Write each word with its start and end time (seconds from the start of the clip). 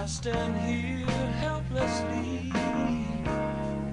I 0.00 0.06
stand 0.06 0.56
here 0.62 1.06
helplessly, 1.42 2.50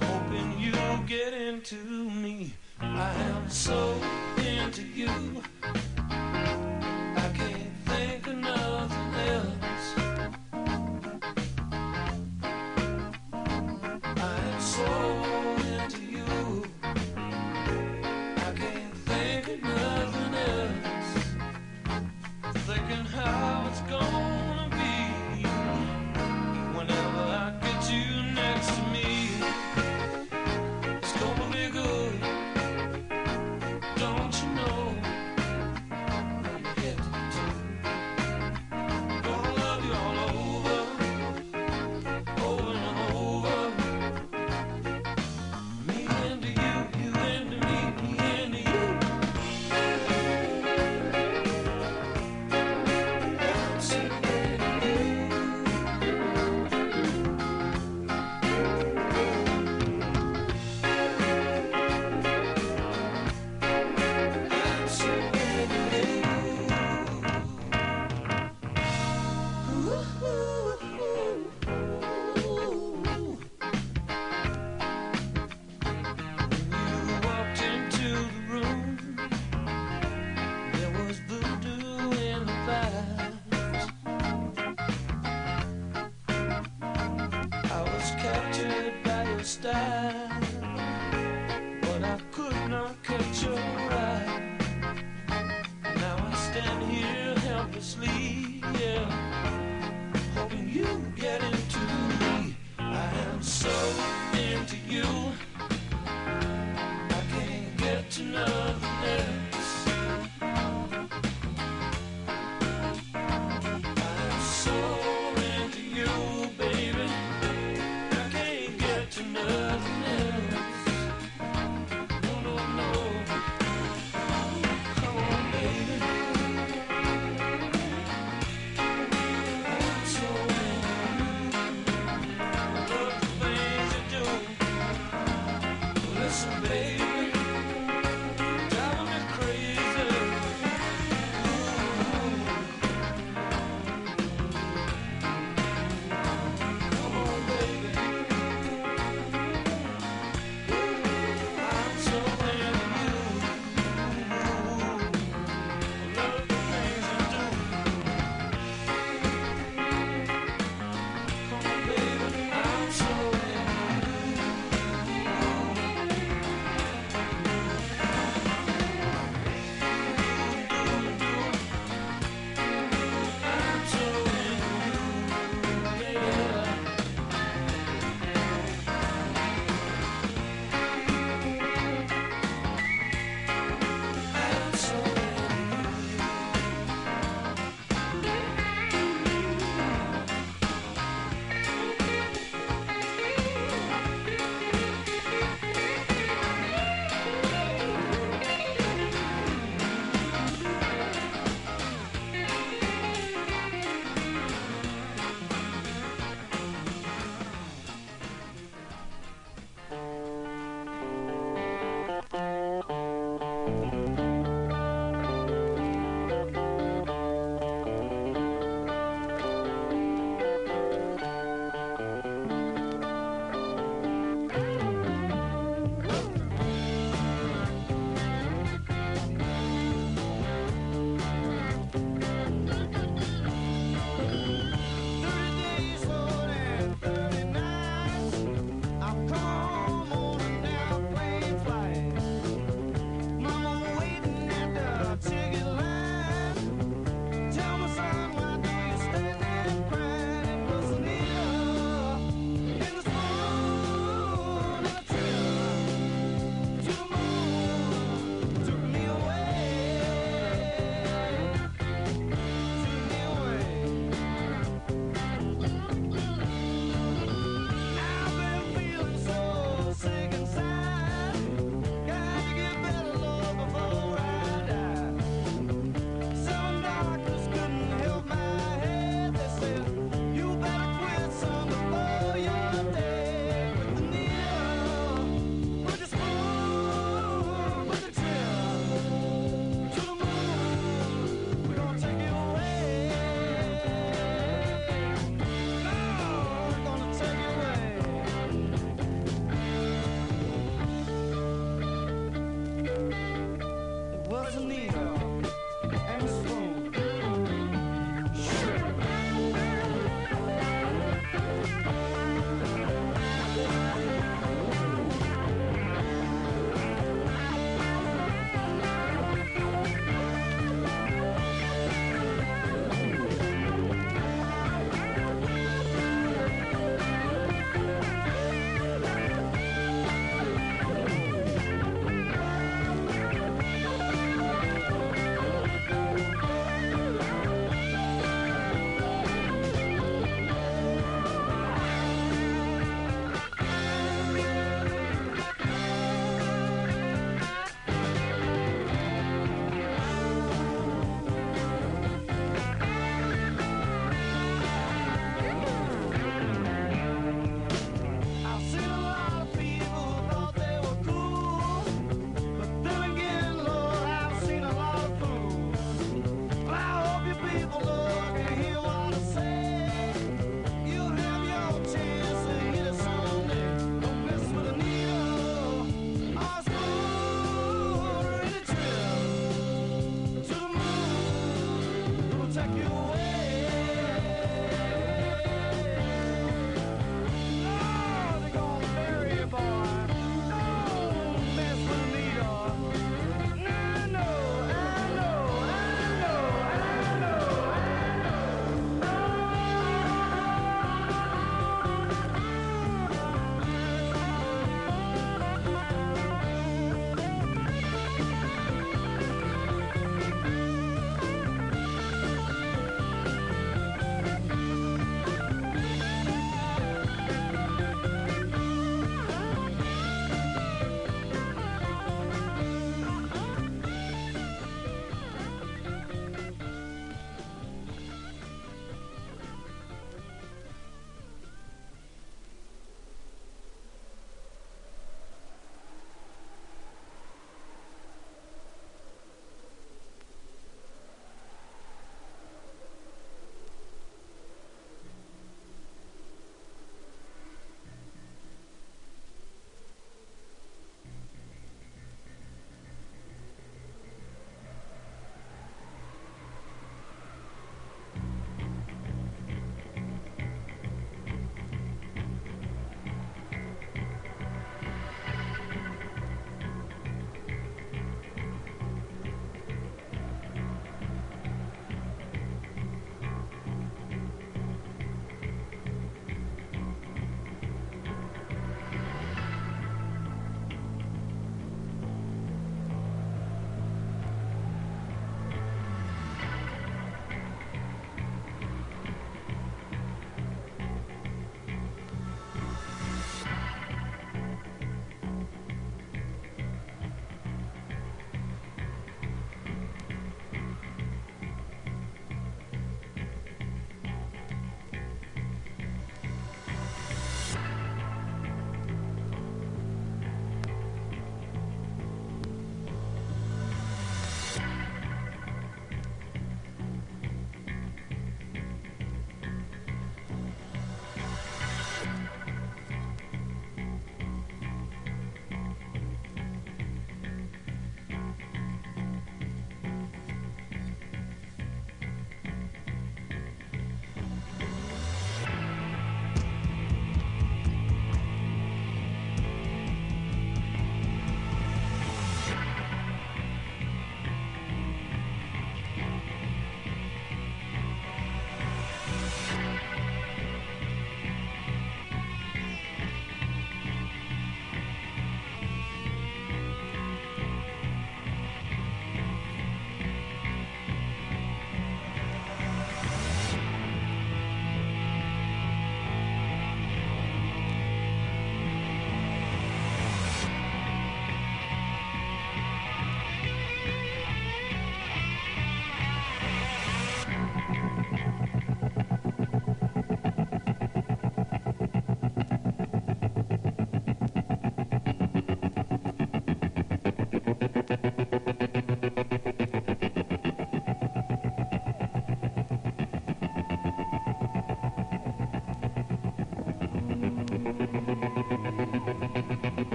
hoping 0.00 0.58
you 0.58 0.72
get 1.06 1.32
into 1.32 1.76
me. 1.76 2.54
I 2.80 3.12
am 3.14 3.48
so 3.48 3.94
into 4.36 4.82
you. 4.82 5.41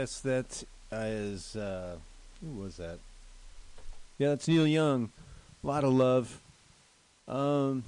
Yes, 0.00 0.20
that 0.20 0.64
is. 0.92 1.54
Uh, 1.56 1.96
who 2.40 2.62
was 2.62 2.78
that? 2.78 3.00
Yeah, 4.16 4.28
that's 4.30 4.48
Neil 4.48 4.66
Young. 4.66 5.10
A 5.62 5.66
lot 5.66 5.84
of 5.84 5.92
love. 5.92 6.40
Um, 7.28 7.84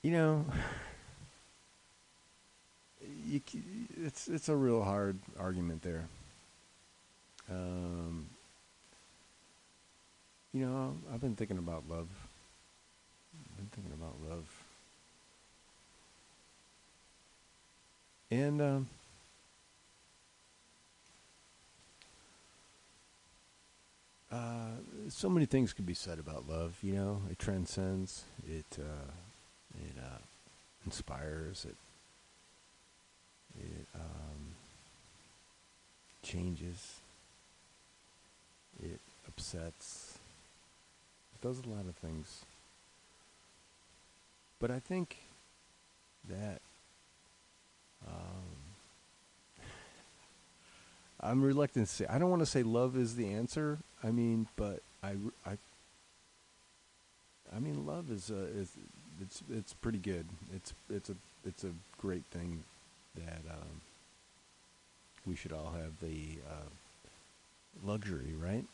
you 0.00 0.12
know, 0.12 0.46
you, 3.26 3.42
it's 4.02 4.26
it's 4.28 4.48
a 4.48 4.56
real 4.56 4.82
hard 4.82 5.18
argument 5.38 5.82
there. 5.82 6.06
Um, 7.50 8.28
you 10.54 10.64
know, 10.64 10.96
I've 11.12 11.20
been 11.20 11.36
thinking 11.36 11.58
about 11.58 11.84
love. 11.86 12.08
I've 13.50 13.56
been 13.58 13.68
thinking 13.72 13.92
about 13.92 14.14
love, 14.26 14.48
and 18.30 18.62
um, 18.62 18.88
uh, 24.34 25.08
so 25.08 25.28
many 25.28 25.46
things 25.46 25.72
could 25.72 25.86
be 25.86 25.94
said 25.94 26.18
about 26.18 26.48
love. 26.48 26.76
You 26.82 26.94
know, 26.94 27.22
it 27.30 27.38
transcends. 27.38 28.24
It 28.46 28.78
uh, 28.78 29.10
it 29.74 29.96
uh, 29.98 30.18
inspires. 30.84 31.64
It 31.64 31.76
it 33.60 33.86
um, 33.94 34.54
changes. 36.22 36.96
It 38.82 39.00
upsets. 39.28 40.18
It 41.34 41.46
does 41.46 41.60
a 41.60 41.68
lot 41.68 41.86
of 41.86 41.94
things. 41.94 42.44
But 44.58 44.70
I 44.70 44.80
think 44.80 45.18
that 46.28 46.60
um, 48.06 48.63
I'm 51.24 51.42
reluctant 51.42 51.88
to 51.88 51.94
say. 51.94 52.06
I 52.08 52.18
don't 52.18 52.30
want 52.30 52.42
to 52.42 52.46
say 52.46 52.62
love 52.62 52.96
is 52.96 53.16
the 53.16 53.32
answer. 53.32 53.78
I 54.02 54.10
mean, 54.10 54.46
but 54.56 54.80
I, 55.02 55.14
I, 55.46 55.56
I 57.54 57.58
mean, 57.58 57.86
love 57.86 58.10
is 58.10 58.30
a, 58.30 58.44
is 58.44 58.72
it's 59.22 59.42
it's 59.50 59.72
pretty 59.72 59.98
good. 59.98 60.26
It's 60.54 60.74
it's 60.90 61.08
a 61.08 61.14
it's 61.46 61.64
a 61.64 61.70
great 61.98 62.24
thing 62.26 62.62
that 63.14 63.40
um, 63.50 63.80
we 65.26 65.34
should 65.34 65.52
all 65.52 65.72
have 65.72 65.98
the 66.02 66.38
uh, 66.46 66.68
luxury, 67.82 68.34
right, 68.38 68.64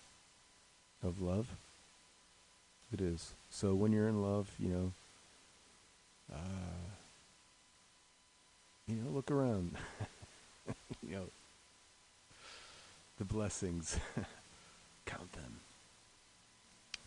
of 1.04 1.22
love. 1.22 1.46
It 2.92 3.00
is. 3.00 3.32
So 3.50 3.74
when 3.74 3.92
you're 3.92 4.08
in 4.08 4.22
love, 4.22 4.50
you 4.58 4.68
know, 4.68 4.92
uh, 6.32 6.90
you 8.88 8.96
know, 8.96 9.10
look 9.10 9.30
around. 9.30 9.76
you 11.08 11.14
know, 11.14 11.24
the 13.20 13.24
blessings. 13.26 13.98
Count 15.04 15.30
them. 15.32 15.60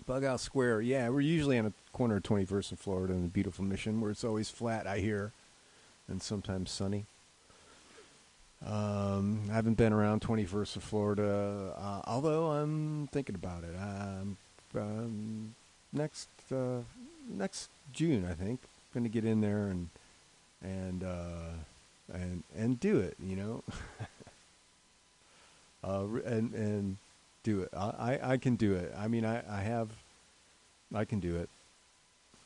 Bug 0.05 0.23
Out 0.23 0.39
Square. 0.39 0.81
Yeah, 0.81 1.09
we're 1.09 1.21
usually 1.21 1.57
on 1.57 1.65
a 1.65 1.73
corner 1.91 2.17
of 2.17 2.23
21st 2.23 2.69
and 2.69 2.79
Florida 2.79 3.13
in 3.13 3.23
the 3.23 3.29
beautiful 3.29 3.65
Mission, 3.65 3.99
where 3.99 4.11
it's 4.11 4.23
always 4.23 4.47
flat, 4.47 4.85
I 4.85 4.99
hear, 4.99 5.31
and 6.07 6.21
sometimes 6.21 6.69
sunny. 6.69 7.05
Um, 8.63 9.41
I 9.49 9.55
haven't 9.55 9.73
been 9.73 9.91
around 9.91 10.21
21st 10.21 10.75
of 10.75 10.83
Florida, 10.83 11.73
uh, 11.75 12.01
although 12.05 12.51
I'm 12.51 13.07
thinking 13.07 13.33
about 13.33 13.63
it. 13.63 13.75
Um, 13.75 14.37
um, 14.75 15.55
next 15.91 16.29
uh, 16.51 16.81
next 17.27 17.69
June, 17.91 18.25
I 18.29 18.33
think, 18.33 18.59
going 18.93 19.03
to 19.03 19.09
get 19.09 19.25
in 19.25 19.41
there 19.41 19.67
and 19.67 19.89
and 20.61 21.03
uh, 21.03 21.53
and 22.13 22.43
and 22.55 22.79
do 22.79 22.99
it. 22.99 23.17
You 23.21 23.35
know, 23.35 23.63
uh, 25.83 26.05
and 26.25 26.53
and 26.53 26.97
do 27.43 27.61
it. 27.61 27.69
I, 27.75 28.19
I 28.23 28.37
can 28.37 28.55
do 28.55 28.73
it. 28.73 28.93
I 28.97 29.07
mean, 29.07 29.25
I 29.25 29.43
I 29.49 29.61
have, 29.61 29.89
I 30.93 31.05
can 31.05 31.19
do 31.19 31.35
it. 31.35 31.49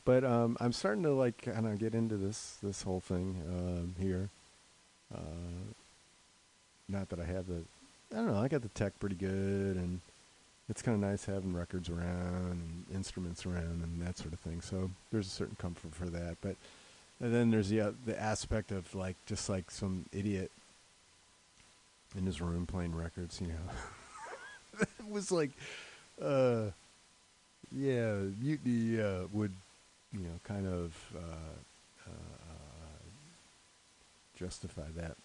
But 0.04 0.24
um, 0.24 0.56
I'm 0.60 0.72
starting 0.72 1.02
to 1.04 1.12
like 1.12 1.42
kind 1.42 1.66
of 1.66 1.78
get 1.78 1.94
into 1.94 2.16
this 2.16 2.56
this 2.62 2.82
whole 2.82 3.00
thing 3.00 3.42
um, 3.48 3.94
here. 3.98 4.30
Uh, 5.14 5.72
not 6.88 7.10
that 7.10 7.20
I 7.20 7.24
have 7.24 7.46
the, 7.46 7.62
I 8.12 8.16
don't 8.16 8.26
know. 8.26 8.38
I 8.38 8.48
got 8.48 8.62
the 8.62 8.68
tech 8.68 8.98
pretty 8.98 9.14
good, 9.14 9.76
and 9.76 10.00
it's 10.68 10.82
kind 10.82 10.94
of 10.94 11.08
nice 11.08 11.26
having 11.26 11.54
records 11.54 11.88
around 11.88 12.50
and 12.50 12.84
instruments 12.94 13.44
around 13.46 13.82
and 13.82 14.00
that 14.00 14.18
sort 14.18 14.32
of 14.32 14.40
thing. 14.40 14.60
So 14.60 14.90
there's 15.12 15.26
a 15.26 15.30
certain 15.30 15.56
comfort 15.58 15.94
for 15.94 16.06
that. 16.06 16.38
But 16.40 16.56
and 17.20 17.34
then 17.34 17.50
there's 17.50 17.68
the 17.68 17.80
uh, 17.80 17.92
the 18.06 18.20
aspect 18.20 18.72
of 18.72 18.94
like 18.94 19.16
just 19.26 19.48
like 19.48 19.70
some 19.70 20.06
idiot 20.12 20.50
in 22.16 22.26
his 22.26 22.40
room 22.40 22.66
playing 22.66 22.94
records. 22.94 23.40
You 23.40 23.48
know, 23.48 24.80
it 24.80 25.10
was 25.10 25.30
like, 25.30 25.50
uh, 26.20 26.70
yeah, 27.70 28.14
mutiny 28.40 29.00
uh, 29.00 29.26
would 29.32 29.54
you 30.12 30.20
know 30.20 30.40
kind 30.44 30.66
of 30.66 30.94
uh, 31.16 32.08
uh, 32.08 33.08
justify 34.38 34.90
that. 34.96 35.16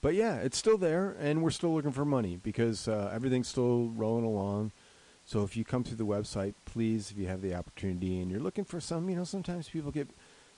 But 0.00 0.14
yeah, 0.14 0.38
it's 0.38 0.58
still 0.58 0.78
there, 0.78 1.16
and 1.20 1.42
we're 1.42 1.50
still 1.50 1.72
looking 1.72 1.92
for 1.92 2.04
money 2.04 2.36
because 2.42 2.88
uh, 2.88 3.10
everything's 3.14 3.46
still 3.48 3.92
rolling 3.94 4.24
along. 4.24 4.72
So 5.24 5.44
if 5.44 5.56
you 5.56 5.64
come 5.64 5.84
through 5.84 5.96
the 5.96 6.04
website, 6.04 6.54
please, 6.64 7.12
if 7.12 7.18
you 7.18 7.28
have 7.28 7.40
the 7.40 7.54
opportunity, 7.54 8.20
and 8.20 8.28
you're 8.28 8.40
looking 8.40 8.64
for 8.64 8.80
some, 8.80 9.08
you 9.08 9.14
know, 9.14 9.22
sometimes 9.22 9.68
people 9.68 9.92
get, 9.92 10.08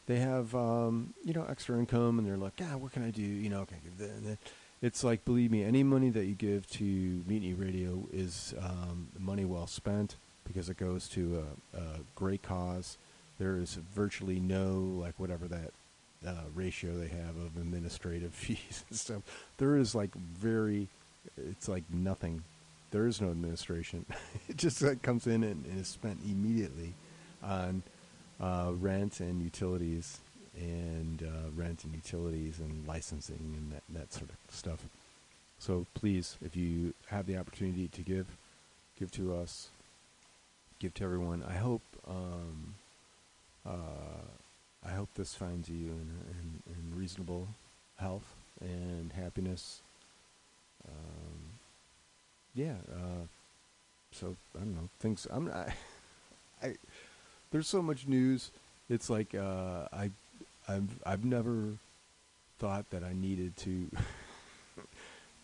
they 0.07 0.17
have, 0.17 0.55
um, 0.55 1.13
you 1.23 1.35
know, 1.35 1.45
extra 1.47 1.79
income, 1.79 2.19
and 2.19 2.27
they're 2.27 2.39
like, 2.39 2.55
ah, 2.63 2.79
what 2.79 2.93
can 2.93 3.05
I 3.05 3.11
do? 3.11 3.21
You 3.21 3.51
know, 3.51 3.67
can 3.67 3.77
I 3.77 3.81
give 3.81 3.99
that? 3.99 4.39
It's 4.85 5.03
like, 5.03 5.25
believe 5.25 5.51
me, 5.51 5.65
any 5.65 5.83
money 5.83 6.11
that 6.11 6.27
you 6.27 6.35
give 6.35 6.69
to 6.73 6.85
Mutiny 6.85 7.55
Radio 7.55 8.07
is 8.13 8.53
um, 8.61 9.09
money 9.19 9.47
well 9.47 9.67
spent 9.67 10.17
because 10.47 10.69
it 10.69 10.77
goes 10.77 11.09
to 11.09 11.43
a, 11.73 11.79
a 11.79 11.83
great 12.15 12.43
cause. 12.43 12.99
There 13.39 13.57
is 13.57 13.79
virtually 13.95 14.41
no 14.41 14.95
like 15.01 15.15
whatever 15.19 15.49
that 15.49 15.73
uh, 16.27 16.43
ratio 16.55 16.99
they 16.99 17.09
have 17.09 17.35
of 17.39 17.57
administrative 17.57 18.35
fees 18.35 18.85
and 18.91 18.99
stuff. 18.99 19.23
There 19.57 19.79
is 19.79 19.95
like 19.95 20.15
very, 20.15 20.89
it's 21.39 21.67
like 21.67 21.85
nothing. 21.91 22.45
There 22.91 23.07
is 23.07 23.23
no 23.23 23.31
administration. 23.31 24.05
it 24.51 24.59
just 24.59 24.83
like 24.83 25.01
comes 25.01 25.27
in 25.27 25.45
and, 25.45 25.65
and 25.65 25.81
is 25.81 25.89
spent 25.89 26.19
immediately 26.27 26.93
on 27.43 27.83
uh, 28.39 28.73
rent 28.79 29.21
and 29.21 29.43
utilities 29.43 30.19
and 30.57 31.23
uh, 31.23 31.51
rent 31.55 31.85
and 31.85 31.95
utilities 31.95 32.61
and 32.61 32.87
licensing 32.87 33.55
and 33.57 33.73
that, 33.73 33.83
that 33.91 34.13
sort 34.13 34.31
of 34.31 34.37
stuff. 34.55 34.87
So 35.59 35.87
please, 35.95 36.37
if 36.45 36.57
you 36.57 36.95
have 37.09 37.27
the 37.27 37.37
opportunity 37.37 37.89
to 37.89 38.03
give, 38.03 38.27
give 38.99 39.11
to 39.13 39.35
us, 39.35 39.69
give 40.79 40.95
to 40.95 41.05
everyone. 41.05 41.45
I 41.49 41.55
hope. 41.55 41.83
Um, 42.07 42.75
uh, 43.67 44.23
I 44.87 44.91
hope 44.91 45.09
this 45.15 45.35
finds 45.35 45.69
you 45.71 45.87
in, 45.87 46.11
in, 46.31 46.63
in 46.67 46.99
reasonable 46.99 47.49
health 47.97 48.35
and 48.61 49.13
happiness. 49.13 49.81
Um, 50.87 51.41
yeah. 52.55 52.75
Uh, 52.93 53.27
so 54.13 54.37
I 54.55 54.61
don't 54.61 54.75
know 54.75 54.89
things. 55.01 55.27
I'm. 55.31 55.51
I. 55.51 56.75
There's 57.51 57.69
so 57.69 57.83
much 57.83 58.07
news. 58.07 58.51
It's 58.89 59.11
like 59.11 59.35
uh, 59.35 59.89
I. 59.93 60.11
I've. 60.69 61.03
I've 61.05 61.25
never 61.25 61.75
thought 62.59 62.91
that 62.91 63.03
I 63.05 63.13
needed 63.13 63.57
to. 63.59 63.91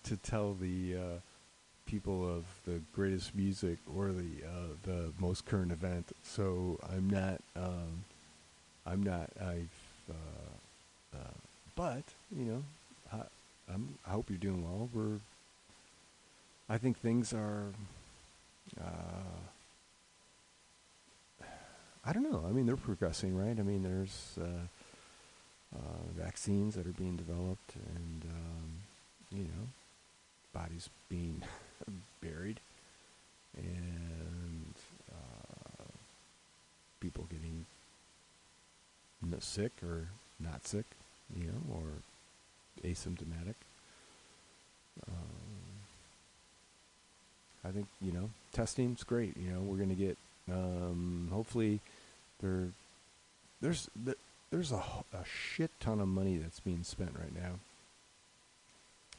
to 0.04 0.16
tell 0.16 0.54
the 0.54 0.96
uh, 0.96 1.18
people 1.86 2.28
of 2.28 2.44
the 2.64 2.80
greatest 2.94 3.34
music 3.34 3.78
or 3.96 4.12
the 4.12 4.44
uh, 4.44 4.74
the 4.84 5.12
most 5.18 5.44
current 5.44 5.72
event. 5.72 6.10
So 6.22 6.78
I'm 6.88 7.08
not. 7.08 7.40
Um, 7.56 8.04
I'm 8.86 9.02
not. 9.02 9.30
I've. 9.40 9.68
Uh, 10.08 11.16
uh, 11.16 11.34
but 11.76 12.02
you 12.34 12.44
know, 12.44 12.62
I, 13.12 13.22
I'm. 13.72 13.98
I 14.06 14.10
hope 14.10 14.30
you're 14.30 14.38
doing 14.38 14.62
well. 14.64 14.88
We're. 14.92 15.18
I 16.68 16.78
think 16.78 16.98
things 16.98 17.32
are. 17.32 17.66
Uh, 18.80 19.38
I 22.04 22.12
don't 22.12 22.30
know. 22.30 22.44
I 22.48 22.52
mean, 22.52 22.66
they're 22.66 22.76
progressing, 22.76 23.36
right? 23.36 23.58
I 23.58 23.62
mean, 23.62 23.82
there's 23.82 24.38
uh, 25.74 26.12
vaccines 26.16 26.74
that 26.74 26.86
are 26.86 26.92
being 26.92 27.16
developed, 27.16 27.74
and 27.76 28.24
um, 28.24 28.70
you 29.30 29.44
know, 29.44 29.68
bodies 30.52 30.88
being 31.08 31.42
buried, 32.22 32.60
and 33.56 34.74
uh, 35.12 35.84
people 37.00 37.26
getting 37.30 37.66
sick 39.40 39.72
or 39.82 40.08
not 40.38 40.66
sick, 40.66 40.84
you 41.34 41.44
know, 41.44 41.74
or 41.74 42.88
asymptomatic. 42.88 43.54
Um, 45.08 45.40
I 47.64 47.70
think 47.70 47.86
you 48.00 48.12
know 48.12 48.30
testing's 48.52 49.02
great. 49.02 49.36
You 49.36 49.50
know, 49.52 49.60
we're 49.60 49.76
going 49.76 49.90
to 49.90 49.94
get 49.94 50.16
um, 50.50 51.28
hopefully 51.32 51.80
there 52.40 52.68
there's 53.60 53.88
th- 54.04 54.16
there's 54.50 54.72
a 54.72 54.82
shit 55.24 55.70
ton 55.80 56.00
of 56.00 56.08
money 56.08 56.36
that's 56.36 56.60
being 56.60 56.82
spent 56.82 57.12
right 57.18 57.34
now 57.34 57.52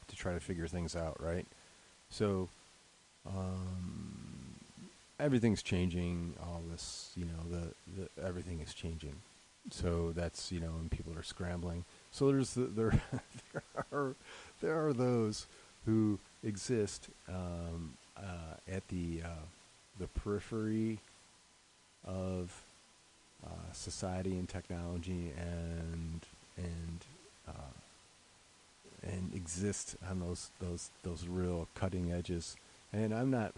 to 0.08 0.16
try 0.16 0.34
to 0.34 0.40
figure 0.40 0.66
things 0.66 0.94
out, 0.94 1.16
right? 1.20 1.46
So, 2.10 2.48
um, 3.26 4.56
everything's 5.18 5.62
changing. 5.62 6.34
All 6.42 6.60
this, 6.70 7.12
you 7.16 7.24
know, 7.24 7.50
the, 7.50 8.02
the 8.02 8.26
everything 8.26 8.60
is 8.60 8.74
changing. 8.74 9.14
So 9.70 10.12
that's 10.14 10.50
you 10.50 10.60
know, 10.60 10.72
and 10.80 10.90
people 10.90 11.16
are 11.16 11.22
scrambling. 11.22 11.84
So 12.10 12.26
there's 12.26 12.54
the, 12.54 12.62
there 12.76 13.00
there 13.52 13.62
are 13.92 14.14
there 14.60 14.86
are 14.86 14.92
those 14.92 15.46
who 15.86 16.18
exist 16.44 17.08
um, 17.28 17.94
uh, 18.16 18.56
at 18.70 18.86
the 18.88 19.22
uh, 19.24 19.46
the 19.98 20.08
periphery 20.08 20.98
of 22.04 22.60
uh, 23.44 23.72
society 23.72 24.32
and 24.32 24.48
technology 24.48 25.32
and 25.36 26.20
and 26.56 27.04
uh, 27.48 27.72
and 29.02 29.32
exist 29.34 29.96
on 30.08 30.20
those 30.20 30.50
those 30.60 30.90
those 31.02 31.26
real 31.26 31.68
cutting 31.74 32.12
edges. 32.12 32.56
And 32.92 33.14
I'm 33.14 33.30
not 33.30 33.54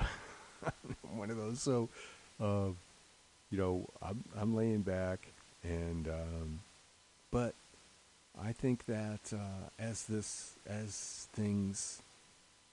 one 1.14 1.30
of 1.30 1.36
those. 1.36 1.60
So, 1.60 1.88
uh, 2.40 2.68
you 3.50 3.58
know, 3.58 3.88
I'm 4.02 4.24
I'm 4.38 4.54
laying 4.54 4.82
back, 4.82 5.28
and 5.62 6.08
um, 6.08 6.60
but 7.30 7.54
I 8.42 8.52
think 8.52 8.86
that 8.86 9.32
uh, 9.32 9.68
as 9.78 10.04
this 10.04 10.54
as 10.66 11.28
things 11.32 12.00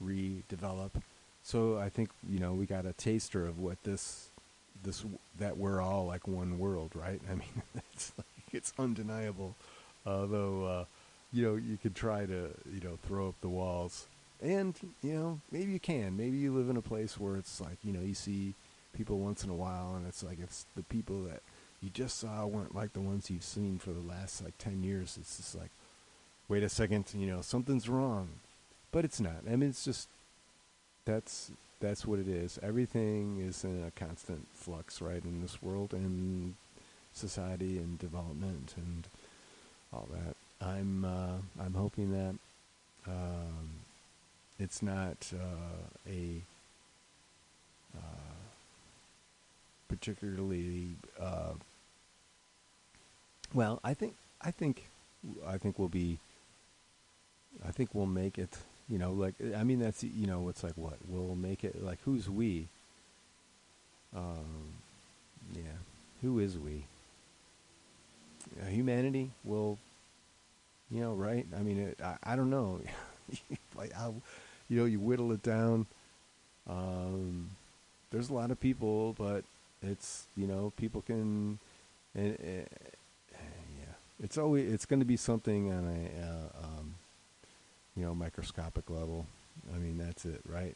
redevelop, 0.03 0.91
so 1.43 1.77
I 1.77 1.89
think 1.89 2.09
you 2.29 2.39
know 2.39 2.53
we 2.53 2.65
got 2.65 2.85
a 2.85 2.93
taster 2.93 3.45
of 3.45 3.59
what 3.59 3.83
this 3.83 4.30
this 4.83 5.05
that 5.39 5.57
we're 5.57 5.81
all 5.81 6.05
like 6.05 6.27
one 6.27 6.59
world, 6.59 6.91
right? 6.95 7.21
I 7.29 7.35
mean, 7.35 7.61
it's 7.93 8.13
like, 8.17 8.27
it's 8.53 8.73
undeniable. 8.77 9.55
Although 10.05 10.65
uh, 10.65 10.85
you 11.31 11.43
know 11.43 11.55
you 11.55 11.77
could 11.77 11.95
try 11.95 12.25
to 12.25 12.49
you 12.71 12.81
know 12.83 12.97
throw 13.05 13.29
up 13.29 13.35
the 13.41 13.49
walls, 13.49 14.07
and 14.41 14.75
you 15.01 15.13
know 15.13 15.39
maybe 15.51 15.71
you 15.71 15.79
can. 15.79 16.17
Maybe 16.17 16.37
you 16.37 16.53
live 16.53 16.69
in 16.69 16.77
a 16.77 16.81
place 16.81 17.19
where 17.19 17.37
it's 17.37 17.61
like 17.61 17.77
you 17.83 17.93
know 17.93 18.01
you 18.01 18.13
see 18.13 18.53
people 18.93 19.19
once 19.19 19.43
in 19.43 19.49
a 19.49 19.55
while, 19.55 19.95
and 19.95 20.07
it's 20.07 20.23
like 20.23 20.39
it's 20.39 20.65
the 20.75 20.83
people 20.83 21.23
that 21.23 21.41
you 21.81 21.89
just 21.89 22.19
saw 22.19 22.45
weren't 22.45 22.75
like 22.75 22.93
the 22.93 23.01
ones 23.01 23.29
you've 23.29 23.43
seen 23.43 23.77
for 23.79 23.91
the 23.91 23.99
last 23.99 24.43
like 24.43 24.57
ten 24.57 24.83
years. 24.83 25.17
It's 25.19 25.37
just 25.37 25.55
like, 25.55 25.71
wait 26.47 26.63
a 26.63 26.69
second, 26.69 27.11
you 27.15 27.27
know 27.27 27.41
something's 27.41 27.89
wrong, 27.89 28.29
but 28.91 29.05
it's 29.05 29.19
not. 29.19 29.43
I 29.47 29.55
mean, 29.55 29.69
it's 29.69 29.85
just 29.85 30.07
that's 31.05 31.51
that's 31.81 32.05
what 32.05 32.19
it 32.19 32.27
is. 32.27 32.59
Everything 32.63 33.41
is 33.41 33.63
in 33.63 33.83
a 33.83 33.91
constant 33.91 34.47
flux, 34.53 35.01
right, 35.01 35.23
in 35.23 35.41
this 35.41 35.61
world 35.61 35.93
and 35.93 36.55
society 37.13 37.77
and 37.77 37.99
development 37.99 38.73
and 38.77 39.07
all 39.91 40.07
that. 40.11 40.35
I'm 40.65 41.03
uh, 41.03 41.37
I'm 41.59 41.73
hoping 41.73 42.11
that 42.11 42.35
um, 43.11 43.69
it's 44.59 44.81
not 44.81 45.33
uh, 45.33 46.09
a 46.09 46.41
uh, 47.97 48.35
particularly 49.89 50.95
uh, 51.19 51.53
well. 53.53 53.79
I 53.83 53.93
think 53.93 54.15
I 54.41 54.51
think 54.51 54.87
I 55.45 55.57
think 55.57 55.79
we'll 55.79 55.89
be. 55.89 56.19
I 57.67 57.71
think 57.71 57.89
we'll 57.93 58.05
make 58.05 58.37
it. 58.37 58.57
You 58.91 58.97
know, 58.97 59.13
like 59.13 59.35
I 59.55 59.63
mean, 59.63 59.79
that's 59.79 60.03
you 60.03 60.27
know, 60.27 60.49
it's 60.49 60.63
like 60.63 60.73
what 60.75 60.97
we'll 61.07 61.35
make 61.35 61.63
it. 61.63 61.81
Like 61.81 61.99
who's 62.03 62.29
we? 62.29 62.67
Um, 64.13 64.73
yeah, 65.55 65.79
who 66.21 66.39
is 66.39 66.59
we? 66.59 66.83
Uh, 68.61 68.65
humanity 68.65 69.31
will 69.45 69.77
you 70.91 70.99
know, 70.99 71.13
right? 71.13 71.45
I 71.57 71.61
mean, 71.61 71.79
it, 71.79 71.99
I, 72.03 72.17
I 72.23 72.35
don't 72.35 72.49
know. 72.49 72.81
like 73.75 73.93
you 74.69 74.77
know, 74.77 74.85
you 74.85 74.99
whittle 74.99 75.31
it 75.31 75.41
down. 75.41 75.85
Um, 76.69 77.51
there's 78.11 78.29
a 78.29 78.33
lot 78.33 78.51
of 78.51 78.59
people, 78.59 79.13
but 79.17 79.45
it's 79.81 80.25
you 80.35 80.47
know, 80.47 80.73
people 80.75 81.01
can, 81.01 81.59
and 82.13 82.33
uh, 82.33 83.37
yeah, 83.79 83.93
it's 84.21 84.37
always 84.37 84.71
it's 84.71 84.85
going 84.85 84.99
to 84.99 85.05
be 85.05 85.17
something 85.17 85.71
on 85.71 85.85
a 85.85 86.21
uh, 86.25 86.65
um, 86.65 86.95
you 88.01 88.07
know 88.07 88.15
microscopic 88.15 88.89
level. 88.89 89.27
I 89.71 89.77
mean, 89.77 89.99
that's 89.99 90.25
it, 90.25 90.41
right? 90.47 90.75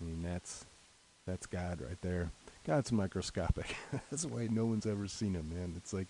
I 0.00 0.04
mean, 0.04 0.22
that's 0.22 0.64
that's 1.26 1.44
God 1.44 1.82
right 1.82 2.00
there. 2.00 2.30
God's 2.66 2.90
microscopic. 2.90 3.76
that's 4.10 4.24
why 4.24 4.48
no 4.50 4.64
one's 4.64 4.86
ever 4.86 5.06
seen 5.06 5.34
him, 5.34 5.50
man. 5.54 5.74
It's 5.76 5.92
like 5.92 6.06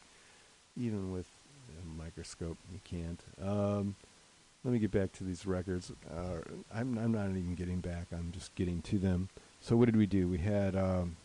even 0.77 1.13
with 1.13 1.27
a 1.69 2.01
microscope. 2.01 2.59
You 2.73 2.79
can't. 2.85 3.21
Um, 3.45 3.97
let 4.65 4.73
me 4.73 4.79
get 4.79 4.93
back 4.93 5.11
to 5.15 5.25
these 5.25 5.47
records. 5.47 5.91
Uh, 6.09 6.39
I'm 6.73 6.97
I'm 6.97 7.11
not 7.11 7.31
even 7.31 7.57
getting 7.57 7.81
back. 7.81 8.07
I'm 8.13 8.31
just 8.31 8.55
getting 8.55 8.83
to 8.83 8.99
them. 8.99 9.31
So 9.61 9.75
what 9.75 9.87
did 9.87 9.97
we 9.97 10.07
do? 10.07 10.29
We 10.29 10.39
had 10.39 10.77
um, 10.77 11.17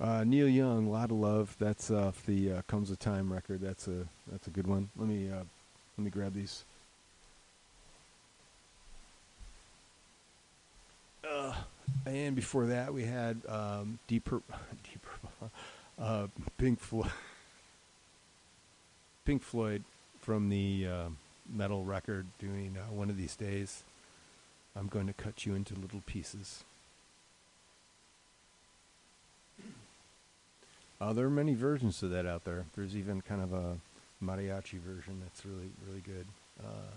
uh, 0.00 0.22
Neil 0.22 0.48
Young, 0.48 0.88
"Lot 0.88 1.10
of 1.10 1.16
Love." 1.16 1.56
That's 1.58 1.90
off 1.90 2.24
the 2.26 2.52
uh, 2.52 2.62
"Comes 2.68 2.92
a 2.92 2.96
Time" 2.96 3.32
record. 3.32 3.60
That's 3.60 3.88
a 3.88 4.06
that's 4.30 4.46
a 4.46 4.50
good 4.50 4.68
one. 4.68 4.88
Let 4.96 5.08
me 5.08 5.28
uh, 5.28 5.42
let 5.98 6.04
me 6.04 6.10
grab 6.10 6.34
these. 6.34 6.64
Uh, 11.28 11.54
and 12.06 12.34
before 12.34 12.66
that, 12.66 12.92
we 12.92 13.04
had 13.04 13.40
um, 13.48 13.98
Deep 14.06 14.24
Pur- 14.24 14.42
Deep 14.84 15.02
Purple, 15.02 15.50
uh, 15.98 16.26
Pink 16.58 16.80
Floyd. 16.80 17.10
Pink 19.24 19.42
Floyd 19.42 19.84
from 20.20 20.48
the 20.48 20.86
uh, 20.86 21.08
Meddle 21.52 21.84
record 21.84 22.26
doing 22.38 22.76
uh, 22.76 22.92
one 22.92 23.10
of 23.10 23.16
these 23.16 23.36
days. 23.36 23.84
I'm 24.74 24.88
going 24.88 25.06
to 25.06 25.12
cut 25.12 25.44
you 25.46 25.54
into 25.54 25.74
little 25.74 26.02
pieces. 26.06 26.64
Uh, 31.00 31.12
there 31.12 31.26
are 31.26 31.30
many 31.30 31.54
versions 31.54 32.02
of 32.02 32.10
that 32.10 32.26
out 32.26 32.44
there. 32.44 32.64
There's 32.76 32.96
even 32.96 33.20
kind 33.20 33.42
of 33.42 33.52
a 33.52 33.76
mariachi 34.24 34.78
version 34.80 35.20
that's 35.20 35.44
really, 35.44 35.70
really 35.86 36.00
good. 36.00 36.26
Uh, 36.62 36.92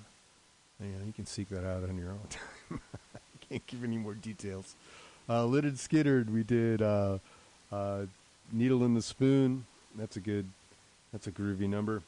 you 0.80 0.92
know, 0.92 1.06
you 1.06 1.14
can 1.14 1.26
seek 1.26 1.50
that 1.50 1.66
out 1.66 1.84
on 1.84 1.98
your 1.98 2.10
own 2.12 2.20
time. 2.30 2.82
Can't 3.50 3.66
give 3.68 3.84
any 3.84 3.98
more 3.98 4.14
details. 4.14 4.76
Uh, 5.28 5.44
Lynyrd 5.44 5.78
Skynyrd, 5.78 6.30
we 6.30 6.44
did 6.44 6.82
uh, 6.82 7.18
uh, 7.72 8.06
Needle 8.52 8.84
in 8.84 8.94
the 8.94 9.02
Spoon. 9.02 9.66
That's 9.96 10.18
a 10.18 10.20
good, 10.20 10.46
that's 11.12 11.28
a 11.28 11.32
groovy 11.32 11.68
number. 11.68 12.04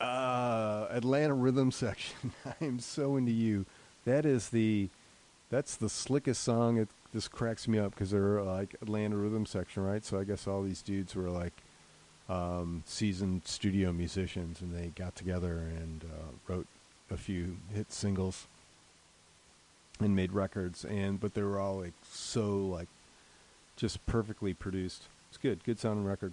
Uh, 0.00 0.86
Atlanta 0.90 1.34
Rhythm 1.34 1.70
Section. 1.70 2.32
I 2.46 2.64
am 2.64 2.78
so 2.78 3.16
into 3.16 3.32
you. 3.32 3.66
That 4.04 4.24
is 4.24 4.48
the, 4.48 4.88
that's 5.50 5.76
the 5.76 5.88
slickest 5.88 6.42
song. 6.42 6.78
It 6.78 6.88
just 7.12 7.30
cracks 7.30 7.68
me 7.68 7.78
up 7.78 7.92
because 7.92 8.10
they're 8.10 8.42
like 8.42 8.74
Atlanta 8.80 9.16
Rhythm 9.16 9.44
Section, 9.44 9.84
right? 9.84 10.04
So 10.04 10.18
I 10.18 10.24
guess 10.24 10.46
all 10.46 10.62
these 10.62 10.82
dudes 10.82 11.14
were 11.14 11.30
like 11.30 11.52
um, 12.28 12.84
seasoned 12.86 13.42
studio 13.44 13.92
musicians, 13.92 14.60
and 14.60 14.74
they 14.74 14.88
got 14.88 15.16
together 15.16 15.70
and 15.76 16.04
uh, 16.04 16.32
wrote 16.46 16.66
a 17.10 17.16
few 17.16 17.56
hit 17.74 17.92
singles 17.92 18.46
and 20.00 20.14
made 20.14 20.32
records. 20.32 20.84
And 20.84 21.20
but 21.20 21.34
they 21.34 21.42
were 21.42 21.58
all 21.58 21.80
like 21.80 21.94
so 22.10 22.56
like 22.58 22.88
just 23.76 24.04
perfectly 24.06 24.54
produced. 24.54 25.04
It's 25.28 25.38
good, 25.38 25.62
good 25.64 25.78
sounding 25.78 26.04
record. 26.04 26.32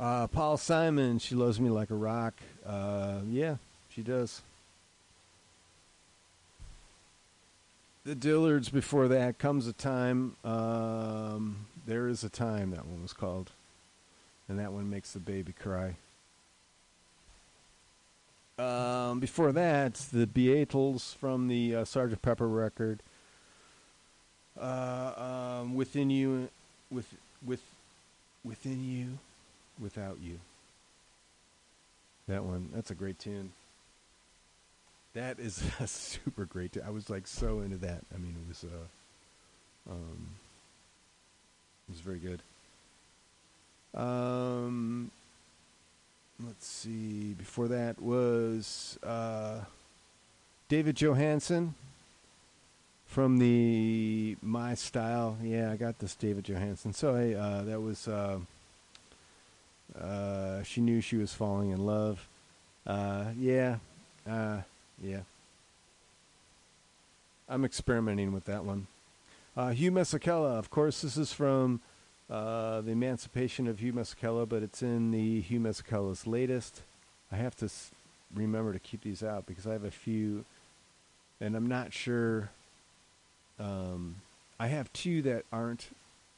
Uh, 0.00 0.26
Paul 0.26 0.56
Simon, 0.56 1.18
she 1.18 1.34
loves 1.34 1.60
me 1.60 1.70
like 1.70 1.90
a 1.90 1.94
rock. 1.94 2.34
Uh, 2.66 3.20
yeah, 3.28 3.56
she 3.90 4.02
does. 4.02 4.42
The 8.04 8.16
Dillards 8.16 8.72
before 8.72 9.06
that 9.08 9.38
comes 9.38 9.68
a 9.68 9.72
time. 9.72 10.34
Um, 10.44 11.66
there 11.86 12.08
is 12.08 12.24
a 12.24 12.28
time 12.28 12.70
that 12.70 12.86
one 12.86 13.02
was 13.02 13.12
called, 13.12 13.52
and 14.48 14.58
that 14.58 14.72
one 14.72 14.90
makes 14.90 15.12
the 15.12 15.20
baby 15.20 15.52
cry. 15.52 15.96
Um, 18.58 19.20
before 19.20 19.52
that, 19.52 19.94
the 20.12 20.26
Beatles 20.26 21.14
from 21.16 21.48
the 21.48 21.76
uh, 21.76 21.84
Sergeant 21.84 22.22
Pepper 22.22 22.48
record. 22.48 23.00
Uh, 24.60 25.60
um, 25.62 25.74
within 25.74 26.10
you, 26.10 26.50
with 26.90 27.06
with 27.44 27.62
within 28.44 28.84
you 28.84 29.18
without 29.80 30.18
you. 30.20 30.38
That 32.28 32.44
one, 32.44 32.68
that's 32.74 32.90
a 32.90 32.94
great 32.94 33.18
tune. 33.18 33.52
That 35.14 35.38
is 35.38 35.62
a 35.80 35.86
super 35.86 36.44
great. 36.44 36.76
I 36.84 36.90
was 36.90 37.08
like 37.08 37.26
so 37.26 37.60
into 37.60 37.78
that. 37.78 38.02
I 38.14 38.18
mean, 38.18 38.36
it 38.44 38.48
was 38.48 38.64
uh, 38.64 39.92
um, 39.92 40.28
it 41.88 41.92
was 41.92 42.00
very 42.00 42.18
good. 42.18 42.42
Um, 43.94 45.10
let's 46.40 46.66
see. 46.66 47.34
Before 47.34 47.68
that 47.68 48.00
was 48.00 48.98
uh, 49.02 49.60
David 50.68 50.96
Johansen 50.96 51.74
from 53.06 53.38
the 53.38 54.36
My 54.42 54.74
Style. 54.74 55.36
Yeah, 55.42 55.70
I 55.70 55.76
got 55.76 55.98
this 55.98 56.14
David 56.14 56.44
Johansen. 56.44 56.94
So 56.94 57.14
I, 57.14 57.34
uh, 57.34 57.62
that 57.62 57.80
was. 57.80 58.08
Uh, 58.08 58.38
uh, 60.00 60.62
she 60.62 60.80
knew 60.80 61.00
she 61.00 61.16
was 61.16 61.34
falling 61.34 61.70
in 61.70 61.84
love. 61.84 62.28
Uh, 62.86 63.26
yeah, 63.38 63.76
uh, 64.28 64.58
yeah. 65.02 65.20
I'm 67.48 67.64
experimenting 67.64 68.32
with 68.32 68.46
that 68.46 68.64
one. 68.64 68.86
Uh, 69.56 69.70
Hugh 69.70 69.92
Masekela, 69.92 70.58
of 70.58 70.70
course, 70.70 71.02
this 71.02 71.18
is 71.18 71.32
from 71.32 71.80
uh, 72.32 72.80
the 72.80 72.92
Emancipation 72.92 73.66
of 73.68 73.78
Hugh 73.80 73.92
Masekela, 73.92 74.48
but 74.48 74.62
it's 74.62 74.82
in 74.82 75.10
the 75.10 75.42
Hugh 75.42 75.60
Masekela's 75.60 76.26
latest. 76.26 76.80
I 77.30 77.36
have 77.36 77.54
to 77.56 77.66
s- 77.66 77.90
remember 78.34 78.72
to 78.72 78.78
keep 78.78 79.02
these 79.02 79.22
out 79.22 79.44
because 79.44 79.66
I 79.66 79.72
have 79.74 79.84
a 79.84 79.90
few, 79.90 80.46
and 81.42 81.54
I'm 81.54 81.66
not 81.66 81.92
sure. 81.92 82.48
Um, 83.60 84.16
I 84.58 84.68
have 84.68 84.90
two 84.94 85.20
that 85.22 85.44
aren't, 85.52 85.88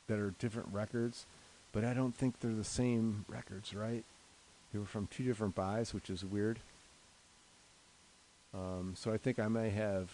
that 0.08 0.18
are 0.18 0.34
different 0.40 0.70
records, 0.72 1.26
but 1.72 1.84
I 1.84 1.94
don't 1.94 2.14
think 2.16 2.40
they're 2.40 2.52
the 2.52 2.64
same 2.64 3.24
records, 3.28 3.72
right? 3.72 4.02
They 4.72 4.80
were 4.80 4.86
from 4.86 5.06
two 5.06 5.22
different 5.22 5.54
buys, 5.54 5.94
which 5.94 6.10
is 6.10 6.24
weird. 6.24 6.58
Um, 8.52 8.94
so 8.96 9.12
I 9.12 9.16
think 9.16 9.38
I 9.38 9.46
may 9.46 9.70
have 9.70 10.10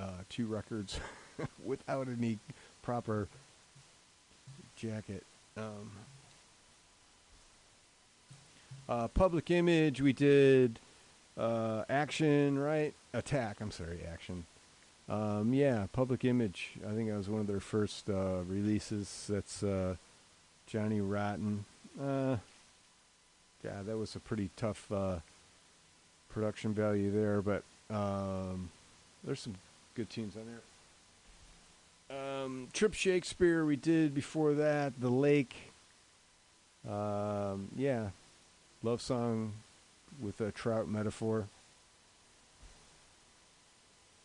uh, 0.00 0.22
two 0.30 0.46
records 0.46 0.98
without 1.64 2.08
any 2.08 2.38
proper 2.82 3.28
jacket. 4.76 5.24
Um, 5.56 5.90
uh, 8.88 9.08
public 9.08 9.50
image, 9.50 10.00
we 10.00 10.12
did 10.12 10.78
uh, 11.36 11.84
action, 11.88 12.58
right? 12.58 12.94
Attack. 13.12 13.60
I'm 13.60 13.70
sorry, 13.70 14.00
action. 14.10 14.44
Um, 15.08 15.54
yeah, 15.54 15.86
public 15.92 16.24
image. 16.24 16.72
I 16.86 16.92
think 16.94 17.08
that 17.08 17.16
was 17.16 17.28
one 17.28 17.40
of 17.40 17.46
their 17.46 17.60
first 17.60 18.08
uh, 18.10 18.42
releases. 18.46 19.26
That's 19.28 19.62
uh, 19.62 19.96
Johnny 20.66 21.00
Rotten. 21.00 21.64
Uh, 22.00 22.36
God, 23.62 23.86
that 23.86 23.96
was 23.96 24.14
a 24.14 24.20
pretty 24.20 24.50
tough 24.56 24.90
uh, 24.92 25.16
production 26.28 26.74
value 26.74 27.10
there, 27.10 27.40
but 27.40 27.62
um, 27.90 28.70
there's 29.24 29.40
some 29.40 29.54
good 29.94 30.10
tunes 30.10 30.36
on 30.36 30.44
there. 30.46 30.60
Um, 32.08 32.68
Trip 32.72 32.94
Shakespeare, 32.94 33.64
we 33.64 33.76
did 33.76 34.14
before 34.14 34.54
that. 34.54 35.00
The 35.00 35.10
Lake. 35.10 35.72
Um, 36.88 37.68
yeah, 37.76 38.10
love 38.82 39.02
song 39.02 39.54
with 40.20 40.40
a 40.40 40.52
trout 40.52 40.88
metaphor. 40.88 41.48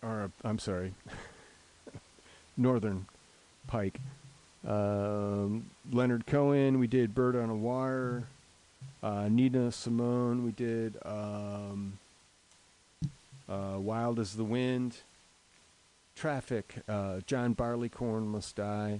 Or, 0.03 0.31
I'm 0.43 0.59
sorry, 0.59 0.93
Northern 2.57 3.07
Pike. 3.67 3.99
Um, 4.67 5.65
Leonard 5.91 6.27
Cohen, 6.27 6.77
we 6.77 6.87
did 6.87 7.15
Bird 7.15 7.35
on 7.35 7.49
a 7.49 7.55
Wire. 7.55 8.25
Uh, 9.01 9.27
Nina 9.27 9.71
Simone, 9.71 10.43
we 10.45 10.51
did 10.51 10.97
um, 11.03 11.97
uh, 13.49 13.77
Wild 13.77 14.19
as 14.19 14.35
the 14.35 14.43
Wind. 14.43 14.97
Traffic, 16.15 16.75
uh, 16.87 17.21
John 17.25 17.53
Barleycorn 17.53 18.27
Must 18.27 18.55
Die. 18.55 18.99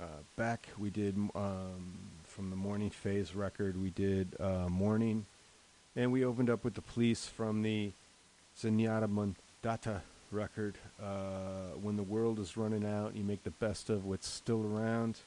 Uh, 0.00 0.04
Beck, 0.36 0.66
we 0.78 0.90
did 0.90 1.16
um, 1.34 1.98
from 2.24 2.50
the 2.50 2.56
Morning 2.56 2.90
Phase 2.90 3.34
record, 3.34 3.80
we 3.80 3.90
did 3.90 4.34
uh, 4.40 4.68
Morning. 4.68 5.26
And 5.94 6.10
we 6.10 6.24
opened 6.24 6.50
up 6.50 6.64
with 6.64 6.74
the 6.74 6.80
police 6.80 7.26
from 7.26 7.62
the 7.62 7.92
Zenyatta 8.58 9.08
Mondatta 9.08 10.00
record. 10.30 10.76
Uh, 11.00 11.76
when 11.80 11.96
the 11.96 12.02
world 12.02 12.38
is 12.38 12.56
running 12.56 12.84
out, 12.84 13.14
you 13.14 13.22
make 13.22 13.44
the 13.44 13.50
best 13.50 13.90
of 13.90 14.06
what's 14.06 14.26
still 14.26 14.64
around. 14.64 15.18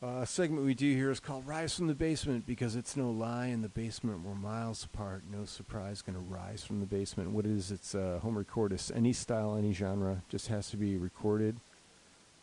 Uh, 0.00 0.24
segment 0.24 0.64
we 0.64 0.74
do 0.74 0.94
here 0.94 1.10
is 1.10 1.18
called 1.18 1.44
Rise 1.44 1.74
from 1.74 1.88
the 1.88 1.94
Basement 1.94 2.46
because 2.46 2.76
it's 2.76 2.96
no 2.96 3.10
lie. 3.10 3.46
In 3.46 3.62
the 3.62 3.68
basement, 3.68 4.24
we're 4.24 4.36
miles 4.36 4.84
apart. 4.84 5.24
No 5.28 5.44
surprise, 5.44 6.02
going 6.02 6.14
to 6.14 6.22
rise 6.32 6.62
from 6.62 6.78
the 6.78 6.86
basement. 6.86 7.32
What 7.32 7.44
it 7.44 7.50
is, 7.50 7.72
it's 7.72 7.96
uh, 7.96 8.20
home 8.22 8.38
record. 8.38 8.78
Any 8.94 9.12
style, 9.12 9.56
any 9.56 9.72
genre. 9.72 10.22
Just 10.28 10.46
has 10.48 10.70
to 10.70 10.76
be 10.76 10.96
recorded 10.96 11.56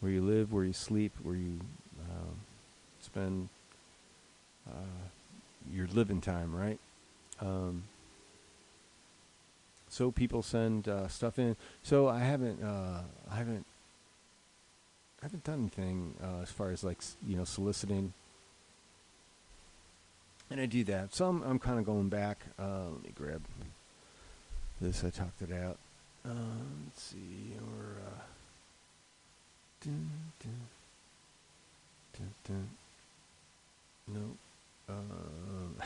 where 0.02 0.12
you 0.12 0.22
live, 0.22 0.52
where 0.52 0.66
you 0.66 0.74
sleep, 0.74 1.14
where 1.24 1.38
you 1.38 1.62
um, 2.02 2.36
spend 3.02 3.48
uh, 4.70 5.08
your 5.74 5.88
living 5.94 6.20
time, 6.20 6.54
right? 6.54 6.80
Um, 7.40 7.84
so 9.88 10.12
people 10.12 10.44
send 10.44 10.90
uh, 10.90 11.08
stuff 11.08 11.40
in. 11.40 11.56
So 11.84 12.10
I 12.10 12.20
haven't, 12.20 12.62
uh, 12.62 13.04
I 13.32 13.36
haven't 13.38 13.66
I 15.26 15.28
haven't 15.28 15.44
done 15.44 15.72
anything 15.76 16.14
uh, 16.24 16.44
as 16.44 16.52
far 16.52 16.70
as 16.70 16.84
like 16.84 17.00
you 17.26 17.36
know 17.36 17.46
soliciting, 17.46 18.14
and 20.52 20.62
I 20.62 20.68
do 20.68 20.84
that. 20.84 21.16
So 21.16 21.26
I'm 21.26 21.42
I'm 21.42 21.58
kind 21.58 21.80
of 21.80 21.86
going 21.86 22.10
back. 22.10 22.46
Uh, 22.60 22.90
let 22.92 23.04
me 23.04 23.10
grab 23.16 23.42
this. 24.80 25.04
I 25.04 25.10
talked 25.10 25.42
it 25.42 25.52
out. 25.52 25.80
Um, 26.26 26.84
let's 26.86 27.02
see. 27.02 27.56
Or 27.58 28.04
uh, 28.06 28.22
dun, 29.84 30.12
dun, 30.44 30.62
dun, 32.14 32.30
dun. 32.48 32.70
Nope. 34.08 34.38
Um, 34.90 35.76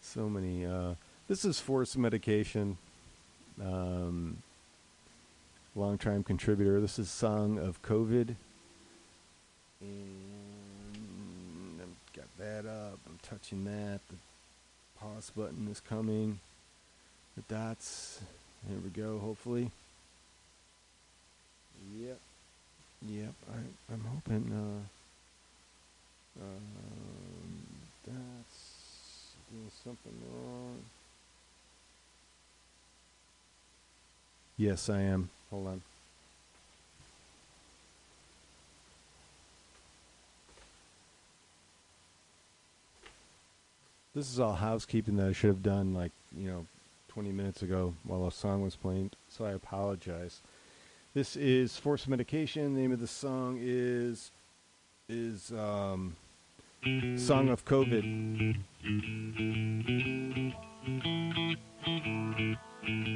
so 0.00 0.28
many. 0.28 0.64
Uh, 0.64 0.94
this 1.26 1.44
is 1.44 1.58
forced 1.58 1.98
medication. 1.98 2.78
Um, 3.60 4.44
long 5.74 5.98
time 5.98 6.22
contributor. 6.24 6.80
This 6.80 6.98
is 6.98 7.10
Song 7.10 7.58
of 7.58 7.82
COVID. 7.82 8.34
And 9.80 11.80
I've 11.80 12.12
got 12.14 12.26
that 12.38 12.66
up. 12.68 12.98
I'm 13.06 13.18
touching 13.22 13.64
that. 13.64 14.00
The 14.08 14.16
pause 14.98 15.30
button 15.36 15.68
is 15.70 15.80
coming. 15.80 16.40
The 17.36 17.42
dots. 17.54 18.20
Here 18.68 18.78
we 18.82 18.90
go, 18.90 19.18
hopefully. 19.18 19.70
Yep. 21.96 22.18
Yep. 23.08 23.34
I, 23.50 23.56
I'm 23.92 24.04
hoping 24.04 24.52
uh, 24.52 24.82
um, 26.42 27.62
that's 28.04 29.32
doing 29.50 29.70
something 29.82 30.12
wrong. 30.34 30.82
Yes, 34.58 34.90
I 34.90 35.00
am. 35.00 35.30
Hold 35.50 35.66
on. 35.66 35.82
This 44.14 44.32
is 44.32 44.40
all 44.40 44.54
housekeeping 44.54 45.16
that 45.16 45.28
I 45.28 45.32
should 45.32 45.48
have 45.48 45.62
done 45.62 45.94
like, 45.94 46.12
you 46.36 46.48
know, 46.48 46.66
20 47.08 47.32
minutes 47.32 47.62
ago 47.62 47.94
while 48.04 48.26
a 48.26 48.32
song 48.32 48.62
was 48.62 48.76
playing, 48.76 49.10
so 49.28 49.44
I 49.44 49.50
apologize. 49.50 50.40
This 51.14 51.36
is 51.36 51.76
Force 51.76 52.06
Medication. 52.06 52.74
The 52.74 52.80
name 52.80 52.92
of 52.92 53.00
the 53.00 53.06
song 53.06 53.58
is 53.60 54.30
is 55.08 55.50
um 55.52 56.16
Song 57.16 57.50
of 57.50 57.64
COVID. 57.66 58.56
Thank 62.82 63.08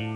you. 0.00 0.15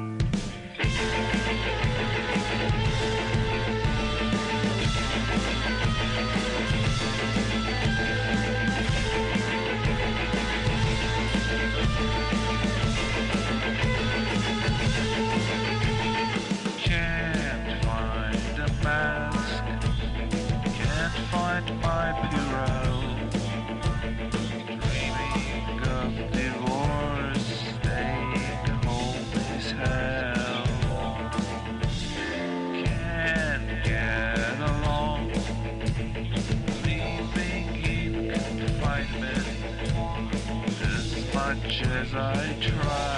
I 42.12 42.56
try, 42.60 43.09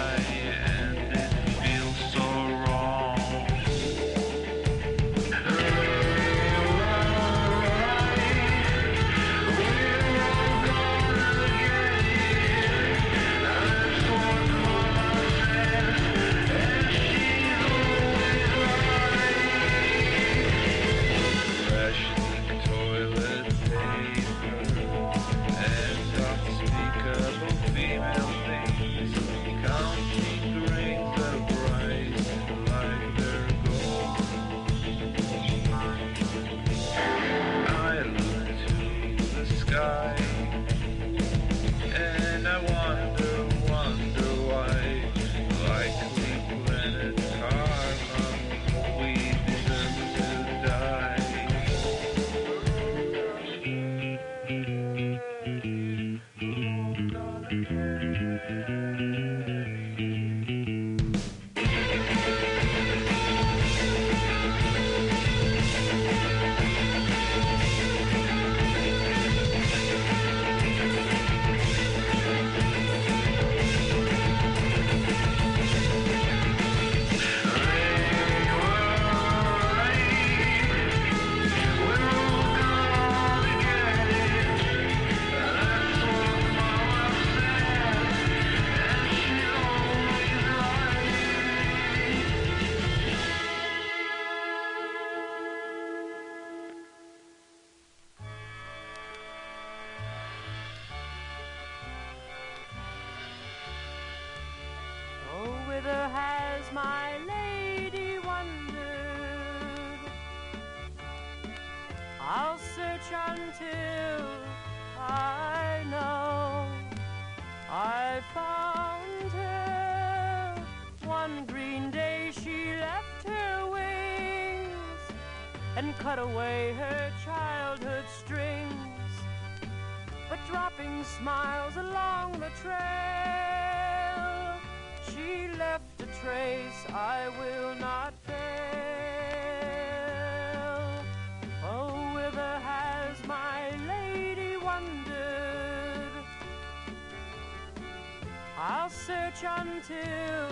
until 149.59 150.48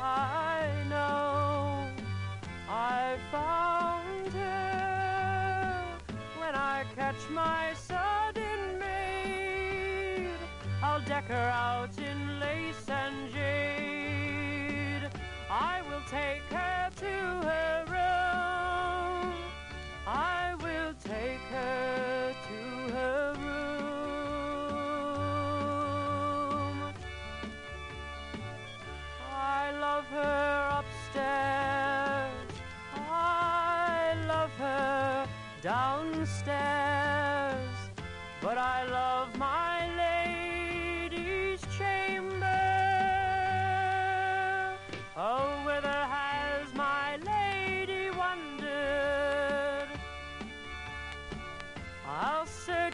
I 0.00 0.66
know 0.88 1.88
I 2.68 3.16
found 3.30 4.32
her. 4.32 5.98
When 6.38 6.54
I 6.54 6.84
catch 6.94 7.28
my 7.30 7.72
sudden 7.74 8.78
maid, 8.78 10.38
I'll 10.82 11.00
deck 11.02 11.28
her 11.28 11.50
out 11.68 11.96
in 11.98 12.40
lace 12.40 12.88
and 12.88 13.30
jade. 13.32 15.10
I 15.50 15.82
will 15.88 16.02
take 16.08 16.49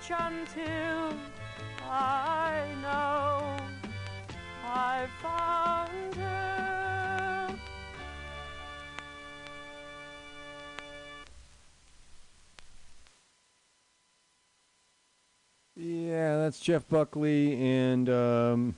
search 0.06 0.16
until 0.18 1.16
I 1.88 2.64
know 2.82 3.56
I 4.64 5.06
found 5.22 6.14
her. 6.14 7.54
Yeah, 15.76 16.36
that's 16.38 16.58
Jeff 16.58 16.88
Buckley, 16.88 17.60
and 17.60 18.08
um, 18.08 18.74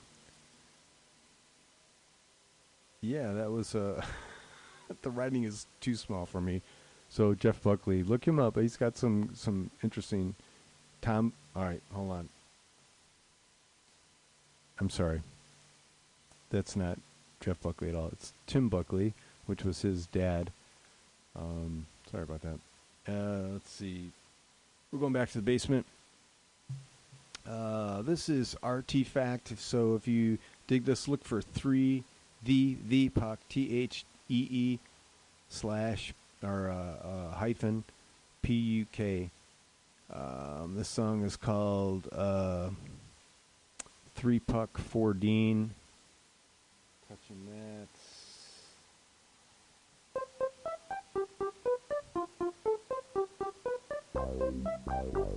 yeah, 3.01 3.31
that 3.33 3.51
was 3.51 3.73
uh, 3.73 4.03
the 5.01 5.09
writing 5.09 5.43
is 5.43 5.65
too 5.79 5.95
small 5.95 6.25
for 6.25 6.41
me. 6.41 6.61
So 7.07 7.33
Jeff 7.33 7.63
Buckley, 7.63 8.03
look 8.03 8.27
him 8.27 8.39
up. 8.39 8.57
He's 8.57 8.77
got 8.77 8.97
some 8.97 9.31
some 9.33 9.71
interesting. 9.83 10.35
Tom, 11.01 11.33
all 11.55 11.63
right, 11.63 11.81
hold 11.93 12.11
on. 12.11 12.29
I'm 14.79 14.89
sorry. 14.89 15.21
That's 16.49 16.75
not 16.75 16.97
Jeff 17.41 17.61
Buckley 17.61 17.89
at 17.89 17.95
all. 17.95 18.09
It's 18.11 18.33
Tim 18.47 18.69
Buckley, 18.69 19.13
which 19.45 19.63
was 19.63 19.81
his 19.81 20.05
dad. 20.07 20.51
Um, 21.35 21.85
sorry 22.11 22.23
about 22.23 22.41
that. 22.41 22.59
Uh, 23.07 23.53
let's 23.53 23.69
see. 23.69 24.11
We're 24.91 24.99
going 24.99 25.13
back 25.13 25.29
to 25.29 25.37
the 25.37 25.43
basement. 25.43 25.85
Uh, 27.47 28.01
this 28.01 28.29
is 28.29 28.55
Artifact. 28.61 29.57
So 29.59 29.95
if 29.95 30.07
you 30.07 30.37
dig 30.67 30.85
this, 30.85 31.07
look 31.07 31.23
for 31.23 31.41
three 31.41 32.03
the 32.43 32.77
the 32.87 33.09
puck 33.09 33.39
T 33.49 33.81
H 33.81 34.05
E 34.29 34.47
E 34.49 34.79
slash 35.49 36.13
or 36.43 36.69
uh, 36.69 37.07
uh, 37.07 37.35
hyphen 37.35 37.83
P 38.41 38.53
U 38.53 38.85
K. 38.91 39.29
Um, 40.11 40.73
this 40.75 40.89
song 40.89 41.23
is 41.23 41.37
called 41.37 42.07
uh, 42.11 42.69
Three 44.15 44.39
Puck 44.39 44.77
Four 44.77 45.13
Dean. 45.13 45.71
Touching 47.07 47.45
that. 47.45 47.87
Last 54.15 55.13
year 55.13 55.28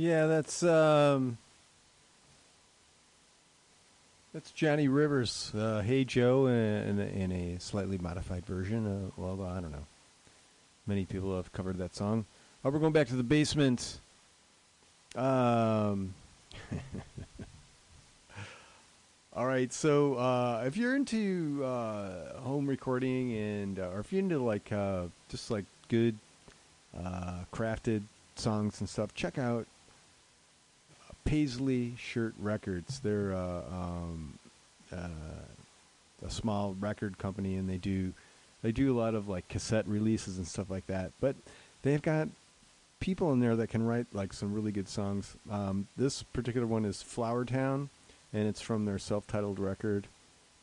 Yeah, 0.00 0.28
that's 0.28 0.62
um 0.62 1.36
That's 4.32 4.50
Johnny 4.50 4.88
Rivers, 4.88 5.52
uh, 5.54 5.82
"Hey 5.82 6.04
Joe," 6.04 6.46
in, 6.46 6.98
in 6.98 7.30
a 7.30 7.60
slightly 7.60 7.98
modified 7.98 8.46
version. 8.46 8.86
Uh, 8.86 9.10
well, 9.18 9.42
I 9.44 9.60
don't 9.60 9.72
know. 9.72 9.84
Many 10.86 11.04
people 11.04 11.36
have 11.36 11.52
covered 11.52 11.76
that 11.76 11.94
song. 11.94 12.24
Uh, 12.64 12.70
we're 12.70 12.78
going 12.78 12.94
back 12.94 13.08
to 13.08 13.14
the 13.14 13.22
basement. 13.22 13.98
Um, 15.16 16.14
all 19.36 19.44
right, 19.46 19.70
so 19.70 20.14
uh, 20.14 20.62
if 20.64 20.78
you're 20.78 20.96
into 20.96 21.62
uh, 21.62 22.38
home 22.38 22.66
recording 22.66 23.36
and, 23.36 23.78
uh, 23.78 23.90
or 23.92 24.00
if 24.00 24.12
you're 24.14 24.20
into 24.20 24.38
like 24.38 24.72
uh, 24.72 25.02
just 25.28 25.50
like 25.50 25.66
good 25.88 26.16
uh, 26.98 27.40
crafted 27.52 28.00
songs 28.36 28.80
and 28.80 28.88
stuff, 28.88 29.12
check 29.12 29.36
out 29.36 29.66
Paisley 31.30 31.94
Shirt 31.96 32.34
Records. 32.40 32.98
They're 32.98 33.32
uh, 33.32 33.62
um, 33.70 34.36
uh, 34.92 35.06
a 36.26 36.30
small 36.30 36.74
record 36.80 37.18
company, 37.18 37.54
and 37.54 37.70
they 37.70 37.76
do 37.76 38.12
they 38.62 38.72
do 38.72 38.92
a 38.92 38.98
lot 38.98 39.14
of 39.14 39.28
like 39.28 39.46
cassette 39.46 39.86
releases 39.86 40.38
and 40.38 40.46
stuff 40.46 40.68
like 40.68 40.88
that. 40.88 41.12
But 41.20 41.36
they've 41.82 42.02
got 42.02 42.26
people 42.98 43.32
in 43.32 43.38
there 43.38 43.54
that 43.54 43.68
can 43.68 43.86
write 43.86 44.06
like 44.12 44.32
some 44.32 44.52
really 44.52 44.72
good 44.72 44.88
songs. 44.88 45.36
Um, 45.48 45.86
this 45.96 46.24
particular 46.24 46.66
one 46.66 46.84
is 46.84 47.00
Flower 47.00 47.44
Town, 47.44 47.90
and 48.32 48.48
it's 48.48 48.60
from 48.60 48.84
their 48.84 48.98
self-titled 48.98 49.60
record, 49.60 50.08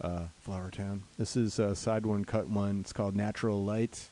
uh, 0.02 0.26
Flower 0.42 0.70
Town. 0.70 1.04
This 1.18 1.38
is 1.38 1.62
uh, 1.62 1.76
side 1.76 2.06
one, 2.06 2.26
cut 2.26 2.50
one. 2.50 2.82
It's 2.82 2.92
called 2.92 3.16
Natural 3.16 3.64
Light. 3.64 4.10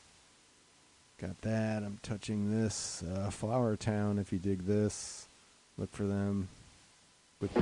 Got 1.20 1.38
that. 1.42 1.82
I'm 1.82 1.98
touching 2.02 2.50
this. 2.50 3.02
Uh, 3.02 3.28
Flower 3.28 3.76
Town. 3.76 4.18
If 4.18 4.32
you 4.32 4.38
dig 4.38 4.64
this, 4.64 5.25
look 5.78 5.94
for 5.94 6.06
them. 6.06 6.48
With 7.40 7.52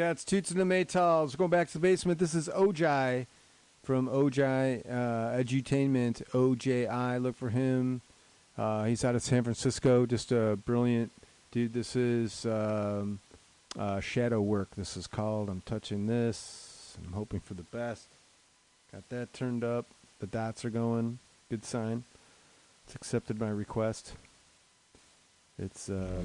Yeah, 0.00 0.12
it's 0.12 0.24
Toots 0.24 0.50
and 0.50 0.58
the 0.58 0.64
Maytals. 0.64 1.36
Going 1.36 1.50
back 1.50 1.66
to 1.66 1.74
the 1.74 1.78
basement. 1.78 2.18
This 2.18 2.34
is 2.34 2.48
Ojai 2.48 3.26
from 3.82 4.08
Ojai 4.08 4.80
uh, 4.90 5.36
Edutainment. 5.36 6.26
OJI. 6.30 7.22
Look 7.22 7.36
for 7.36 7.50
him. 7.50 8.00
Uh, 8.56 8.84
he's 8.84 9.04
out 9.04 9.14
of 9.14 9.20
San 9.20 9.42
Francisco. 9.42 10.06
Just 10.06 10.32
a 10.32 10.58
brilliant 10.64 11.12
dude. 11.50 11.74
This 11.74 11.96
is 11.96 12.46
um, 12.46 13.20
uh, 13.78 14.00
Shadow 14.00 14.40
Work. 14.40 14.70
This 14.74 14.96
is 14.96 15.06
called. 15.06 15.50
I'm 15.50 15.60
touching 15.66 16.06
this. 16.06 16.96
I'm 17.04 17.12
hoping 17.12 17.40
for 17.40 17.52
the 17.52 17.64
best. 17.64 18.08
Got 18.92 19.06
that 19.10 19.34
turned 19.34 19.64
up. 19.64 19.84
The 20.20 20.26
dots 20.26 20.64
are 20.64 20.70
going. 20.70 21.18
Good 21.50 21.66
sign. 21.66 22.04
It's 22.86 22.94
accepted 22.94 23.38
my 23.38 23.50
request. 23.50 24.14
It's. 25.58 25.90
Uh, 25.90 26.22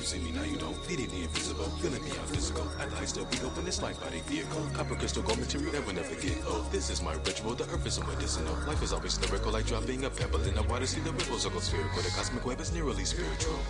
you 0.00 0.06
see 0.06 0.18
me, 0.20 0.32
now 0.32 0.44
you 0.44 0.56
don't. 0.56 0.76
Feeding 0.86 1.08
the 1.08 1.22
invisible, 1.24 1.68
feeling 1.84 2.02
beyond 2.02 2.28
physical. 2.32 2.64
At 2.80 2.90
the 2.90 3.06
still 3.06 3.26
be 3.26 3.36
open 3.44 3.64
this 3.64 3.82
light 3.82 4.00
body 4.00 4.20
vehicle. 4.26 4.66
Copper 4.72 4.94
crystal 4.94 5.22
gold 5.22 5.38
material 5.38 5.72
that 5.72 5.84
will 5.86 5.92
never 5.92 6.14
get 6.14 6.40
old. 6.46 6.72
This 6.72 6.88
is 6.88 7.02
my 7.02 7.12
ritual. 7.12 7.54
The 7.54 7.64
earth 7.64 7.86
is 7.86 7.98
a 7.98 8.04
medicinal. 8.06 8.54
Life 8.66 8.82
is 8.82 8.92
always 8.92 9.20
lyrical, 9.20 9.52
like 9.52 9.66
dropping 9.66 10.04
a 10.04 10.10
pebble 10.10 10.40
in 10.42 10.54
the 10.54 10.62
water. 10.62 10.86
See 10.86 11.00
the 11.00 11.12
ripples 11.12 11.44
go 11.44 11.58
spherical. 11.60 12.00
The 12.02 12.10
cosmic 12.16 12.46
web 12.46 12.60
is 12.60 12.72
nearly 12.72 13.04
spiritual. 13.04 13.60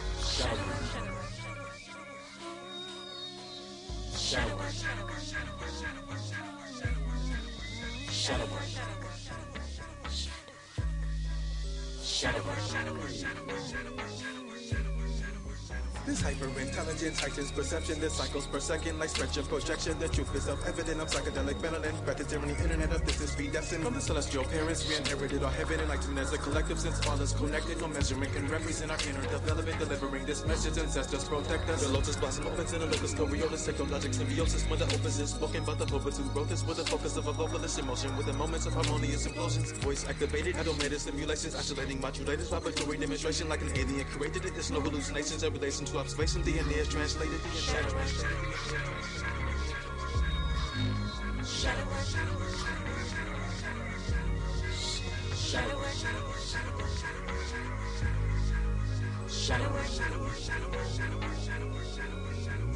Heightens 17.20 17.52
perception. 17.52 18.00
This 18.00 18.14
cycles 18.14 18.46
per 18.46 18.60
second 18.60 18.98
like 18.98 19.10
stretch 19.10 19.36
of 19.36 19.48
projection. 19.48 19.98
The 19.98 20.08
truth 20.08 20.34
is 20.34 20.44
self-evident. 20.44 21.00
I'm 21.00 21.06
psychedelic 21.06 21.60
melanin. 21.60 21.94
The 22.04 22.64
internet 22.64 22.92
of 22.92 23.04
this 23.04 23.20
is 23.20 23.34
predestined. 23.34 23.84
From 23.84 23.94
the 23.94 24.00
celestial 24.00 24.44
parents, 24.44 24.88
we 24.88 24.96
inherited 24.96 25.42
our 25.42 25.50
heaven 25.52 25.80
enlightened 25.80 26.18
as 26.18 26.32
a 26.32 26.38
collective. 26.38 26.78
Since 26.80 27.06
all 27.06 27.18
connected, 27.38 27.80
no 27.80 27.88
measurement 27.88 28.32
can 28.32 28.48
represent 28.48 28.90
our 28.90 28.98
inner 29.08 29.22
development. 29.28 29.78
Delivering 29.78 30.24
this 30.24 30.46
message, 30.46 30.78
ancestors 30.78 31.24
protect 31.24 31.68
us. 31.68 31.82
The 31.84 31.92
lotus 31.92 32.16
blossom 32.16 32.46
opens 32.46 32.72
in 32.72 32.82
a 32.82 32.86
locus 32.86 33.14
coriolis. 33.14 33.64
Technologic 33.66 34.14
symbiosis 34.14 34.64
when 34.70 34.78
the 34.78 34.86
opus 34.86 35.20
is 35.20 35.30
spoken. 35.30 35.64
But 35.64 35.78
the 35.78 35.86
purpose 35.86 36.18
who 36.18 36.24
wrote 36.30 36.48
this 36.48 36.64
with 36.64 36.78
the 36.78 36.84
focus 36.84 37.16
of 37.16 37.26
a 37.26 37.32
vocalist 37.32 37.78
emotion. 37.78 38.16
With 38.16 38.26
the 38.26 38.32
moments 38.32 38.66
of 38.66 38.72
harmonious 38.72 39.26
implosions. 39.26 39.72
Voice 39.84 40.08
activated, 40.08 40.56
automated 40.56 41.00
simulations. 41.00 41.54
isolating 41.54 41.98
modulators. 42.00 42.48
Vibratory 42.50 42.96
demonstration 42.96 43.48
like 43.48 43.60
an 43.60 43.70
alien 43.76 44.06
created 44.06 44.44
it. 44.46 44.54
There's 44.54 44.70
no 44.70 44.80
hallucinations 44.80 45.42
in 45.42 45.52
relation 45.52 45.84
to 45.86 45.98
observation. 45.98 46.42
DNA 46.42 46.78
is 46.78 46.88
translated. 47.14 47.40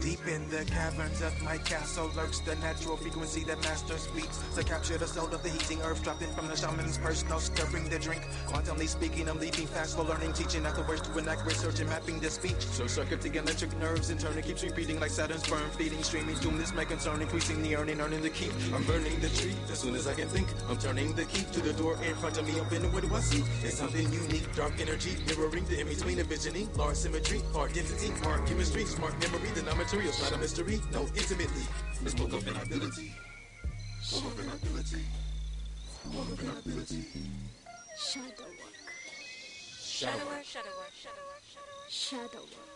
Deep 0.04 0.26
in 0.28 0.46
the 0.50 0.62
caverns 0.66 1.22
of 1.22 1.32
my 1.42 1.56
castle 1.56 2.10
lurks 2.14 2.38
the 2.40 2.54
natural 2.56 2.94
frequency 2.94 3.42
that 3.44 3.58
master 3.62 3.96
speaks 3.96 4.38
to 4.54 4.62
capture 4.62 4.98
the 4.98 5.06
soul 5.06 5.32
of 5.32 5.42
the 5.42 5.48
heating 5.48 5.80
earth 5.80 6.04
dropped 6.04 6.20
in 6.20 6.30
from 6.32 6.46
the 6.46 6.54
shaman's 6.54 6.98
purse. 6.98 7.24
No 7.30 7.38
stirring 7.38 7.88
the 7.88 7.98
drink. 7.98 8.20
Quantumly 8.46 8.86
speaking, 8.86 9.30
I'm 9.30 9.40
leaping 9.40 9.66
fast 9.66 9.96
for 9.96 10.02
learning, 10.04 10.34
teaching 10.34 10.66
afterwards 10.66 11.00
to 11.08 11.16
an 11.16 11.26
accurate 11.26 11.56
search 11.56 11.80
and 11.80 11.88
mapping 11.88 12.20
the 12.20 12.28
speech. 12.28 12.60
So 12.76 12.86
circuiting 12.86 13.36
electric 13.36 13.74
nerves 13.78 14.10
in 14.10 14.18
turn 14.18 14.36
it 14.36 14.44
keeps 14.44 14.62
repeating 14.62 15.00
like 15.00 15.08
Saturn's 15.08 15.42
sperm 15.42 15.70
feeding, 15.70 16.02
streaming 16.02 16.36
doom. 16.36 16.58
This 16.58 16.74
may 16.74 16.84
concern 16.84 17.22
increasing 17.22 17.62
the 17.62 17.74
earning, 17.74 17.98
earning 18.02 18.20
the 18.20 18.28
keep. 18.28 18.52
I'm 18.74 18.84
burning 18.84 19.18
the 19.20 19.30
tree 19.30 19.54
as 19.72 19.78
soon 19.78 19.94
as 19.94 20.06
I 20.06 20.12
can 20.12 20.28
think. 20.28 20.48
I'm 20.68 20.76
turning 20.76 21.14
the 21.14 21.24
key 21.24 21.46
to 21.50 21.60
the 21.62 21.72
door 21.72 21.96
in 22.04 22.14
front 22.16 22.36
of 22.36 22.46
me. 22.46 22.60
Open 22.60 22.92
what 22.92 23.08
do 23.08 23.14
I 23.14 23.20
see? 23.20 23.42
It's 23.62 23.78
something 23.78 24.12
unique, 24.12 24.54
dark 24.54 24.78
energy 24.78 25.16
mirroring 25.26 25.64
the 25.64 25.80
in 25.80 25.88
between 25.88 26.18
envisioning. 26.18 26.68
Large 26.74 26.96
symmetry, 26.96 27.40
hard 27.54 27.72
density, 27.72 28.12
hard 28.20 28.46
chemistry, 28.46 28.84
smart 28.84 29.18
memory. 29.18 29.48
The 29.54 29.62
non-material's 29.94 30.22
not 30.22 30.32
a 30.32 30.38
mystery. 30.38 30.80
No, 30.92 31.00
intimately. 31.14 31.62
It's 32.04 32.14
both 32.14 32.32
of 32.32 32.46
an 32.48 32.56
ability. 32.56 33.14
Both 34.10 34.26
of 34.26 34.38
an 34.40 34.50
ability. 34.50 35.04
Both 36.06 36.32
of 36.32 36.40
an 36.40 36.50
ability. 36.58 37.04
Shadow 37.98 38.26
work. 38.26 38.74
Shadow 39.80 40.26
work, 40.26 40.44
shadow 40.44 40.74
work, 40.74 40.94
shadow 40.98 41.24
work, 41.30 41.42
shadow 41.88 42.42
work. 42.42 42.42
Shadow 42.42 42.42
work. 42.42 42.74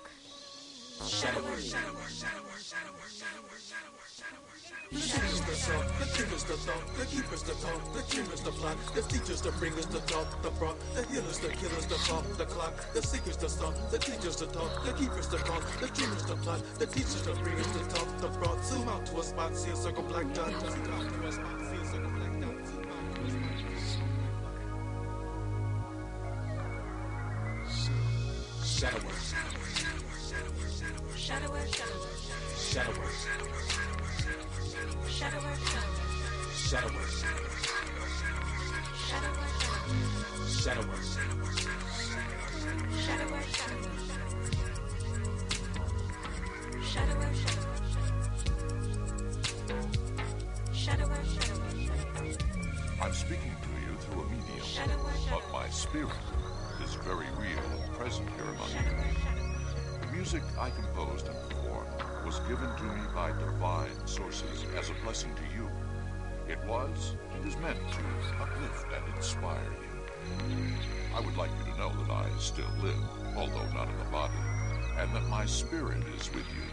Shadow 1.09 1.43
work, 1.43 1.59
shadow 1.59 1.95
work, 1.95 2.09
shadow 2.09 2.43
work, 2.47 2.63
shadow 2.63 2.95
work, 2.95 3.11
shadow 3.11 3.43
work, 3.43 3.98
work, 4.93 5.03
shadow 5.03 5.27
work. 5.29 5.49
The 5.49 5.55
seekers 5.55 5.75
the 5.75 5.99
the 5.99 6.07
keepers 6.17 6.43
the 6.45 6.57
thought, 6.57 6.95
the 6.99 7.05
keepers 7.07 7.43
the 7.43 7.53
call, 7.53 7.79
the 7.93 8.03
dreamers 8.11 8.41
the 8.41 8.51
plot, 8.53 8.77
the 8.95 9.03
teachers 9.03 9.41
the 9.43 9.53
bringers 9.53 9.87
the 9.87 10.01
thought, 10.01 10.43
the 10.43 10.51
brought, 10.51 10.77
the 10.95 11.03
healers 11.05 11.39
the 11.39 11.49
killers 11.49 11.87
the 11.87 11.95
thought, 12.07 12.25
the 12.39 12.45
clock, 12.47 12.75
the 12.95 13.03
seekers 13.03 13.37
the 13.37 13.49
song, 13.49 13.75
the 13.91 13.99
teachers 13.99 14.37
the 14.37 14.47
talk, 14.47 14.85
the 14.85 14.93
keepers 14.93 15.29
the 15.29 15.39
call, 15.39 15.61
the 15.81 15.89
dreamers 15.89 16.25
the 16.25 16.37
plot, 16.37 16.63
the 16.79 16.87
teachers 16.87 17.23
the 17.23 17.35
bringers 17.35 17.67
the 17.73 17.81
talk, 17.95 18.09
the 18.21 18.29
brought. 18.39 18.65
Zoom 18.65 18.89
out 18.89 19.05
to 19.07 19.19
a 19.19 19.23
spot, 19.23 19.57
see 19.57 19.71
a 19.71 19.77
circle 19.77 20.05
black 20.05 20.33
dot. 20.35 20.51
Zoom 20.61 20.93
out 20.93 21.09
to 21.09 21.27
a 21.27 21.33
spot, 21.33 21.61
see 21.61 21.77
a 21.77 21.85
circle 21.85 22.11
black 22.11 22.41
dot. 22.41 22.67
Zoom 22.67 22.87
out 22.89 23.15
to 23.15 23.23
a 23.23 23.81
spot. 23.81 24.09
Shadow 28.65 28.97
work. 29.05 29.19
Shadow 29.19 29.53
work, 29.59 29.69
shadow 31.19 31.51
work, 31.51 31.69
Shadow 32.57 32.91
work. 32.93 33.11
shadow 33.11 33.38
work, 35.21 35.35
Shadow 35.35 35.41
shadow 36.55 36.87
work, 36.87 36.95
work. 36.95 36.95
shadow 36.95 36.95
work, 36.95 37.09
Shadow 39.09 39.27
shadow 39.27 39.31
work, 39.31 39.43
work. 39.43 39.89
shadow 40.49 40.87
work, 40.89 41.03
shadow 41.03 41.37
work, 41.43 41.57
shadow 42.99 43.29
work, 43.33 43.49
shadow 46.83 47.17
work, 47.19 47.35
shadow 50.73 51.07
work, 51.09 51.25
shadow 51.27 51.59
work, 51.59 52.39
I'm 53.03 53.13
speaking 53.13 53.57
to 53.63 53.71
you 53.81 53.97
through 54.01 54.23
a 54.23 54.25
medium, 54.31 54.67
but 55.31 55.43
my 55.53 55.69
spirit 55.71 56.11
is 56.85 56.95
very 56.97 57.27
real 57.39 57.65
and 57.83 57.93
present 57.95 58.29
here 58.37 58.45
among 58.55 58.71
you. 58.71 60.01
The 60.01 60.07
music 60.13 60.43
I 60.59 60.71
composed 60.71 61.27
and 61.29 61.37
was 62.29 62.41
given 62.41 62.69
to 62.77 62.83
me 62.83 63.01
by 63.15 63.33
divine 63.39 64.07
sources 64.07 64.67
as 64.77 64.91
a 64.91 64.95
blessing 65.03 65.35
to 65.35 65.43
you. 65.57 65.67
It 66.47 66.59
was 66.69 67.17
and 67.33 67.49
is 67.49 67.57
meant 67.57 67.79
to 67.93 68.43
uplift 68.43 68.93
and 68.93 69.17
inspire 69.17 69.73
you. 69.81 70.69
I 71.15 71.21
would 71.21 71.39
like 71.39 71.51
you 71.57 71.73
to 71.73 71.79
know 71.79 71.89
that 71.89 72.11
I 72.13 72.29
still 72.39 72.69
live, 72.83 73.03
although 73.35 73.73
not 73.73 73.89
in 73.89 73.97
the 73.97 74.13
body, 74.13 74.35
and 74.99 75.11
that 75.15 75.27
my 75.31 75.47
spirit 75.47 76.07
is 76.19 76.31
with 76.35 76.45
you, 76.55 76.65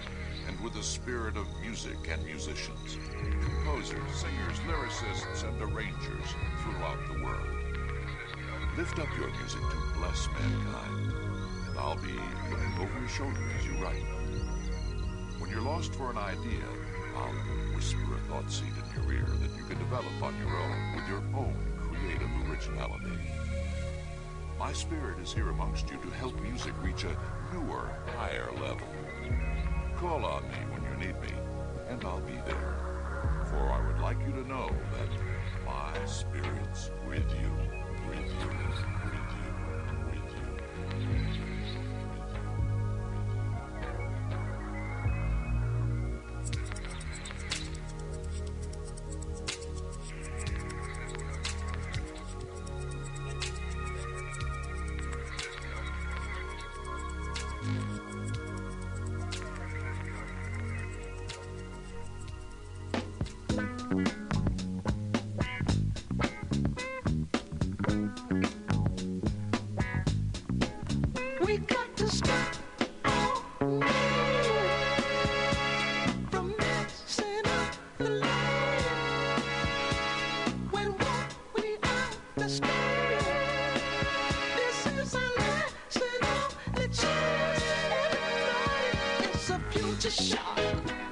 and 0.46 0.60
with 0.60 0.74
the 0.74 0.84
spirit 0.84 1.38
of 1.38 1.48
music 1.62 2.00
and 2.10 2.26
musicians, 2.26 2.98
composers, 3.42 4.12
singers, 4.12 4.60
lyricists, 4.68 5.48
and 5.48 5.62
arrangers 5.62 6.36
throughout 6.64 7.00
the 7.08 7.24
world. 7.24 7.48
Lift 8.76 9.00
up 9.00 9.08
your 9.18 9.32
music 9.40 9.62
to 9.62 10.00
bless 10.00 10.28
mankind, 10.34 11.14
and 11.70 11.80
I'll 11.80 11.96
be 11.96 12.20
looking 12.52 12.74
over 12.78 13.00
your 13.00 13.08
shoulder 13.08 13.40
as 13.58 13.66
you 13.66 13.82
write 13.82 14.15
you're 15.56 15.64
lost 15.64 15.94
for 15.96 16.12
an 16.12 16.18
idea, 16.18 16.66
I'll 17.16 17.32
whisper 17.74 18.16
a 18.16 18.20
thought 18.28 18.52
seed 18.52 18.68
in 18.68 19.04
your 19.04 19.14
ear 19.14 19.26
that 19.26 19.58
you 19.58 19.64
can 19.64 19.78
develop 19.80 20.12
on 20.22 20.38
your 20.38 20.54
own 20.54 20.96
with 20.96 21.08
your 21.08 21.24
own 21.34 21.56
creative 21.80 22.30
originality. 22.50 23.18
My 24.60 24.74
spirit 24.74 25.18
is 25.20 25.32
here 25.32 25.50
amongst 25.50 25.90
you 25.90 25.98
to 25.98 26.10
help 26.18 26.38
music 26.42 26.74
reach 26.82 27.06
a 27.06 27.18
newer, 27.54 27.90
higher 28.18 28.52
level. 28.62 28.88
Call 29.96 30.26
on 30.26 30.44
me 30.44 30.58
when 30.72 30.84
you 30.84 31.08
need 31.08 31.22
me, 31.22 31.32
and 31.88 32.04
I'll 32.04 32.20
be 32.20 32.36
there. 32.46 32.76
For 33.50 33.72
I 33.72 33.88
would 33.88 34.02
like 34.02 34.18
you 34.28 34.34
to 34.34 34.46
know 34.50 34.70
that 34.92 35.10
my 35.66 36.06
spirit's 36.06 36.92
with 37.08 37.32
you, 37.32 37.52
with 38.10 38.20
you, 38.20 38.50
with 39.06 39.32
you, 39.32 39.54
with 40.12 41.38
you. 41.38 41.45
future 89.76 90.10
shock. 90.10 91.05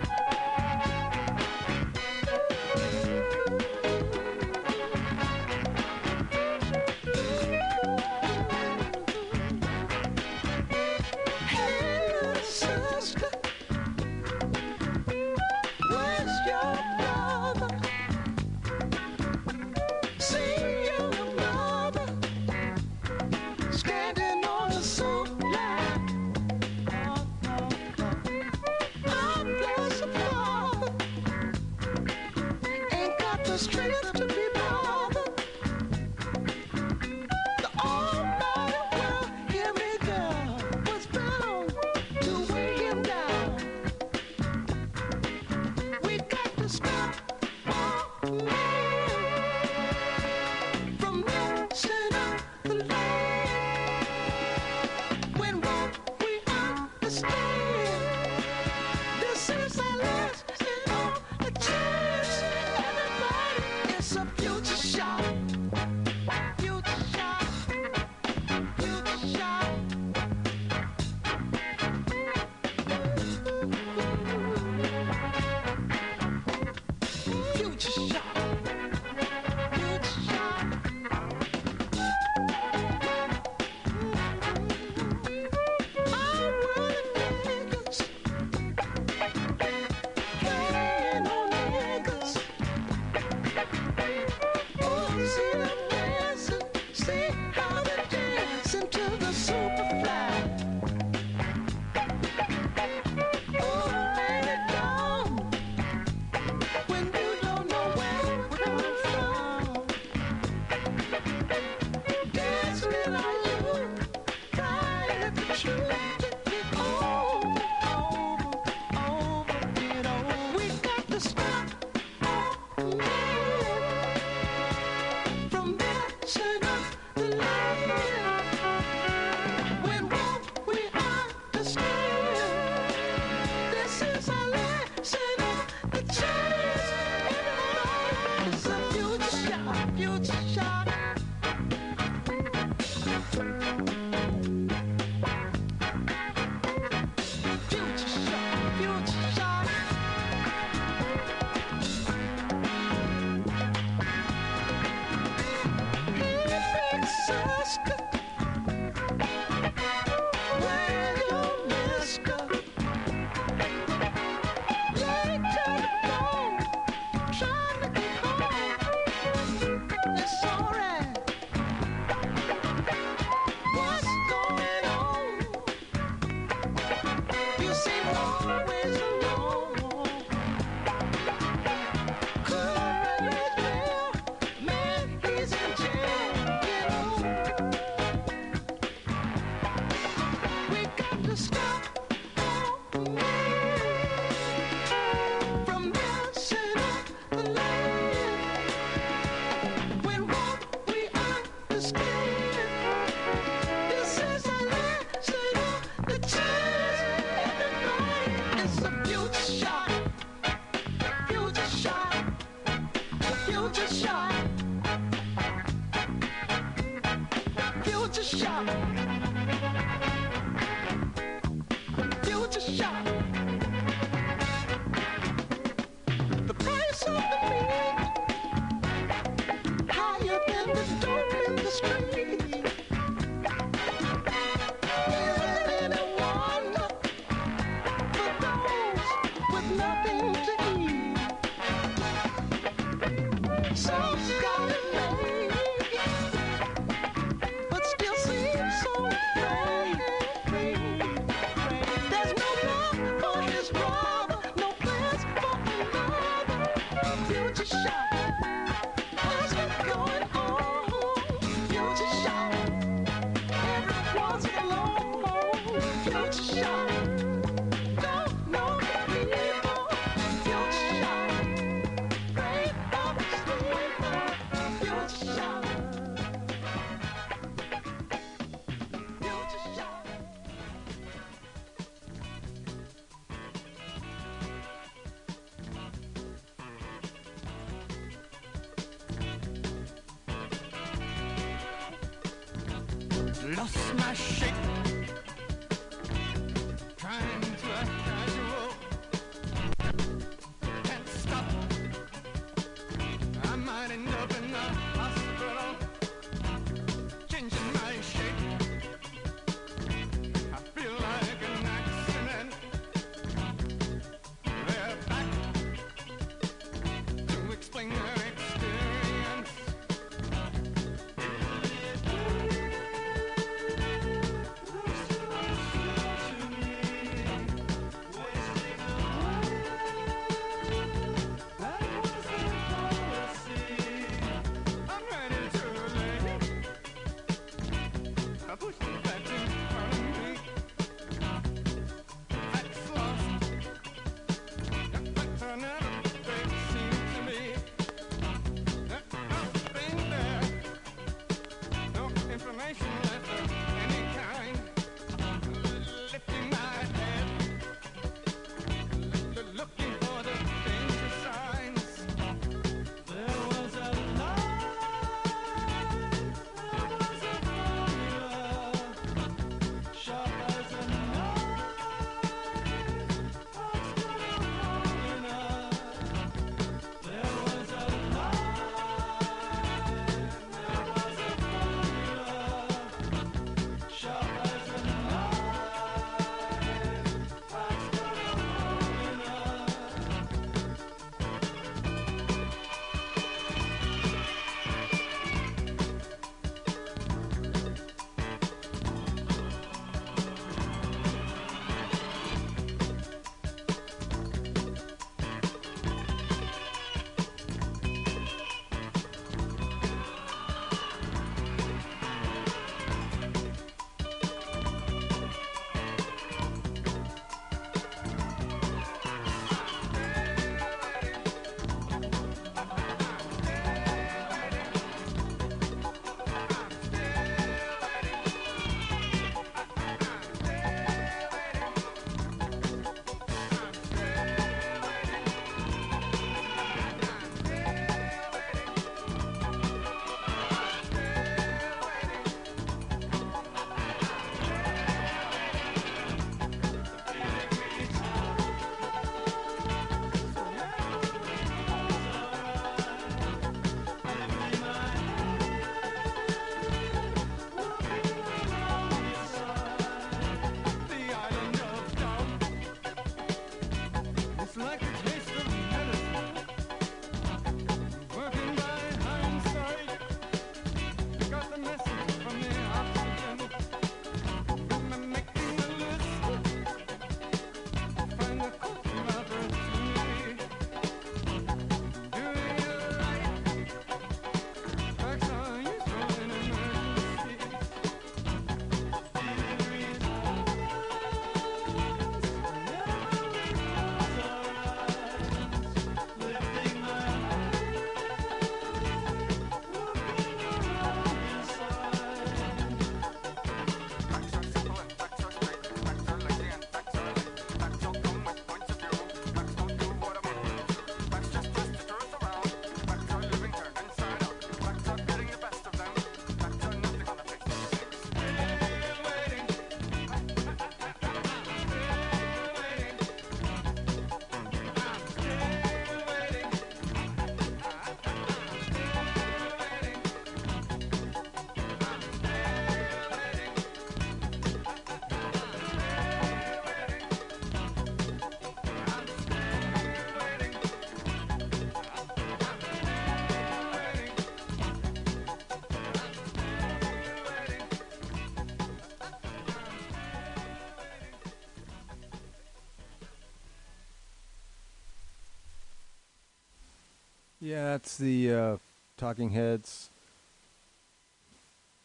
Yeah, 557.44 557.76
it's 557.76 557.98
the 557.98 558.34
uh, 558.34 558.58
Talking 558.96 559.32
Heads. 559.32 559.90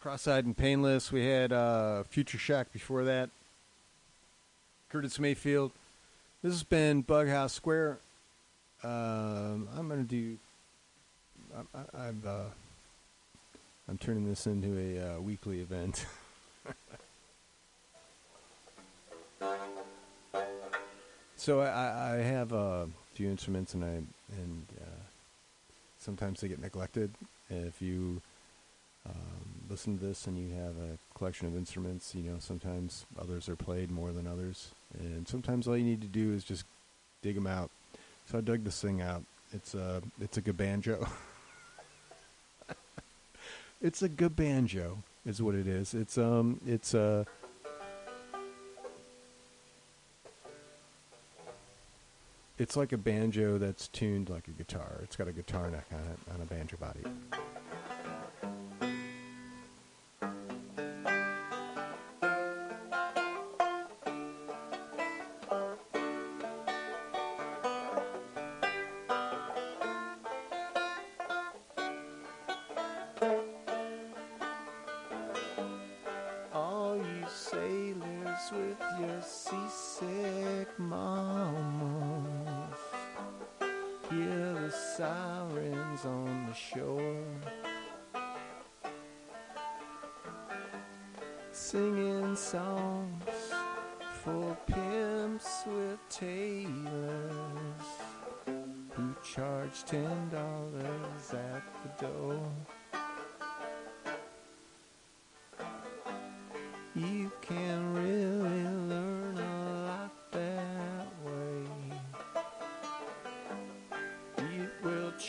Cross-eyed 0.01 0.45
and 0.45 0.57
painless. 0.57 1.11
We 1.11 1.27
had 1.27 1.53
uh, 1.53 2.05
Future 2.05 2.39
Shock 2.39 2.73
before 2.73 3.03
that. 3.03 3.31
Curtis 4.89 5.19
Mayfield. 5.19 5.73
This 6.45 6.53
has 6.53 6.63
been 6.63 7.03
Bughouse 7.03 7.51
Square. 7.51 7.99
Um, 8.85 9.67
I'm 9.77 9.89
gonna 9.89 10.05
do. 10.05 10.39
I, 11.75 11.81
I've. 12.07 12.25
Uh, 12.25 12.51
I'm 13.89 13.99
turning 13.99 14.29
this 14.29 14.47
into 14.47 14.79
a 14.79 15.17
uh, 15.17 15.21
weekly 15.21 15.59
event. 15.59 16.07
so 21.37 21.63
I, 21.63 22.13
I 22.13 22.17
have 22.19 22.53
a 22.53 22.89
few 23.15 23.29
instruments, 23.29 23.75
and 23.75 23.83
I 23.85 24.03
and 24.37 24.67
uh, 24.78 24.78
sometimes 26.09 26.41
they 26.41 26.49
get 26.49 26.59
neglected. 26.59 27.11
If 27.51 27.83
you 27.83 28.23
um, 29.05 29.45
listen 29.69 29.99
to 29.99 30.07
this 30.07 30.27
and 30.27 30.39
you 30.39 30.55
have 30.55 30.73
a 30.79 30.97
collection 31.19 31.47
of 31.47 31.55
instruments, 31.55 32.15
you 32.15 32.23
know 32.23 32.39
sometimes 32.39 33.05
others 33.21 33.47
are 33.47 33.57
played 33.57 33.91
more 33.91 34.11
than 34.13 34.27
others, 34.27 34.71
and 34.99 35.29
sometimes 35.29 35.69
all 35.69 35.77
you 35.77 35.85
need 35.85 36.01
to 36.01 36.07
do 36.07 36.33
is 36.33 36.45
just 36.45 36.65
dig 37.21 37.35
them 37.35 37.47
out. 37.47 37.71
So 38.25 38.39
I 38.39 38.41
dug 38.41 38.65
this 38.65 38.81
thing 38.81 39.03
out. 39.03 39.23
It's 39.53 39.75
a 39.75 40.01
it's 40.19 40.39
a 40.39 40.41
gabanjo. 40.43 41.07
it's 43.83 44.01
a 44.01 44.09
gabanjo 44.09 44.97
is 45.27 45.43
what 45.43 45.55
it 45.55 45.67
is. 45.67 45.93
It's 45.93 46.17
um 46.17 46.59
it's 46.67 46.95
a 46.95 47.27
it's 52.59 52.77
like 52.77 52.93
a 52.93 52.99
banjo 52.99 53.59
that's 53.59 53.89
tuned 53.89 54.29
like 54.29 54.49
a 54.49 54.51
guitar. 54.51 55.01
It's 55.03 55.17
got 55.17 55.29
a 55.29 55.33
guitar 55.33 55.71
neck 55.71 55.87
on 55.93 56.01
it 56.01 56.19
on 56.35 56.41
a 56.41 56.45
banjo 56.45 56.77
body. 56.77 57.03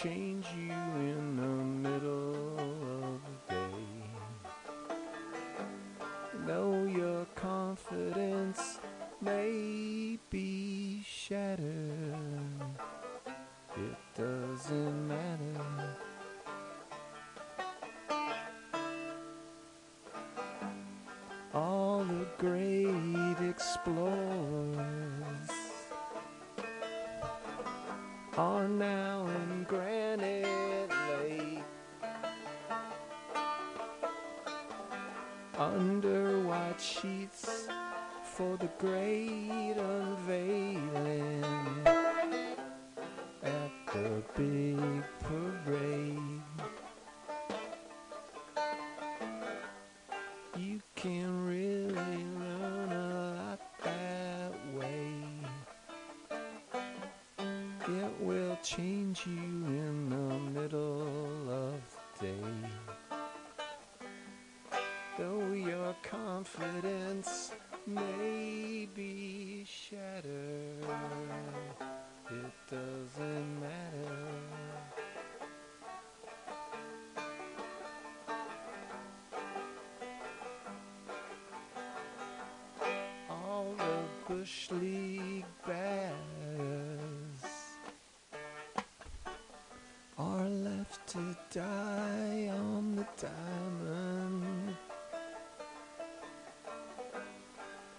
Change 0.01 0.45
you 0.55 0.68
change 59.13 59.25
you 59.25 59.65
in 59.65 60.09
the 60.09 60.59
middle 60.59 61.49
of 61.49 61.81
the 62.19 62.27
day. 62.27 62.69
Though 65.17 65.51
your 65.51 65.95
confidence 66.03 67.51
may 67.87 68.87
be 68.93 69.65
shattered, 69.65 70.85
it 72.29 72.53
doesn't 72.69 73.61
matter. 73.61 74.39
all 83.29 83.73
the 83.77 84.33
Bush 84.33 84.71
League 84.71 84.88
to 91.09 91.35
die 91.51 92.49
on 92.53 92.95
the 92.95 93.07
diamond. 93.19 94.75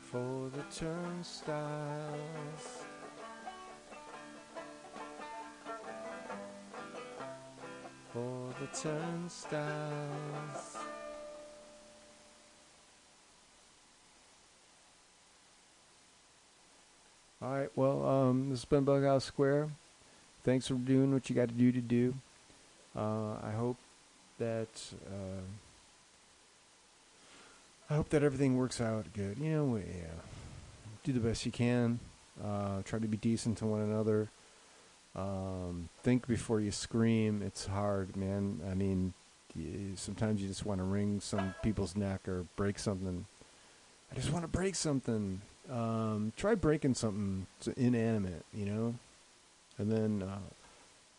for 0.01 0.49
the 0.49 0.63
turnstiles. 0.75 2.11
for 8.13 8.53
the 8.59 8.67
turnstiles. 8.77 9.61
All 17.41 17.51
right, 17.51 17.69
well, 17.75 18.03
has 18.61 18.65
been 18.65 18.85
Bughouse 18.85 19.23
Square. 19.23 19.69
Thanks 20.43 20.67
for 20.67 20.75
doing 20.75 21.11
what 21.13 21.29
you 21.29 21.35
got 21.35 21.49
to 21.49 21.53
do 21.53 21.71
to 21.71 21.81
do. 21.81 22.13
Uh, 22.95 23.33
I 23.43 23.51
hope 23.51 23.77
that 24.37 24.67
uh, 25.07 25.41
I 27.89 27.95
hope 27.95 28.09
that 28.09 28.23
everything 28.23 28.57
works 28.57 28.79
out 28.79 29.05
good. 29.13 29.37
You 29.39 29.51
know, 29.51 29.77
yeah, 29.77 30.13
do 31.03 31.11
the 31.11 31.19
best 31.19 31.45
you 31.45 31.51
can. 31.51 31.99
Uh, 32.43 32.81
try 32.83 32.99
to 32.99 33.07
be 33.07 33.17
decent 33.17 33.57
to 33.59 33.65
one 33.65 33.81
another. 33.81 34.29
Um, 35.15 35.89
think 36.03 36.27
before 36.27 36.61
you 36.61 36.71
scream. 36.71 37.41
It's 37.45 37.65
hard, 37.65 38.15
man. 38.15 38.61
I 38.69 38.73
mean, 38.75 39.13
y- 39.55 39.95
sometimes 39.95 40.41
you 40.41 40.47
just 40.47 40.65
want 40.65 40.79
to 40.79 40.85
wring 40.85 41.19
some 41.19 41.53
people's 41.63 41.95
neck 41.95 42.27
or 42.27 42.45
break 42.55 42.79
something. 42.79 43.25
I 44.11 44.15
just 44.15 44.31
want 44.31 44.43
to 44.43 44.47
break 44.49 44.75
something. 44.75 45.41
Um, 45.71 46.33
try 46.35 46.55
breaking 46.55 46.95
something 46.95 47.47
inanimate, 47.77 48.45
you 48.53 48.65
know, 48.65 48.95
and 49.77 49.91
then 49.91 50.27
uh, 50.27 50.49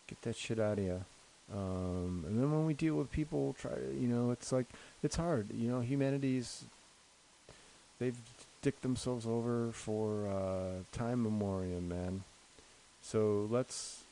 get 0.07 0.21
that 0.21 0.35
shit 0.35 0.59
out 0.59 0.77
of 0.77 0.83
you. 0.83 1.03
Um, 1.51 2.23
and 2.27 2.39
then 2.39 2.51
when 2.51 2.65
we 2.65 2.73
deal 2.73 2.95
with 2.95 3.11
people, 3.11 3.55
try 3.59 3.71
you 3.99 4.07
know, 4.07 4.31
it's 4.31 4.51
like 4.51 4.67
it's 5.01 5.15
hard. 5.15 5.47
You 5.53 5.69
know, 5.69 5.79
humanity's 5.81 6.65
they've 7.99 8.17
dicked 8.61 8.81
themselves 8.81 9.25
over 9.27 9.71
for 9.71 10.27
uh, 10.27 10.83
time 10.91 11.23
memoriam, 11.23 11.89
man. 11.89 12.23
So 13.01 13.47
let's, 13.51 14.03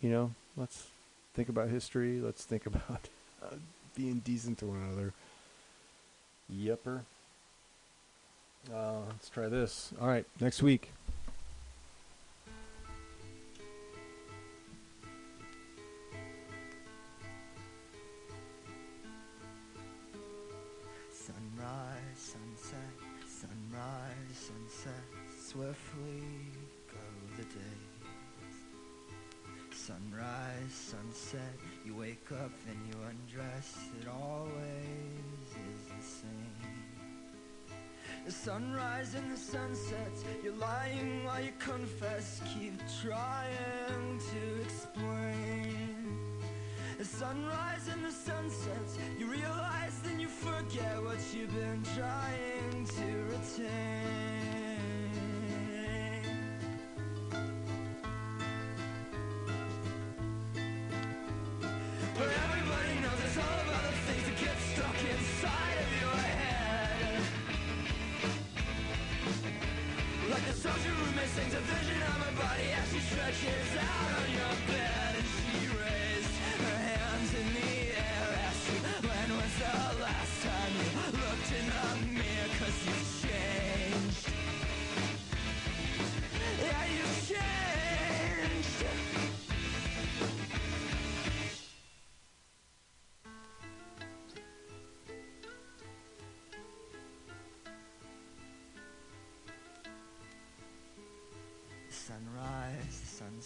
you 0.00 0.10
know, 0.10 0.32
let's 0.56 0.86
think 1.34 1.48
about 1.48 1.68
history. 1.68 2.20
Let's 2.20 2.44
think 2.44 2.66
about 2.72 3.08
uh, 3.42 3.56
being 3.94 4.20
decent 4.24 4.58
to 4.58 4.66
one 4.66 4.82
another. 4.82 5.12
Yepper. 6.52 7.02
Uh, 8.74 9.00
let's 9.08 9.30
try 9.30 9.48
this. 9.48 9.92
All 10.00 10.08
right, 10.08 10.26
next 10.40 10.62
week. 10.62 10.90
Sunrise, 21.10 21.96
sunset, 22.16 22.78
sunrise, 23.26 24.34
sunset, 24.34 25.04
swiftly 25.40 26.22
go 26.92 26.98
the 27.36 27.44
days. 27.44 27.88
Sunrise, 29.72 30.72
sunset, 30.72 31.40
you 31.86 31.94
wake 31.94 32.30
up 32.32 32.52
and 32.68 32.78
you 32.86 32.94
undress, 33.08 33.78
it 34.02 34.08
always 34.08 34.27
The 38.28 38.34
sunrise 38.34 39.14
and 39.14 39.32
the 39.32 39.38
sunsets, 39.38 40.22
you're 40.44 40.52
lying 40.56 41.24
while 41.24 41.40
you 41.42 41.52
confess, 41.58 42.42
keep 42.52 42.78
trying 43.02 44.18
to 44.18 44.62
explain. 44.62 46.18
The 46.98 47.06
sunrise 47.06 47.88
and 47.90 48.04
the 48.04 48.12
sunsets, 48.12 48.98
you 49.18 49.28
realize 49.28 49.98
then 50.04 50.20
you 50.20 50.28
forget 50.28 51.02
what 51.02 51.16
you've 51.32 51.54
been 51.54 51.82
trying 51.96 52.37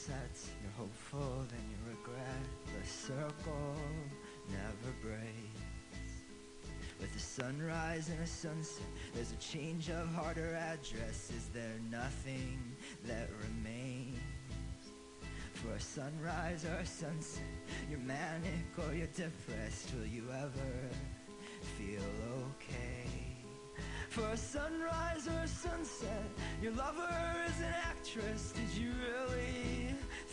you're 0.09 0.73
hopeful, 0.77 1.47
then 1.49 1.61
you 1.71 1.77
regret. 1.91 2.27
The 2.67 2.89
circle 2.89 3.77
never 4.49 4.93
breaks. 5.01 6.13
With 7.01 7.15
a 7.15 7.21
sunrise 7.21 8.09
and 8.09 8.21
a 8.21 8.27
sunset, 8.27 8.87
there's 9.15 9.33
a 9.33 9.37
change 9.37 9.91
of 9.91 10.13
heart 10.15 10.39
or 10.39 10.55
address. 10.55 11.31
Is 11.37 11.49
there 11.53 11.79
nothing 11.91 12.59
that 13.05 13.29
remains? 13.43 14.19
For 15.55 15.73
a 15.73 15.81
sunrise 15.81 16.65
or 16.65 16.81
a 16.81 16.87
sunset, 16.87 17.43
you're 17.89 18.01
manic 18.01 18.67
or 18.79 18.95
you're 18.95 19.07
depressed. 19.09 19.93
Will 19.95 20.07
you 20.07 20.25
ever 20.33 20.91
feel 21.79 22.03
okay? 22.57 23.09
For 24.09 24.29
a 24.29 24.37
sunrise 24.37 25.27
or 25.29 25.41
a 25.45 25.49
sunset, 25.49 26.25
your 26.61 26.73
lover 26.73 27.09
is 27.47 27.61
an 27.61 27.75
actress. 27.89 28.53
Did 28.53 28.83
you 28.83 28.91
really 28.91 29.92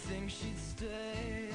think 0.10 0.30
she'd 0.30 0.58
stay? 0.58 1.50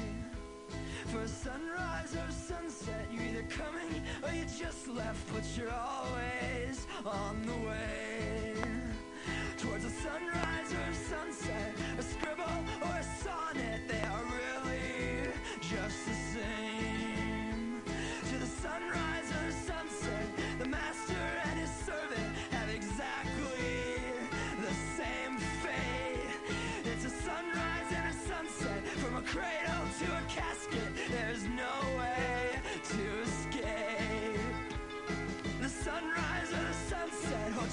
For 1.06 1.26
sunrise 1.26 2.14
or 2.14 2.30
sunset, 2.30 3.06
you're 3.10 3.24
either 3.24 3.46
coming 3.48 4.02
or 4.22 4.30
you 4.32 4.44
just 4.44 4.86
left, 4.88 5.22
but 5.34 5.42
you're 5.56 5.74
always 5.74 6.86
on 7.04 7.42
the 7.42 7.58
way. 7.68 8.54
Towards 9.58 9.84
a 9.84 9.90
sunrise 9.90 10.70
or 10.72 10.86
a 10.90 10.94
sunset, 10.94 11.72
a 11.98 12.02
scribble 12.02 12.60
or 12.82 12.94
a 12.96 13.06
sonnet, 13.24 13.80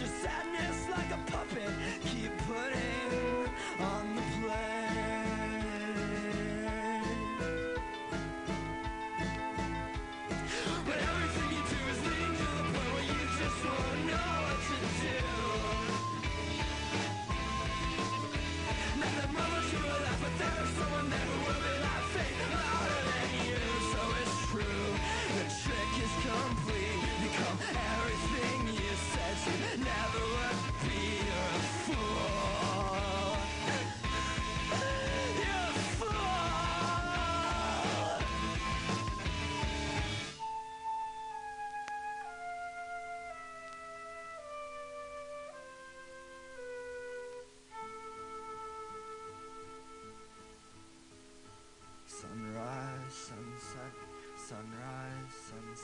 your 0.02 0.10
sadness 0.10 0.90
like 0.90 1.12
a 1.12 1.32
puppet, 1.32 1.70
keep 2.04 2.36
putting 2.48 3.01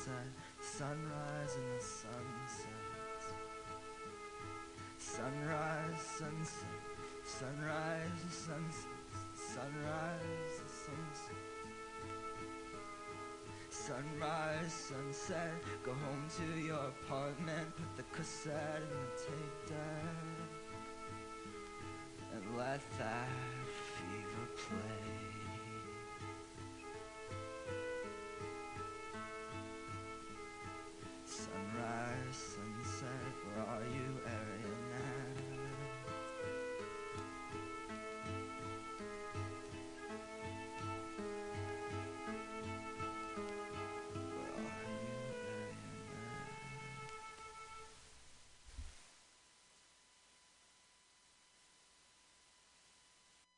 sunset, 0.08 0.32
sunrise 0.62 1.56
and 1.56 1.80
the 1.80 1.84
sunset. 1.84 2.72
Sunrise, 4.98 6.02
sunset, 6.02 6.82
sunrise, 7.26 8.22
sunset, 8.30 9.00
sunrise, 9.34 10.62
sunset. 10.86 11.44
Sunrise, 13.70 14.74
sunset, 14.74 15.54
go 15.84 15.92
home 15.94 16.26
to 16.38 16.60
your 16.62 16.92
apartment, 17.04 17.76
put 17.76 17.98
the 17.98 18.04
cassette 18.16 18.82
in 18.82 18.90
the 18.90 19.12
tape 19.24 19.68
deck, 19.68 20.18
and 22.34 22.58
let 22.58 22.82
that 22.98 23.30
fever 23.96 24.48
play. 24.56 25.07
Sunrise, 31.38 32.34
sunset, 32.34 33.10
where 33.46 33.64
are 33.68 33.84
you, 33.84 34.10
Ariana? 34.26 35.06
Where 44.16 44.52
are 44.58 44.86
you, 44.98 45.14
Ariana? 45.46 46.48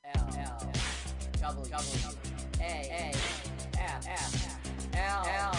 L 0.04 0.28
L 0.38 0.72
double 1.40 1.66
double 1.66 1.96
A 2.60 2.64
A 2.64 3.14
F 3.78 4.08
F 4.08 4.34
L 4.96 5.24
L 5.28 5.59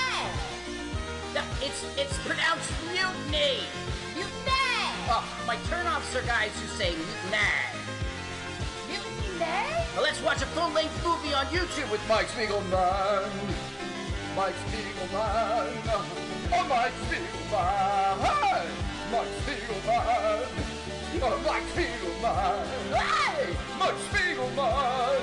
No, 1.41 1.65
it's 1.65 1.85
it's 1.97 2.17
pronounced 2.19 2.71
mutiny. 2.91 3.61
Mutiny! 4.15 4.85
Oh, 5.09 5.23
my 5.47 5.55
turnoffs 5.69 6.15
are 6.15 6.25
guys 6.27 6.51
who 6.61 6.67
say 6.67 6.91
mutiny. 6.91 7.37
Mutiny? 8.87 9.45
Well, 9.95 10.03
let's 10.03 10.21
watch 10.21 10.41
a 10.41 10.45
full-length 10.47 11.03
movie 11.05 11.33
on 11.33 11.45
YouTube 11.47 11.89
with 11.91 12.01
Mike 12.07 12.27
Spiegelman. 12.27 13.29
Mike 14.35 14.55
Spiegelman. 14.67 15.71
Oh, 16.53 16.65
Mike 16.69 16.93
Spiegelman. 17.09 18.17
Mike 19.11 19.33
Spiegelman. 19.41 20.47
Oh, 21.23 21.41
Mike 21.47 21.67
Spiegelman. 21.73 22.65
Hey! 22.93 23.55
Mike 23.79 23.99
Spiegelman. 24.11 25.19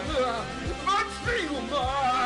Mike 0.85 1.11
Spiegelman. 1.23 2.18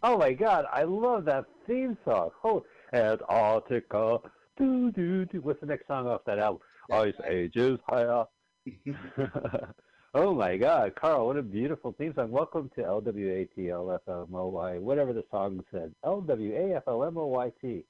Oh 0.00 0.16
my 0.16 0.32
god, 0.32 0.64
I 0.72 0.84
love 0.84 1.24
that 1.24 1.44
theme 1.66 1.98
song. 2.04 2.30
Oh, 2.44 2.64
Antarctica. 2.92 4.18
Do 4.56 4.92
do 4.92 5.24
do. 5.24 5.40
What's 5.40 5.58
the 5.58 5.66
next 5.66 5.88
song 5.88 6.06
off 6.06 6.20
that 6.24 6.38
album? 6.38 6.62
Ice 6.92 7.14
Ages 7.28 7.80
Higher. 7.88 8.24
oh 10.14 10.34
my 10.34 10.56
god, 10.56 10.94
Carl, 10.94 11.26
what 11.26 11.36
a 11.36 11.42
beautiful 11.42 11.96
theme 11.98 12.12
song. 12.14 12.30
Welcome 12.30 12.70
to 12.76 12.82
LWATLFMOY, 12.82 14.80
whatever 14.80 15.12
the 15.12 15.24
song 15.32 15.64
said. 15.72 15.92
LWAFLMOYT. 16.04 17.84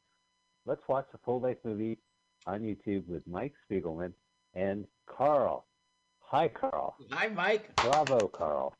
Let's 0.65 0.89
watch 0.89 1.07
the 1.13 1.19
full 1.27 1.41
length 1.41 1.63
movie 1.63 1.99
on 2.47 2.63
YouTube 2.63 3.07
with 3.07 3.27
Mike 3.27 3.53
Spiegelman 3.71 4.15
and 4.55 4.87
Carl. 5.07 5.67
Hi, 6.21 6.49
Carl. 6.49 6.97
Hi, 7.11 7.29
Mike. 7.29 7.77
Bravo, 7.77 8.29
Carl. 8.29 8.75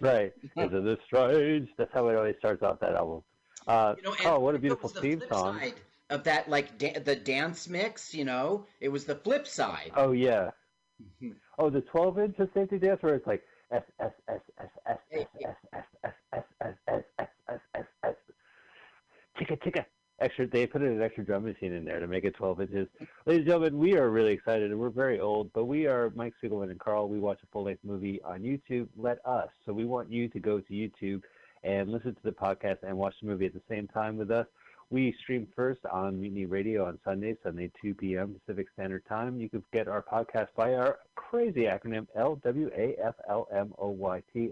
Right. 0.00 0.32
Isn't 0.56 0.84
this 0.84 0.98
strange? 1.06 1.68
That's 1.78 1.92
how 1.92 2.08
it 2.08 2.16
always 2.16 2.36
starts 2.38 2.62
off 2.62 2.80
that 2.80 2.94
album. 2.94 3.22
Uh, 3.66 3.94
You 3.96 4.02
know, 4.04 4.12
Carl, 4.12 4.42
what 4.42 4.54
a 4.54 4.58
beautiful 4.58 4.88
the 4.88 5.00
theme 5.00 5.22
song. 5.28 5.58
side 5.58 5.74
Of 6.10 6.24
that, 6.24 6.48
like 6.48 6.78
da- 6.78 6.98
the 7.00 7.16
dance 7.16 7.68
mix, 7.68 8.14
you 8.14 8.24
know, 8.24 8.66
it 8.80 8.88
was 8.90 9.04
the 9.06 9.16
flip 9.16 9.46
side. 9.46 9.92
Oh 9.96 10.12
yeah. 10.12 10.50
Oh, 11.58 11.68
the 11.70 11.80
12 11.82 12.18
inch 12.18 12.38
of 12.38 12.48
safety 12.54 12.78
dance 12.78 13.02
where 13.02 13.14
it's 13.14 13.26
like 13.26 13.42
S 13.72 13.82
S 14.00 14.12
S 14.28 14.40
S 14.60 14.68
S 14.86 14.98
S 15.12 15.24
S 15.72 15.84
S 16.04 16.14
S 16.32 16.44
S 16.58 16.74
S 16.88 17.02
S 17.18 17.28
S 17.28 17.30
S 17.48 17.60
S 17.74 17.84
S. 18.04 18.14
Ticka 19.38 19.56
ticka. 19.56 19.84
Extra. 20.18 20.46
They 20.46 20.66
put 20.66 20.80
an 20.80 21.02
extra 21.02 21.24
drum 21.24 21.44
machine 21.44 21.74
in 21.74 21.84
there 21.84 22.00
to 22.00 22.06
make 22.06 22.24
it 22.24 22.34
12 22.36 22.62
inches. 22.62 22.88
Ladies 23.26 23.40
and 23.40 23.46
gentlemen, 23.46 23.76
we 23.76 23.98
are 23.98 24.08
really 24.08 24.32
excited, 24.32 24.70
and 24.70 24.80
we're 24.80 24.88
very 24.88 25.20
old, 25.20 25.52
but 25.52 25.66
we 25.66 25.86
are 25.86 26.10
Mike 26.14 26.32
Spiegelman 26.42 26.70
and 26.70 26.80
Carl. 26.80 27.10
We 27.10 27.18
watch 27.18 27.40
a 27.42 27.46
full 27.52 27.64
length 27.64 27.84
movie 27.84 28.22
on 28.22 28.40
YouTube. 28.40 28.88
Let 28.96 29.18
us. 29.26 29.50
So 29.66 29.74
we 29.74 29.84
want 29.84 30.10
you 30.10 30.28
to 30.28 30.40
go 30.40 30.58
to 30.58 30.72
YouTube 30.72 31.22
and 31.64 31.90
listen 31.90 32.14
to 32.14 32.22
the 32.22 32.32
podcast 32.32 32.78
and 32.82 32.96
watch 32.96 33.14
the 33.20 33.28
movie 33.28 33.44
at 33.44 33.52
the 33.52 33.60
same 33.68 33.88
time 33.88 34.16
with 34.16 34.30
us. 34.30 34.46
We 34.88 35.14
stream 35.20 35.48
first 35.54 35.84
on 35.84 36.18
Mutiny 36.18 36.46
Radio 36.46 36.86
on 36.86 36.98
Sunday, 37.04 37.36
Sunday 37.42 37.70
2 37.82 37.94
p.m. 37.94 38.36
Pacific 38.46 38.68
Standard 38.72 39.04
Time. 39.06 39.38
You 39.38 39.50
can 39.50 39.62
get 39.72 39.86
our 39.86 40.00
podcast 40.00 40.48
by 40.56 40.74
our 40.74 41.00
crazy 41.16 41.64
acronym 41.64 42.06
L-W-A-F-L-M-O-Y-T, 42.16 42.92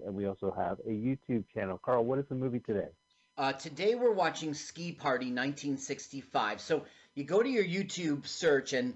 and 0.05 0.15
we 0.15 0.27
also 0.27 0.51
have 0.51 0.79
a 0.81 0.91
YouTube 0.91 1.45
channel. 1.55 1.81
Carl, 1.83 2.05
what 2.05 2.19
is 2.19 2.27
the 2.29 2.35
movie 2.35 2.61
today? 2.61 2.89
Uh, 3.37 3.53
today 3.53 3.95
we're 3.97 4.13
watching 4.13 4.55
Ski 4.55 4.93
Party 4.93 5.27
1965. 5.27 6.61
So 6.61 6.85
you 7.15 7.25
go 7.25 7.43
to 7.43 7.49
your 7.49 7.65
YouTube 7.65 8.27
search 8.27 8.73
and 8.73 8.95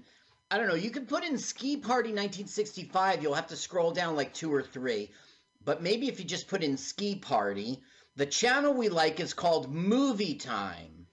I 0.49 0.57
don't 0.57 0.67
know, 0.67 0.75
you 0.75 0.91
can 0.91 1.05
put 1.05 1.25
in 1.25 1.37
Ski 1.37 1.75
Party 1.77 2.09
1965. 2.09 3.21
You'll 3.21 3.33
have 3.33 3.47
to 3.47 3.57
scroll 3.57 3.91
down 3.91 4.15
like 4.15 4.33
two 4.33 4.53
or 4.53 4.63
three. 4.63 5.11
But 5.65 5.81
maybe 5.83 6.07
if 6.07 6.19
you 6.19 6.25
just 6.25 6.47
put 6.47 6.63
in 6.63 6.77
Ski 6.77 7.15
Party, 7.15 7.79
the 8.15 8.25
channel 8.25 8.73
we 8.73 8.87
like 8.87 9.19
is 9.19 9.33
called 9.33 9.69
Movie 9.71 10.35
Time. 10.35 11.05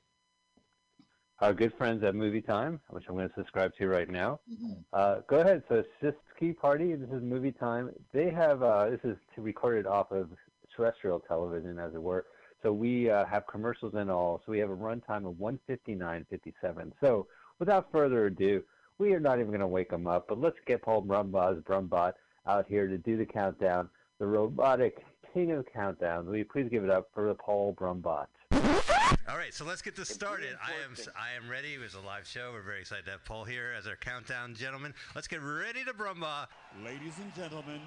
Our 1.40 1.52
good 1.52 1.74
friends 1.74 2.02
at 2.04 2.14
Movie 2.14 2.40
Time, 2.40 2.80
which 2.90 3.04
I'm 3.08 3.16
going 3.16 3.28
to 3.28 3.34
subscribe 3.34 3.72
to 3.78 3.88
right 3.88 4.08
now. 4.08 4.40
Mhm. 4.50 4.84
Uh, 4.92 5.16
go 5.28 5.40
ahead. 5.40 5.64
So 5.68 5.74
it's 5.74 5.88
just 6.00 6.16
Ski 6.34 6.52
Party. 6.52 6.94
This 6.94 7.10
is 7.10 7.22
Movie 7.22 7.52
Time. 7.52 7.90
They 8.12 8.30
have 8.30 8.62
uh, 8.62 8.88
this 8.88 9.00
is 9.04 9.16
recorded 9.36 9.84
off 9.84 10.12
of 10.12 10.30
terrestrial 10.74 11.20
television, 11.20 11.78
as 11.78 11.92
it 11.92 12.00
were. 12.00 12.24
So 12.66 12.72
we 12.72 13.08
uh, 13.08 13.24
have 13.26 13.46
commercials 13.46 13.94
and 13.94 14.10
all. 14.10 14.42
So 14.44 14.50
we 14.50 14.58
have 14.58 14.70
a 14.70 14.76
runtime 14.76 15.24
of 15.24 15.34
159.57. 15.34 16.90
So 17.00 17.28
without 17.60 17.92
further 17.92 18.26
ado, 18.26 18.60
we 18.98 19.12
are 19.12 19.20
not 19.20 19.38
even 19.38 19.52
going 19.52 19.60
to 19.60 19.68
wake 19.68 19.88
them 19.88 20.08
up, 20.08 20.26
but 20.28 20.40
let's 20.40 20.56
get 20.66 20.82
Paul 20.82 21.04
Brumbot's 21.04 21.62
Brumbot 21.62 22.14
out 22.44 22.66
here 22.68 22.88
to 22.88 22.98
do 22.98 23.16
the 23.16 23.24
countdown. 23.24 23.88
The 24.18 24.26
robotic 24.26 25.04
king 25.32 25.52
of 25.52 25.64
countdowns. 25.66 26.26
Will 26.26 26.38
you 26.38 26.44
please 26.44 26.68
give 26.68 26.82
it 26.82 26.90
up 26.90 27.08
for 27.14 27.28
the 27.28 27.34
Paul 27.34 27.72
Brumbot? 27.78 28.26
All 28.50 29.36
right, 29.36 29.54
so 29.54 29.64
let's 29.64 29.80
get 29.80 29.94
this 29.94 30.08
started. 30.08 30.56
I 30.60 30.72
am 30.84 30.96
I 31.16 31.36
am 31.40 31.48
ready. 31.48 31.74
It 31.74 31.80
was 31.80 31.94
a 31.94 32.00
live 32.00 32.26
show. 32.26 32.50
We're 32.52 32.62
very 32.62 32.80
excited 32.80 33.04
to 33.04 33.12
have 33.12 33.24
Paul 33.24 33.44
here 33.44 33.74
as 33.78 33.86
our 33.86 33.94
countdown 33.94 34.56
gentleman. 34.56 34.92
Let's 35.14 35.28
get 35.28 35.40
ready 35.40 35.84
to 35.84 35.92
brumba. 35.92 36.48
Ladies 36.84 37.14
and 37.22 37.32
gentlemen, 37.32 37.80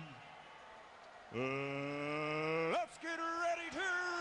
uh, 1.36 2.72
let's 2.72 2.98
get 3.00 3.20
ready 3.20 3.70
to 3.74 4.19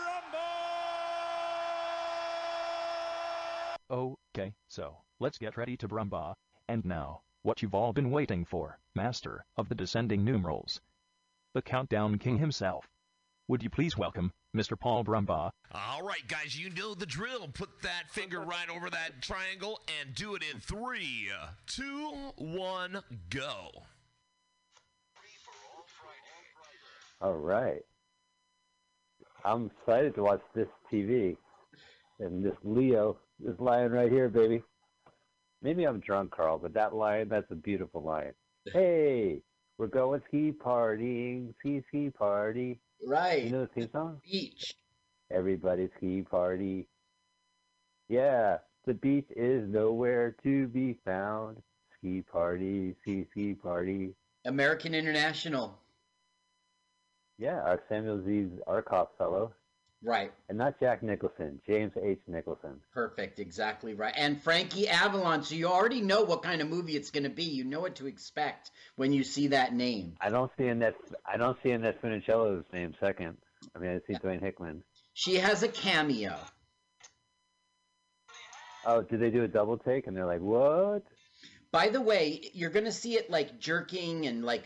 Okay, 3.91 4.53
so, 4.67 4.97
let's 5.19 5.39
get 5.39 5.57
ready 5.57 5.75
to 5.77 5.87
Brumba. 5.87 6.35
And 6.67 6.85
now, 6.85 7.21
what 7.41 7.63
you've 7.63 7.73
all 7.73 7.91
been 7.91 8.11
waiting 8.11 8.45
for, 8.45 8.77
Master 8.93 9.43
of 9.57 9.67
the 9.67 9.73
Descending 9.73 10.23
Numerals. 10.23 10.79
The 11.55 11.63
Countdown 11.63 12.19
King 12.19 12.37
himself. 12.37 12.85
Would 13.47 13.63
you 13.63 13.71
please 13.71 13.97
welcome 13.97 14.31
Mr. 14.55 14.79
Paul 14.79 15.03
Brumba? 15.03 15.49
All 15.71 16.03
right, 16.03 16.27
guys, 16.27 16.55
you 16.55 16.69
know 16.69 16.93
the 16.93 17.07
drill. 17.07 17.47
Put 17.47 17.81
that 17.81 18.11
finger 18.11 18.41
right 18.41 18.69
over 18.69 18.91
that 18.91 19.23
triangle 19.23 19.79
and 19.99 20.13
do 20.13 20.35
it 20.35 20.43
in 20.53 20.59
three, 20.59 21.31
two, 21.65 22.31
one, 22.37 23.01
go. 23.31 23.69
All 27.21 27.33
right. 27.33 27.81
I'm 29.43 29.71
excited 29.79 30.13
to 30.13 30.21
watch 30.21 30.41
this 30.53 30.67
TV. 30.93 31.35
And 32.19 32.45
this 32.45 32.55
Leo, 32.63 33.17
this 33.39 33.59
lion 33.59 33.91
right 33.91 34.11
here, 34.11 34.29
baby. 34.29 34.61
Maybe 35.61 35.85
I'm 35.85 35.99
drunk, 35.99 36.31
Carl, 36.31 36.57
but 36.57 36.73
that 36.73 36.93
lion, 36.93 37.29
that's 37.29 37.51
a 37.51 37.55
beautiful 37.55 38.01
lion. 38.03 38.33
Hey, 38.73 39.41
we're 39.77 39.87
going 39.87 40.21
ski 40.27 40.51
partying, 40.51 41.53
ski 41.59 41.81
ski 41.87 42.09
party. 42.09 42.79
Right. 43.07 43.45
You 43.45 43.51
know 43.51 43.61
the 43.61 43.67
theme 43.67 43.89
song? 43.91 44.21
Beach. 44.29 44.75
Everybody 45.31 45.89
ski 45.97 46.21
party. 46.21 46.87
Yeah, 48.09 48.57
the 48.85 48.93
beach 48.93 49.27
is 49.35 49.67
nowhere 49.69 50.35
to 50.43 50.67
be 50.67 50.99
found. 51.05 51.57
Ski 51.97 52.21
party, 52.21 52.95
ski 53.01 53.25
ski 53.31 53.53
party. 53.53 54.13
American 54.45 54.93
International. 54.93 55.79
Yeah, 57.37 57.61
our 57.61 57.81
Samuel 57.87 58.21
Z. 58.25 58.49
Arkoff 58.67 59.07
fellow. 59.17 59.53
Right. 60.01 60.31
And 60.47 60.57
not 60.57 60.79
Jack 60.79 61.03
Nicholson, 61.03 61.59
James 61.67 61.91
H. 62.01 62.19
Nicholson. 62.27 62.79
Perfect. 62.93 63.39
Exactly 63.39 63.93
right. 63.93 64.13
And 64.15 64.41
Frankie 64.41 64.87
Avalon. 64.87 65.43
So 65.43 65.55
you 65.55 65.67
already 65.67 66.01
know 66.01 66.23
what 66.23 66.41
kind 66.41 66.61
of 66.61 66.69
movie 66.69 66.95
it's 66.95 67.11
going 67.11 67.23
to 67.23 67.29
be. 67.29 67.43
You 67.43 67.65
know 67.65 67.81
what 67.81 67.95
to 67.95 68.07
expect 68.07 68.71
when 68.95 69.11
you 69.11 69.23
see 69.23 69.47
that 69.47 69.73
name. 69.73 70.15
I 70.21 70.29
don't 70.29 70.51
see 70.57 70.67
Annette. 70.67 70.95
I 71.25 71.35
don't 71.35 71.57
see 71.61 71.71
Annette 71.71 72.01
Funicello's 72.01 72.65
name 72.71 72.95
second. 72.99 73.37
I 73.75 73.79
mean, 73.79 73.91
I 73.91 73.99
see 74.07 74.17
Dwayne 74.17 74.41
Hickman. 74.41 74.83
She 75.13 75.35
has 75.35 75.63
a 75.63 75.67
cameo. 75.67 76.37
Oh, 78.85 79.01
did 79.01 79.19
they 79.19 79.31
do 79.31 79.43
a 79.43 79.49
double 79.49 79.77
take? 79.77 80.07
And 80.07 80.15
they're 80.15 80.25
like, 80.25 80.39
"What?" 80.39 81.03
By 81.71 81.89
the 81.89 82.01
way, 82.01 82.49
you're 82.53 82.69
going 82.69 82.85
to 82.85 82.91
see 82.91 83.15
it 83.15 83.29
like 83.29 83.59
jerking 83.59 84.25
and 84.25 84.43
like, 84.43 84.63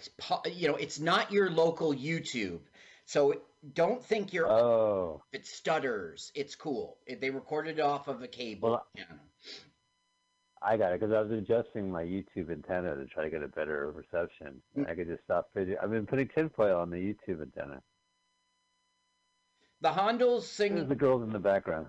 you 0.54 0.70
know, 0.70 0.76
it's 0.76 1.00
not 1.00 1.32
your 1.32 1.50
local 1.50 1.94
YouTube. 1.94 2.60
So 3.06 3.42
don't 3.74 4.04
think 4.04 4.34
you're. 4.34 4.50
Oh. 4.50 5.24
If 5.32 5.42
it 5.42 5.48
stutters, 5.48 6.32
it's 6.36 6.56
cool. 6.56 6.98
If 7.06 7.22
they 7.22 7.30
recorded 7.30 7.80
it 7.80 7.82
off 7.82 8.08
of 8.08 8.22
a 8.22 8.28
cable. 8.28 8.72
Well, 8.72 8.88
yeah. 8.96 9.04
I 10.62 10.78
got 10.78 10.94
it 10.94 11.00
because 11.00 11.14
I 11.14 11.22
was 11.22 11.32
adjusting 11.32 11.92
my 11.92 12.04
YouTube 12.04 12.50
antenna 12.50 12.96
to 12.96 13.06
try 13.06 13.24
to 13.26 13.30
get 13.30 13.44
a 13.44 13.48
better 13.48 13.92
reception. 13.92 14.62
Mm-hmm. 14.78 14.90
I 14.90 14.96
could 14.96 15.08
just 15.08 15.24
stop 15.24 15.50
fidgeting. 15.54 15.78
I've 15.82 15.92
been 15.92 16.06
putting 16.06 16.30
tinfoil 16.30 16.80
on 16.80 16.90
the 16.90 16.98
YouTube 16.98 17.42
antenna. 17.42 17.82
The 19.82 19.90
Hondells 19.90 20.44
singing. 20.44 20.76
There's 20.78 20.88
the 20.90 20.96
girls 20.96 21.24
in 21.24 21.32
the 21.32 21.40
background. 21.40 21.88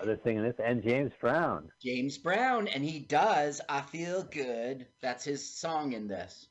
Are 0.00 0.06
they 0.06 0.16
singing 0.24 0.42
this? 0.42 0.56
And 0.58 0.82
James 0.82 1.12
Brown. 1.20 1.68
James 1.80 2.18
Brown, 2.18 2.66
and 2.66 2.84
he 2.84 2.98
does. 2.98 3.60
I 3.68 3.82
feel 3.82 4.24
good. 4.24 4.88
That's 5.00 5.24
his 5.24 5.48
song 5.48 5.92
in 5.92 6.08
this. 6.08 6.48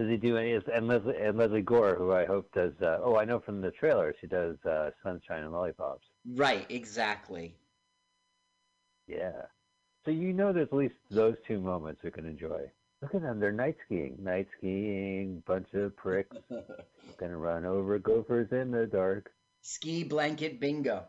Does 0.00 0.08
he 0.08 0.16
do 0.16 0.38
any? 0.38 0.54
And 0.54 0.88
Lesley 0.88 1.14
and 1.20 1.36
Lesley 1.36 1.60
Gore, 1.60 1.94
who 1.94 2.10
I 2.10 2.24
hope 2.24 2.50
does. 2.54 2.72
Uh, 2.80 3.00
oh, 3.04 3.18
I 3.18 3.26
know 3.26 3.38
from 3.38 3.60
the 3.60 3.70
trailer 3.70 4.14
she 4.18 4.26
does 4.26 4.56
uh, 4.64 4.92
"Sunshine 5.02 5.42
and 5.42 5.52
Lollipops." 5.52 6.06
Right, 6.36 6.64
exactly. 6.70 7.54
Yeah. 9.06 9.42
So 10.06 10.10
you 10.10 10.32
know 10.32 10.54
there's 10.54 10.68
at 10.68 10.74
least 10.74 10.94
those 11.10 11.34
two 11.46 11.60
moments 11.60 12.02
we 12.02 12.10
can 12.10 12.24
enjoy. 12.24 12.62
Look 13.02 13.14
at 13.14 13.20
them, 13.20 13.40
they're 13.40 13.52
night 13.52 13.76
skiing. 13.84 14.16
Night 14.22 14.48
skiing, 14.56 15.42
bunch 15.46 15.68
of 15.74 15.94
pricks. 15.98 16.34
Gonna 17.18 17.36
run 17.36 17.66
over 17.66 17.98
gophers 17.98 18.48
in 18.52 18.70
the 18.70 18.86
dark. 18.86 19.30
Ski 19.60 20.02
blanket 20.02 20.60
bingo. 20.60 21.04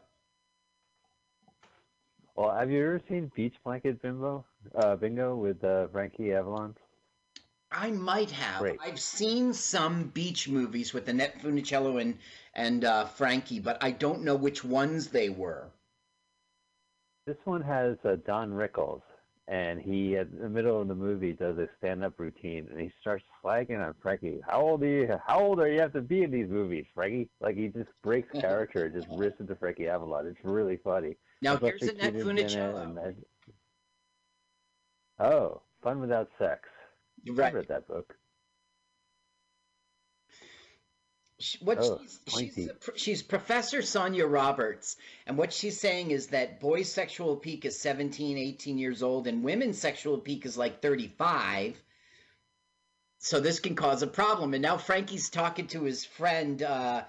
Well, 2.36 2.54
have 2.54 2.70
you 2.70 2.84
ever 2.84 3.02
seen 3.08 3.32
Beach 3.38 3.56
Blanket 3.64 4.02
Bimbo? 4.02 4.44
Uh, 4.76 4.98
bingo 4.98 5.36
with 5.38 5.64
uh, 5.64 5.88
Frankie 5.94 6.34
Avalon? 6.34 6.76
I 7.72 7.92
might 7.92 8.32
have. 8.32 8.60
Great. 8.60 8.80
I've 8.84 9.00
seen 9.00 9.54
some 9.54 10.04
beach 10.10 10.50
movies 10.50 10.94
with 10.94 11.08
Annette 11.08 11.42
Funicello 11.42 12.02
and 12.02 12.18
and 12.54 12.84
uh, 12.84 13.06
Frankie, 13.06 13.60
but 13.60 13.82
I 13.82 13.92
don't 13.92 14.24
know 14.24 14.36
which 14.36 14.64
ones 14.64 15.08
they 15.08 15.30
were. 15.30 15.70
This 17.26 17.38
one 17.46 17.62
has 17.62 17.96
uh, 18.04 18.18
Don 18.26 18.52
Rickles, 18.52 19.02
and 19.48 19.80
he, 19.80 20.18
at 20.18 20.38
the 20.38 20.50
middle 20.50 20.82
of 20.82 20.88
the 20.90 20.96
movie, 20.96 21.32
does 21.32 21.58
a 21.60 21.70
stand-up 21.78 22.20
routine, 22.20 22.68
and 22.72 22.82
he 22.82 22.92
starts 23.00 23.24
slagging 23.42 23.80
on 23.80 23.94
Frankie. 24.02 24.42
How 24.46 24.60
old 24.60 24.84
are 24.84 24.88
you? 24.88 25.20
How 25.26 25.40
old 25.40 25.60
are 25.62 25.72
you 25.72 25.80
have 25.80 25.94
to 25.94 26.02
be 26.02 26.24
in 26.24 26.32
these 26.32 26.50
movies, 26.50 26.86
Frankie? 26.94 27.30
Like 27.40 27.56
he 27.56 27.68
just 27.70 27.90
breaks 28.04 28.28
character, 28.42 28.90
just 28.90 29.08
rips 29.12 29.40
into 29.40 29.56
Frankie 29.56 29.88
Avalon. 29.88 30.28
It's 30.28 30.40
really 30.44 30.78
funny. 30.84 31.16
Now, 31.42 31.56
There's 31.56 31.80
here's 31.80 31.94
Buster 31.94 32.08
Annette 32.08 32.14
Keaton's 32.26 32.30
in 32.30 32.38
it, 32.38 32.52
Funicello. 32.52 33.08
and 33.08 33.16
Oh, 35.20 35.62
Fun 35.84 36.02
Without 36.02 36.30
Sex. 36.38 36.68
Right. 37.28 37.54
I 37.54 37.58
read 37.58 37.68
that 37.70 37.88
book. 37.88 38.16
What 41.60 41.80
Oh, 41.80 42.00
she's, 42.28 42.56
she's, 42.56 42.70
she's 42.96 43.24
Professor 43.24 43.82
Sonia 43.82 44.28
Roberts, 44.28 44.96
and 45.26 45.38
what 45.40 45.52
she's 45.52 45.80
saying 45.80 46.12
is 46.12 46.28
that 46.28 46.60
boys' 46.60 46.92
sexual 46.92 47.36
peak 47.36 47.66
is 47.66 47.80
17, 47.80 48.38
18 48.38 48.78
years 48.78 49.02
old, 49.02 49.26
and 49.26 49.44
women's 49.44 49.80
sexual 49.80 50.20
peak 50.20 50.46
is 50.46 50.56
like 50.56 50.84
35. 50.84 51.82
So 53.18 53.40
this 53.40 53.60
can 53.60 53.76
cause 53.76 54.04
a 54.04 54.08
problem. 54.08 54.54
And 54.54 54.62
now 54.62 54.78
Frankie's 54.78 55.30
talking 55.30 55.68
to 55.68 55.84
his 55.84 56.06
friend 56.06 56.62
uh, 56.62 57.04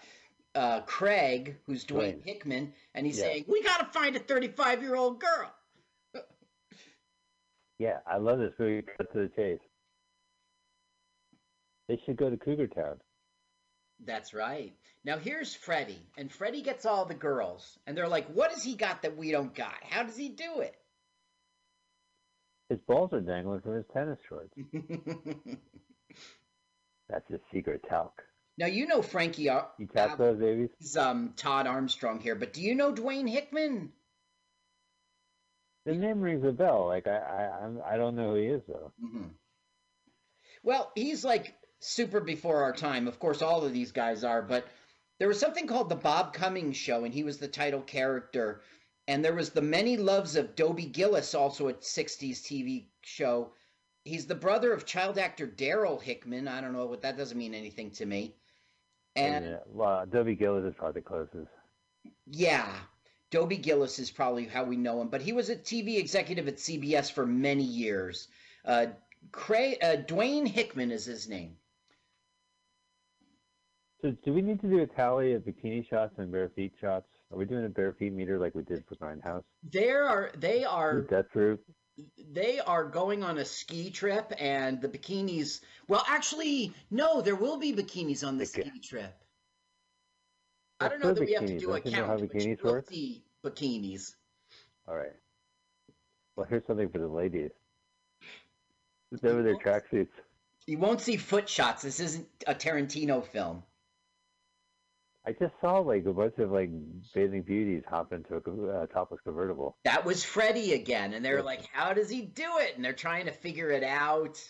uh, 0.55 0.80
Craig, 0.82 1.56
who's 1.66 1.84
Dwayne 1.84 2.16
Dwayne. 2.16 2.24
Hickman, 2.24 2.72
and 2.94 3.06
he's 3.06 3.18
Yeah. 3.18 3.24
saying, 3.24 3.44
"We 3.48 3.62
got 3.62 3.78
to 3.78 3.98
find 3.98 4.16
a 4.16 4.18
35 4.18 4.82
year 4.82 4.94
old 4.94 5.20
girl." 5.20 5.52
Yeah, 7.78 7.98
I 8.06 8.18
love 8.18 8.39
this 8.39 8.52
movie. 8.60 8.82
Cut 8.97 9.12
to 9.12 9.18
the 9.22 9.28
chase. 9.34 9.59
They 11.88 12.00
should 12.04 12.16
go 12.16 12.30
to 12.30 12.36
Cougar 12.36 12.68
Town. 12.68 13.00
That's 14.04 14.34
right. 14.34 14.74
Now 15.04 15.18
here's 15.18 15.54
Freddie, 15.54 16.06
and 16.16 16.30
Freddie 16.30 16.62
gets 16.62 16.86
all 16.86 17.04
the 17.04 17.14
girls, 17.14 17.78
and 17.86 17.96
they're 17.96 18.09
like, 18.09 18.28
"What 18.28 18.50
has 18.52 18.62
he 18.62 18.74
got 18.76 19.02
that 19.02 19.16
we 19.16 19.30
don't 19.30 19.54
got? 19.54 19.82
How 19.82 20.02
does 20.02 20.16
he 20.16 20.28
do 20.28 20.60
it?" 20.60 20.74
His 22.68 22.78
balls 22.86 23.12
are 23.12 23.20
dangling 23.20 23.60
from 23.60 23.74
his 23.76 23.84
tennis 23.92 24.18
shorts. 24.28 24.54
That's 27.09 27.28
his 27.28 27.40
secret 27.52 27.84
talc. 27.88 28.22
Now 28.56 28.66
you 28.66 28.86
know 28.86 29.02
Frankie. 29.02 29.42
You 29.42 29.60
tap 29.94 30.18
those 30.18 30.38
babies? 30.38 30.70
is 30.80 30.96
um 30.96 31.34
Todd 31.36 31.66
Armstrong 31.66 32.20
here, 32.20 32.34
but 32.34 32.52
do 32.52 32.62
you 32.62 32.74
know 32.74 32.92
Dwayne 32.92 33.28
Hickman? 33.28 33.92
The 35.84 35.94
name 35.94 36.20
rings 36.20 36.44
a 36.44 36.52
bell. 36.52 36.86
Like 36.86 37.06
I, 37.06 37.16
I, 37.18 37.64
I'm, 37.64 37.80
I 37.84 37.96
don't 37.96 38.14
know 38.14 38.30
who 38.30 38.36
he 38.36 38.46
is 38.46 38.62
though. 38.68 38.92
hmm 39.00 39.28
Well, 40.62 40.92
he's 40.94 41.24
like 41.24 41.54
super 41.82 42.20
before 42.20 42.62
our 42.62 42.72
time. 42.72 43.09
Of 43.09 43.18
course, 43.18 43.42
all 43.42 43.64
of 43.64 43.72
these 43.72 43.92
guys 43.92 44.24
are, 44.24 44.42
but 44.42 44.66
there 45.18 45.28
was 45.28 45.38
something 45.38 45.66
called 45.66 45.88
the 45.88 45.96
Bob 45.96 46.32
Cummings 46.32 46.76
Show, 46.76 47.04
and 47.04 47.12
he 47.12 47.24
was 47.24 47.38
the 47.38 47.48
title 47.48 47.82
character. 47.82 48.62
And 49.09 49.24
there 49.24 49.34
was 49.34 49.50
the 49.50 49.62
Many 49.62 49.96
Loves 49.96 50.36
of 50.36 50.54
Dobie 50.54 50.86
Gillis, 50.86 51.34
also 51.34 51.68
a 51.68 51.74
'60s 51.74 52.40
TV 52.40 52.86
show. 53.02 53.52
He's 54.04 54.26
the 54.26 54.34
brother 54.34 54.72
of 54.72 54.86
child 54.86 55.18
actor 55.18 55.46
Darryl 55.46 56.00
Hickman. 56.00 56.48
I 56.48 56.60
don't 56.60 56.72
know 56.72 56.86
what 56.86 57.02
that 57.02 57.16
doesn't 57.16 57.38
mean 57.38 57.54
anything 57.54 57.90
to 57.92 58.06
me. 58.06 58.34
And 59.14 59.44
yeah, 59.44 59.56
well, 59.66 60.06
Dobie 60.06 60.36
Gillis 60.36 60.64
is 60.64 60.74
probably 60.76 61.00
the 61.00 61.06
closest. 61.06 61.50
Yeah, 62.26 62.72
Dobie 63.30 63.56
Gillis 63.56 63.98
is 63.98 64.10
probably 64.10 64.46
how 64.46 64.64
we 64.64 64.76
know 64.76 65.00
him, 65.00 65.09
but 65.09 65.22
he 65.22 65.32
was 65.32 65.50
a 65.50 65.56
TV 65.56 65.98
executive 65.98 66.48
at 66.48 66.56
CBS 66.56 67.10
for 67.10 67.26
many 67.26 67.64
years. 67.64 68.28
Uh, 68.64 68.86
Cray, 69.30 69.78
uh, 69.78 69.96
Dwayne 69.96 70.46
Hickman 70.46 70.90
is 70.90 71.04
his 71.04 71.28
name. 71.28 71.56
So, 74.02 74.10
do 74.24 74.32
we 74.32 74.42
need 74.42 74.60
to 74.62 74.68
do 74.68 74.80
a 74.82 74.86
tally 74.86 75.32
of 75.34 75.42
bikini 75.42 75.88
shots 75.88 76.14
and 76.18 76.30
bare 76.32 76.48
feet 76.56 76.72
shots? 76.80 77.06
Are 77.32 77.38
we 77.38 77.44
doing 77.44 77.64
a 77.64 77.68
bare 77.68 77.92
feet 77.92 78.12
meter 78.12 78.38
like 78.38 78.54
we 78.54 78.62
did 78.62 78.82
for 78.88 78.96
Grindhouse? 78.96 79.44
There 79.72 80.04
are 80.04 80.32
they 80.36 80.64
are 80.64 81.02
Death 81.02 81.26
Proof? 81.32 81.60
they 82.32 82.58
are 82.58 82.84
going 82.84 83.22
on 83.22 83.38
a 83.38 83.44
ski 83.44 83.90
trip, 83.90 84.32
and 84.38 84.80
the 84.80 84.88
bikinis. 84.88 85.60
Well, 85.86 86.04
actually, 86.08 86.72
no, 86.90 87.20
there 87.20 87.36
will 87.36 87.58
be 87.58 87.72
bikinis 87.72 88.26
on 88.26 88.38
the 88.38 88.46
ski 88.46 88.72
trip. 88.82 89.14
I 90.80 90.88
don't 90.88 91.00
know 91.00 91.08
that 91.08 91.18
for 91.18 91.24
we 91.24 91.32
have 91.34 91.46
to 91.46 91.52
bikinis? 91.52 91.60
do 91.60 91.72
a 91.72 91.80
Don't 91.80 91.92
know 91.92 92.06
how 92.06 92.16
count, 92.16 92.32
but 92.32 92.44
you 92.44 92.56
bikinis 92.56 92.64
work? 92.64 92.88
bikinis. 93.44 94.14
All 94.88 94.96
right. 94.96 95.12
Well, 96.34 96.46
here's 96.48 96.66
something 96.66 96.88
for 96.88 96.98
the 96.98 97.06
ladies. 97.06 97.50
Just 99.12 99.24
over 99.24 99.42
their 99.42 99.56
tracksuits. 99.56 100.08
You 100.66 100.78
won't 100.78 101.00
see 101.00 101.16
foot 101.16 101.48
shots. 101.48 101.82
This 101.82 102.00
isn't 102.00 102.26
a 102.46 102.54
Tarantino 102.54 103.24
film. 103.24 103.62
I 105.24 105.32
just 105.32 105.55
saw 105.61 105.78
like 105.78 106.05
a 106.07 106.12
bunch 106.12 106.36
of 106.39 106.51
like 106.51 106.70
bathing 107.15 107.43
beauties 107.43 107.85
hop 107.89 108.12
into 108.12 108.35
a 108.35 108.69
uh, 108.69 108.86
topless 108.86 109.20
convertible. 109.23 109.77
That 109.85 110.05
was 110.05 110.24
Freddy 110.24 110.73
again, 110.73 111.15
and 111.15 111.24
they're 111.24 111.43
like, 111.43 111.65
"How 111.73 111.93
does 111.93 112.11
he 112.11 112.23
do 112.23 112.59
it?" 112.59 112.74
And 112.74 112.85
they're 112.85 112.93
trying 112.93 113.27
to 113.27 113.32
figure 113.32 113.70
it 113.70 113.85
out. 113.85 114.43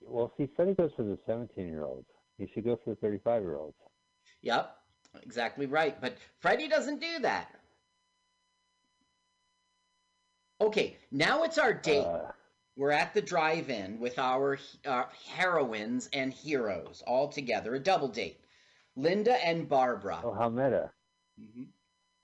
Well, 0.00 0.32
see, 0.36 0.48
Freddie 0.54 0.74
goes 0.74 0.92
for 0.96 1.02
the 1.02 1.18
17 1.26 1.66
year 1.66 1.84
olds. 1.84 2.06
He 2.38 2.48
should 2.52 2.64
go 2.64 2.78
for 2.84 2.90
the 2.90 2.96
35 2.96 3.42
year 3.42 3.56
olds. 3.56 3.76
Yep, 4.42 4.76
exactly 5.22 5.66
right. 5.66 6.00
But 6.00 6.16
Freddy 6.38 6.68
doesn't 6.68 7.00
do 7.00 7.20
that. 7.20 7.48
Okay, 10.60 10.96
now 11.10 11.42
it's 11.42 11.58
our 11.58 11.72
date. 11.72 12.04
Uh, 12.04 12.30
We're 12.76 12.90
at 12.90 13.12
the 13.12 13.20
drive-in 13.20 14.00
with 14.00 14.18
our 14.18 14.58
uh, 14.86 15.04
heroines 15.34 16.08
and 16.12 16.32
heroes 16.32 17.02
all 17.06 17.28
together, 17.28 17.74
a 17.74 17.78
double 17.78 18.08
date. 18.08 18.40
Linda 18.96 19.34
and 19.44 19.68
Barbara. 19.68 20.20
Oh, 20.24 20.32
how 20.32 20.48
meta. 20.48 20.90
Mhm. 21.40 21.66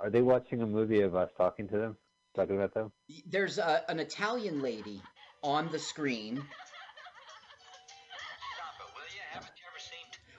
Are 0.01 0.11
they 0.11 0.23
watching 0.23 0.63
a 0.63 0.67
movie 0.67 1.01
of 1.01 1.15
us 1.15 1.31
talking 1.37 1.69
to 1.69 1.77
them? 1.77 1.97
Talking 2.35 2.57
about 2.57 2.73
them? 2.73 2.93
There's 3.27 3.59
a, 3.59 3.85
an 3.91 3.99
Italian 3.99 4.63
lady 4.63 5.03
on 5.43 5.71
the 5.71 5.79
screen. 5.79 6.43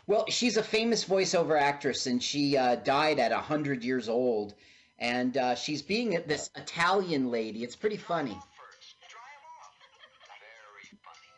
Well, 0.08 0.26
she's 0.28 0.58
a 0.58 0.64
famous 0.64 1.06
voiceover 1.06 1.60
actress, 1.60 2.08
and 2.08 2.22
she 2.22 2.58
uh, 2.58 2.78
died 2.78 3.20
at 3.20 3.32
hundred 3.32 3.84
years 3.84 4.10
old. 4.10 4.56
And 4.98 5.38
uh, 5.38 5.56
she's 5.56 5.84
being 5.84 6.10
this 6.26 6.50
Italian 6.56 7.30
lady. 7.30 7.64
It's 7.64 7.76
pretty 7.76 7.98
funny. 7.98 8.38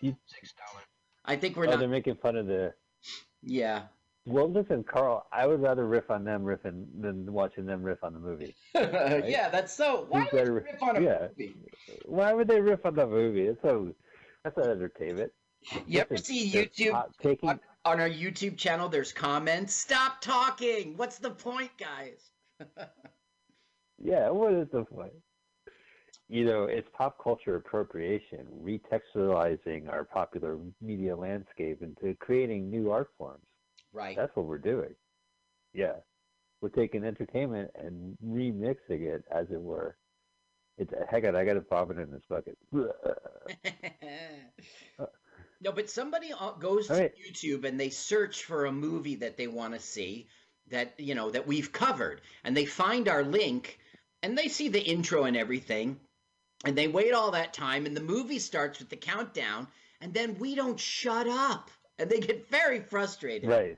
You, 0.01 0.15
I 1.25 1.35
think 1.35 1.55
we're 1.55 1.67
oh, 1.67 1.71
not. 1.71 1.79
they're 1.79 1.87
making 1.87 2.15
fun 2.15 2.35
of 2.35 2.47
the. 2.47 2.73
Yeah. 3.43 3.83
Well, 4.25 4.51
listen, 4.51 4.83
Carl, 4.83 5.25
I 5.31 5.47
would 5.47 5.61
rather 5.61 5.87
riff 5.87 6.11
on 6.11 6.23
them 6.23 6.43
riffing 6.43 6.85
than 6.99 7.31
watching 7.31 7.65
them 7.65 7.81
riff 7.81 8.03
on 8.03 8.13
the 8.13 8.19
movie. 8.19 8.55
yeah, 8.75 9.49
that's 9.49 9.73
so. 9.73 10.05
Why 10.09 10.21
Who's 10.21 10.31
would 10.31 10.37
better- 10.37 10.51
you 10.51 10.53
riff 10.53 10.83
on 10.83 10.97
a 10.97 11.01
yeah. 11.01 11.27
movie? 11.37 11.55
Why 12.05 12.33
would 12.33 12.47
they 12.47 12.61
riff 12.61 12.85
on 12.85 12.95
the 12.95 13.07
movie? 13.07 13.47
It's 13.47 13.61
so. 13.61 13.93
That's 14.43 14.57
not 14.57 14.67
entertainment. 14.67 15.31
You 15.85 15.99
ever 15.99 16.15
Listen, 16.15 16.25
see 16.25 16.51
YouTube 16.51 17.03
taking, 17.21 17.49
on, 17.49 17.59
on 17.85 17.99
our 17.99 18.09
YouTube 18.09 18.57
channel? 18.57 18.89
There's 18.89 19.13
comments. 19.13 19.75
Stop 19.75 20.19
talking. 20.21 20.97
What's 20.97 21.19
the 21.19 21.29
point, 21.29 21.71
guys? 21.77 22.31
Yeah, 24.03 24.29
what 24.29 24.53
is 24.53 24.67
the 24.71 24.83
point? 24.83 25.13
You 26.31 26.45
know, 26.45 26.63
it's 26.63 26.87
pop 26.97 27.21
culture 27.21 27.57
appropriation, 27.57 28.47
retextualizing 28.63 29.91
our 29.91 30.05
popular 30.05 30.57
media 30.79 31.13
landscape 31.13 31.81
into 31.81 32.15
creating 32.21 32.71
new 32.71 32.89
art 32.89 33.09
forms. 33.17 33.43
Right. 33.91 34.15
That's 34.15 34.33
what 34.37 34.45
we're 34.45 34.57
doing. 34.57 34.95
Yeah. 35.73 35.95
We're 36.61 36.69
taking 36.69 37.03
entertainment 37.03 37.71
and 37.75 38.17
remixing 38.25 39.01
it, 39.01 39.25
as 39.29 39.47
it 39.51 39.59
were. 39.59 39.97
It's 40.77 40.93
heck, 41.09 41.25
I 41.25 41.43
got 41.43 41.55
to 41.55 41.59
pop 41.61 41.91
it 41.91 41.99
in 41.99 42.09
this 42.09 42.21
bucket. 42.29 42.57
no, 45.59 45.73
but 45.73 45.89
somebody 45.89 46.31
uh, 46.31 46.51
goes 46.51 46.87
to 46.87 46.93
right. 46.93 47.13
YouTube 47.29 47.65
and 47.65 47.77
they 47.77 47.89
search 47.89 48.45
for 48.45 48.67
a 48.67 48.71
movie 48.71 49.15
that 49.15 49.35
they 49.35 49.47
want 49.47 49.73
to 49.73 49.81
see. 49.81 50.29
that 50.69 50.97
you 50.97 51.13
know 51.13 51.29
that 51.29 51.45
we've 51.45 51.73
covered, 51.73 52.21
and 52.45 52.55
they 52.55 52.65
find 52.65 53.09
our 53.09 53.23
link, 53.23 53.79
and 54.23 54.37
they 54.37 54.47
see 54.47 54.69
the 54.69 54.81
intro 54.81 55.25
and 55.25 55.35
everything, 55.35 55.99
and 56.65 56.77
they 56.77 56.87
wait 56.87 57.13
all 57.13 57.31
that 57.31 57.53
time, 57.53 57.85
and 57.85 57.95
the 57.95 58.01
movie 58.01 58.39
starts 58.39 58.79
with 58.79 58.89
the 58.89 58.97
countdown, 58.97 59.67
and 59.99 60.13
then 60.13 60.37
we 60.39 60.55
don't 60.55 60.79
shut 60.79 61.27
up, 61.27 61.71
and 61.97 62.09
they 62.09 62.19
get 62.19 62.49
very 62.49 62.79
frustrated. 62.79 63.49
Right. 63.49 63.77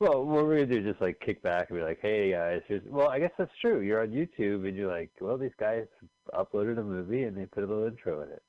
Well, 0.00 0.24
what 0.24 0.44
we're 0.44 0.56
gonna 0.56 0.66
do 0.66 0.78
is 0.80 0.84
just 0.92 1.00
like 1.00 1.20
kick 1.20 1.42
back 1.42 1.70
and 1.70 1.78
be 1.78 1.84
like, 1.84 2.00
"Hey 2.00 2.32
guys, 2.32 2.62
here's." 2.66 2.82
Well, 2.84 3.08
I 3.08 3.20
guess 3.20 3.30
that's 3.38 3.56
true. 3.60 3.80
You're 3.80 4.02
on 4.02 4.08
YouTube 4.10 4.66
and 4.66 4.76
you're 4.76 4.90
like, 4.90 5.10
"Well, 5.20 5.38
these 5.38 5.54
guys 5.58 5.86
uploaded 6.34 6.78
a 6.78 6.82
movie 6.82 7.22
and 7.22 7.36
they 7.36 7.46
put 7.46 7.62
a 7.62 7.66
little 7.66 7.86
intro 7.86 8.22
in 8.22 8.30
it." 8.30 8.42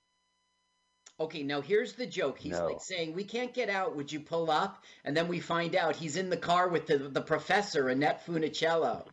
Okay, 1.17 1.43
now 1.43 1.61
here's 1.61 1.93
the 1.93 2.07
joke. 2.07 2.39
He's 2.39 2.53
No. 2.53 2.65
like 2.65 2.81
saying, 2.81 3.13
"We 3.13 3.23
can't 3.23 3.53
get 3.53 3.69
out. 3.69 3.95
Would 3.95 4.11
you 4.11 4.19
pull 4.19 4.51
up?" 4.51 4.83
And 5.05 5.15
then 5.15 5.27
we 5.27 5.39
find 5.39 5.75
out 5.75 5.95
he's 5.95 6.17
in 6.17 6.29
the 6.29 6.35
car 6.35 6.67
with 6.67 6.87
the 6.87 6.97
the 6.97 7.21
professor, 7.21 7.87
Annette 7.87 8.25
Funicello. 8.25 9.07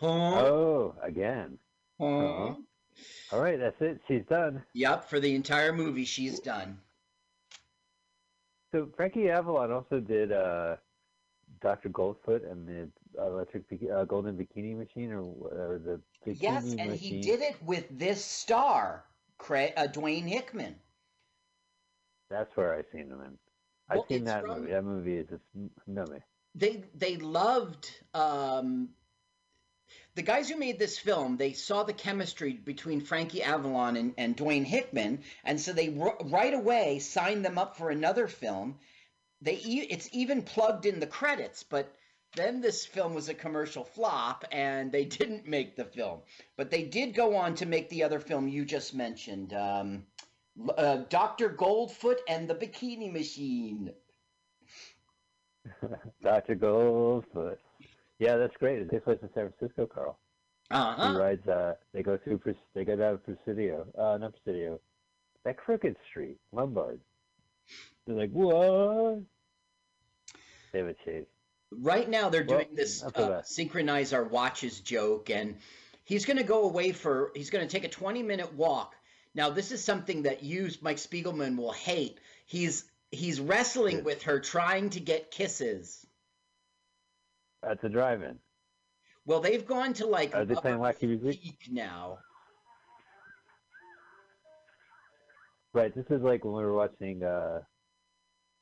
Huh? 0.00 0.06
Oh, 0.06 0.94
again. 1.02 1.58
Huh? 2.00 2.06
Uh-huh. 2.06 2.54
All 3.32 3.40
right, 3.40 3.58
that's 3.58 3.80
it. 3.80 4.00
She's 4.08 4.24
done. 4.28 4.62
Yep, 4.74 5.08
for 5.08 5.20
the 5.20 5.34
entire 5.34 5.72
movie, 5.72 6.04
she's 6.04 6.40
done. 6.40 6.78
So 8.72 8.88
Frankie 8.96 9.30
Avalon 9.30 9.70
also 9.72 10.00
did 10.00 10.32
uh, 10.32 10.76
Doctor 11.60 11.88
Goldfoot 11.88 12.50
and 12.50 12.66
the 12.66 12.88
Electric 13.22 13.64
uh, 13.92 14.04
Golden 14.04 14.36
Bikini 14.36 14.76
Machine, 14.76 15.12
or, 15.12 15.20
or 15.22 15.80
the 15.84 16.00
Bikini 16.26 16.36
Yes, 16.42 16.64
and 16.78 16.90
Machine. 16.90 16.96
he 16.96 17.20
did 17.20 17.40
it 17.40 17.56
with 17.64 17.86
this 17.90 18.24
star, 18.24 19.04
Craig, 19.38 19.72
uh, 19.76 19.86
Dwayne 19.86 20.26
Hickman. 20.28 20.74
That's 22.30 22.54
where 22.56 22.74
I've 22.74 22.84
seen 22.92 23.08
him 23.10 23.20
in. 23.20 23.38
I've 23.88 23.98
Well, 23.98 24.06
seen 24.08 24.24
that 24.24 24.42
from- 24.44 24.60
movie. 24.60 24.72
That 24.72 24.84
movie 24.84 25.16
is 25.16 25.28
just 25.28 25.42
no 25.86 26.04
me. 26.06 26.18
They 26.54 26.84
they 26.94 27.16
loved 27.16 27.90
um, 28.12 28.88
the 30.18 30.22
guys 30.22 30.48
who 30.50 30.56
made 30.56 30.80
this 30.80 30.98
film. 30.98 31.36
They 31.36 31.52
saw 31.52 31.84
the 31.84 31.92
chemistry 31.92 32.52
between 32.52 33.00
Frankie 33.00 33.44
Avalon 33.44 33.96
and, 33.96 34.14
and 34.18 34.36
Dwayne 34.36 34.64
Hickman, 34.64 35.20
and 35.44 35.60
so 35.60 35.72
they 35.72 35.96
r- 35.96 36.18
right 36.24 36.52
away 36.52 36.98
signed 36.98 37.44
them 37.44 37.56
up 37.56 37.76
for 37.76 37.88
another 37.90 38.26
film. 38.26 38.80
They 39.42 39.54
e- 39.54 39.86
it's 39.88 40.08
even 40.10 40.42
plugged 40.42 40.86
in 40.86 40.98
the 40.98 41.06
credits, 41.06 41.62
but 41.62 41.94
then 42.34 42.60
this 42.60 42.84
film 42.84 43.14
was 43.14 43.28
a 43.28 43.34
commercial 43.34 43.84
flop, 43.84 44.44
and 44.50 44.90
they 44.90 45.04
didn't 45.20 45.46
make 45.46 45.76
the 45.76 45.84
film. 45.84 46.22
But 46.56 46.72
they 46.72 46.82
did 46.82 47.14
go 47.14 47.36
on 47.36 47.54
to 47.54 47.66
make 47.66 47.88
the 47.88 48.02
other 48.02 48.18
film 48.18 48.48
you 48.48 48.64
just 48.64 48.94
mentioned, 48.94 49.54
um, 49.54 50.04
uh, 50.76 50.96
Doctor 51.08 51.48
Goldfoot 51.48 52.18
and 52.28 52.48
the 52.48 52.56
Bikini 52.56 53.12
Machine. 53.12 53.92
Doctor 56.24 56.56
Goldfoot. 56.56 57.58
Yeah, 58.18 58.36
that's 58.36 58.56
great. 58.56 58.80
It 58.80 58.90
takes 58.90 59.04
place 59.04 59.18
in 59.22 59.30
San 59.34 59.52
Francisco, 59.52 59.86
Carl. 59.86 60.18
Uh-huh. 60.70 61.12
He 61.12 61.18
rides. 61.18 61.48
Uh, 61.48 61.74
they 61.92 62.02
go 62.02 62.18
through. 62.18 62.40
They 62.74 62.84
go 62.84 62.96
down 62.96 63.18
Presidio. 63.18 63.86
Uh, 63.96 64.18
not 64.18 64.34
Presidio. 64.42 64.80
That 65.44 65.56
Crooked 65.56 65.96
Street, 66.10 66.36
Lombard. 66.52 67.00
They're 68.06 68.16
like, 68.16 68.30
what? 68.32 69.22
David 70.72 70.96
Chase. 71.04 71.26
Right 71.70 72.08
now, 72.08 72.28
they're 72.28 72.44
Well, 72.46 72.60
doing 72.60 72.74
this 72.74 73.02
uh, 73.02 73.42
synchronize 73.44 74.12
our 74.12 74.24
watches 74.24 74.80
joke, 74.80 75.30
and 75.30 75.56
he's 76.04 76.24
going 76.24 76.38
to 76.38 76.42
go 76.44 76.64
away 76.64 76.92
for. 76.92 77.30
He's 77.34 77.50
going 77.50 77.66
to 77.66 77.70
take 77.70 77.84
a 77.84 77.88
20 77.88 78.22
minute 78.22 78.54
walk. 78.54 78.94
Now, 79.34 79.50
this 79.50 79.70
is 79.70 79.84
something 79.84 80.22
that 80.22 80.42
you, 80.42 80.70
Mike 80.80 80.96
Spiegelman, 80.96 81.56
will 81.56 81.72
hate. 81.72 82.18
He's 82.46 82.84
he's 83.10 83.40
wrestling 83.40 84.04
with 84.04 84.24
her, 84.24 84.40
trying 84.40 84.90
to 84.90 85.00
get 85.00 85.30
kisses. 85.30 86.04
At 87.62 87.80
the 87.82 87.88
drive-in. 87.88 88.38
Well, 89.26 89.40
they've 89.40 89.66
gone 89.66 89.92
to 89.94 90.06
like 90.06 90.34
Are 90.34 90.44
they 90.44 90.54
playing 90.54 90.78
wacky 90.78 91.02
music? 91.02 91.38
now. 91.70 92.18
Right. 95.74 95.94
This 95.94 96.06
is 96.10 96.22
like 96.22 96.44
when 96.44 96.54
we 96.54 96.62
were 96.62 96.74
watching. 96.74 97.22
Uh, 97.22 97.60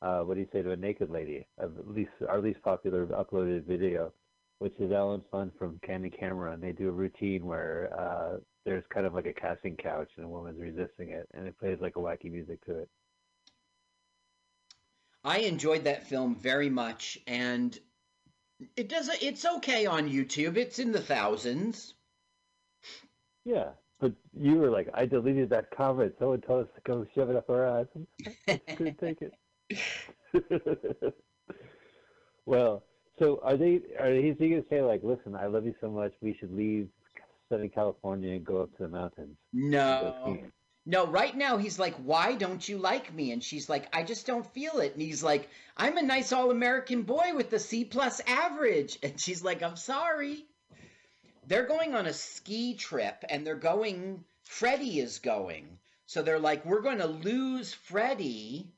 uh, 0.02 0.20
what 0.20 0.34
do 0.34 0.40
you 0.40 0.48
say 0.52 0.62
to 0.62 0.72
a 0.72 0.76
naked 0.76 1.08
lady? 1.10 1.46
Of 1.58 1.78
at 1.78 1.88
least 1.88 2.10
our 2.28 2.40
least 2.40 2.60
popular 2.62 3.06
uploaded 3.06 3.64
video, 3.64 4.12
which 4.58 4.74
is 4.78 4.92
Allen 4.92 5.22
Funt 5.32 5.52
from 5.58 5.78
Candid 5.86 6.18
Camera, 6.18 6.52
and 6.52 6.62
they 6.62 6.72
do 6.72 6.88
a 6.88 6.92
routine 6.92 7.46
where 7.46 7.90
uh, 7.98 8.38
there's 8.64 8.84
kind 8.92 9.06
of 9.06 9.14
like 9.14 9.26
a 9.26 9.32
casting 9.32 9.76
couch 9.76 10.10
and 10.16 10.26
a 10.26 10.28
woman's 10.28 10.60
resisting 10.60 11.10
it, 11.10 11.26
and 11.34 11.46
it 11.46 11.58
plays 11.58 11.78
like 11.80 11.96
a 11.96 12.00
wacky 12.00 12.30
music 12.30 12.64
to 12.66 12.80
it. 12.80 12.88
I 15.24 15.38
enjoyed 15.38 15.84
that 15.84 16.06
film 16.06 16.36
very 16.36 16.70
much, 16.70 17.18
and 17.26 17.78
it 18.76 18.88
does. 18.88 19.10
It's 19.20 19.44
okay 19.44 19.86
on 19.86 20.08
YouTube. 20.08 20.56
It's 20.56 20.78
in 20.78 20.92
the 20.92 21.00
thousands. 21.00 21.94
Yeah, 23.44 23.70
but 24.00 24.12
you 24.36 24.56
were 24.56 24.70
like, 24.70 24.88
I 24.94 25.06
deleted 25.06 25.50
that 25.50 25.70
comment. 25.70 26.14
Someone 26.18 26.40
told 26.40 26.66
us 26.66 26.70
to 26.74 26.80
go 26.84 27.06
shove 27.14 27.30
it 27.30 27.36
up 27.36 27.48
our 27.48 27.80
ass. 27.80 27.86
I 28.48 28.60
couldn't 28.74 28.98
take 28.98 29.22
it. 29.22 29.32
well, 32.46 32.82
so 33.18 33.40
are 33.42 33.56
they? 33.56 33.80
Are 33.98 34.14
he 34.14 34.32
going 34.32 34.62
to 34.62 34.68
say 34.68 34.82
like, 34.82 35.02
listen, 35.02 35.34
I 35.34 35.46
love 35.46 35.64
you 35.64 35.74
so 35.80 35.90
much, 35.90 36.12
we 36.20 36.36
should 36.38 36.52
leave 36.52 36.88
Southern 37.48 37.70
California 37.70 38.32
and 38.34 38.44
go 38.44 38.62
up 38.62 38.76
to 38.76 38.82
the 38.82 38.88
mountains? 38.88 39.36
No. 39.52 40.38
No, 40.88 41.04
right 41.04 41.36
now 41.36 41.56
he's 41.56 41.80
like, 41.80 41.94
Why 41.96 42.36
don't 42.36 42.66
you 42.66 42.78
like 42.78 43.12
me? 43.12 43.32
And 43.32 43.42
she's 43.42 43.68
like, 43.68 43.88
I 43.92 44.04
just 44.04 44.24
don't 44.24 44.46
feel 44.54 44.78
it. 44.78 44.92
And 44.92 45.02
he's 45.02 45.22
like, 45.22 45.50
I'm 45.76 45.98
a 45.98 46.02
nice 46.02 46.32
all 46.32 46.52
American 46.52 47.02
boy 47.02 47.32
with 47.34 47.52
a 47.52 47.58
C 47.58 47.84
plus 47.84 48.20
average. 48.26 48.98
And 49.02 49.20
she's 49.20 49.42
like, 49.42 49.62
I'm 49.64 49.76
sorry. 49.76 50.46
They're 51.48 51.66
going 51.66 51.94
on 51.94 52.06
a 52.06 52.12
ski 52.12 52.74
trip 52.74 53.24
and 53.28 53.44
they're 53.44 53.56
going, 53.56 54.24
Freddie 54.44 55.00
is 55.00 55.18
going. 55.18 55.78
So 56.06 56.22
they're 56.22 56.38
like, 56.38 56.64
We're 56.64 56.82
going 56.82 56.98
to 56.98 57.08
lose 57.08 57.74
Freddie, 57.74 58.72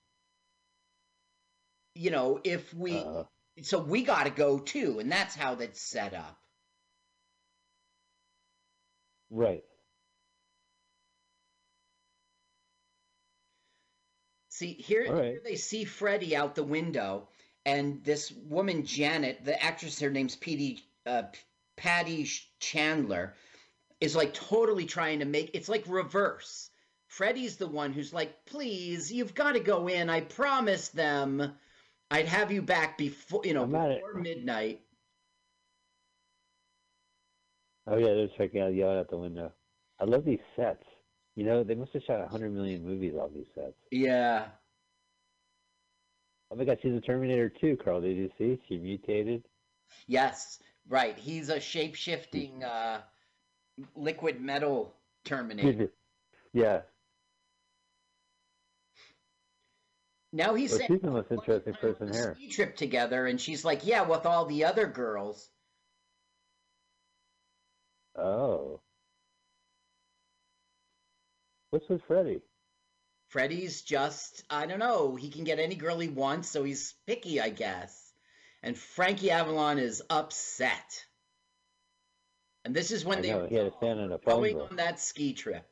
you 1.94 2.10
know, 2.10 2.40
if 2.42 2.72
we. 2.72 2.96
Uh, 2.98 3.24
so 3.60 3.80
we 3.80 4.02
got 4.02 4.24
to 4.24 4.30
go 4.30 4.58
too. 4.58 4.98
And 4.98 5.12
that's 5.12 5.34
how 5.34 5.56
that's 5.56 5.80
set 5.80 6.14
up. 6.14 6.38
right. 9.30 9.62
See 14.58 14.72
here, 14.72 15.06
right. 15.08 15.24
here 15.24 15.40
they 15.44 15.54
see 15.54 15.84
Freddie 15.84 16.34
out 16.34 16.56
the 16.56 16.64
window, 16.64 17.28
and 17.64 18.02
this 18.02 18.32
woman 18.32 18.84
Janet, 18.84 19.44
the 19.44 19.62
actress, 19.62 20.00
her 20.00 20.10
name's 20.10 20.34
Petey, 20.34 20.80
uh, 21.06 21.22
Patti 21.76 22.28
Chandler, 22.58 23.34
is 24.00 24.16
like 24.16 24.34
totally 24.34 24.84
trying 24.84 25.20
to 25.20 25.26
make 25.26 25.52
it's 25.54 25.68
like 25.68 25.84
reverse. 25.86 26.70
Freddie's 27.06 27.56
the 27.56 27.68
one 27.68 27.92
who's 27.92 28.12
like, 28.12 28.46
"Please, 28.46 29.12
you've 29.12 29.32
got 29.32 29.52
to 29.52 29.60
go 29.60 29.86
in. 29.86 30.10
I 30.10 30.22
promised 30.22 30.96
them 30.96 31.52
I'd 32.10 32.26
have 32.26 32.50
you 32.50 32.60
back 32.60 32.98
before 32.98 33.42
you 33.44 33.54
know 33.54 33.64
before 33.64 34.14
midnight." 34.14 34.80
Oh 37.86 37.96
yeah, 37.96 38.12
they're 38.12 38.28
checking 38.36 38.60
out, 38.60 38.74
yelling 38.74 38.98
out 38.98 39.08
the 39.08 39.18
window. 39.18 39.52
I 40.00 40.04
love 40.04 40.24
these 40.24 40.42
sets. 40.56 40.82
You 41.38 41.44
know, 41.44 41.62
they 41.62 41.76
must 41.76 41.92
have 41.92 42.02
shot 42.02 42.20
a 42.20 42.26
hundred 42.26 42.52
million 42.52 42.84
movies 42.84 43.14
off 43.14 43.30
these 43.32 43.46
sets. 43.54 43.76
Yeah. 43.92 44.46
Oh 46.50 46.56
my 46.56 46.64
God, 46.64 46.78
she's 46.82 46.94
a 46.94 47.00
Terminator 47.00 47.48
too, 47.48 47.76
Carl. 47.76 48.00
Did 48.00 48.16
you 48.16 48.28
see? 48.36 48.58
She 48.68 48.76
mutated. 48.76 49.44
Yes, 50.08 50.58
right. 50.88 51.16
He's 51.16 51.48
a 51.48 51.60
shape 51.60 51.94
shifting 51.94 52.64
uh, 52.64 53.02
liquid 53.94 54.40
metal 54.40 54.92
Terminator. 55.24 55.92
yeah. 56.52 56.80
Now 60.32 60.54
he's 60.54 60.70
Well, 60.70 60.78
saying 60.80 60.90
she's 60.90 61.02
the 61.02 61.10
most 61.12 61.30
interesting 61.30 61.74
person 61.74 62.12
here. 62.12 62.34
ski 62.34 62.48
trip 62.48 62.74
together, 62.74 63.28
and 63.28 63.40
she's 63.40 63.64
like, 63.64 63.86
"Yeah, 63.86 64.02
with 64.02 64.26
all 64.26 64.46
the 64.46 64.64
other 64.64 64.88
girls." 64.88 65.48
Oh. 68.16 68.80
What's 71.70 71.88
with 71.88 72.02
Freddie? 72.06 72.40
Freddie's 73.28 73.82
just, 73.82 74.42
I 74.48 74.66
don't 74.66 74.78
know, 74.78 75.14
he 75.16 75.28
can 75.28 75.44
get 75.44 75.58
any 75.58 75.74
girl 75.74 75.98
he 75.98 76.08
wants, 76.08 76.48
so 76.48 76.64
he's 76.64 76.94
picky, 77.06 77.40
I 77.40 77.50
guess. 77.50 78.12
And 78.62 78.76
Frankie 78.76 79.30
Avalon 79.30 79.78
is 79.78 80.02
upset. 80.08 81.04
And 82.64 82.74
this 82.74 82.90
is 82.90 83.04
when 83.04 83.18
I 83.18 83.20
they 83.20 83.30
know, 83.30 83.38
were 83.40 83.48
he 83.48 83.54
had 83.54 83.70
to 83.70 83.76
stand 83.78 84.00
in 84.00 84.12
a 84.12 84.18
phone 84.18 84.36
going 84.40 84.56
book. 84.56 84.70
on 84.70 84.76
that 84.76 84.98
ski 84.98 85.32
trip. 85.34 85.66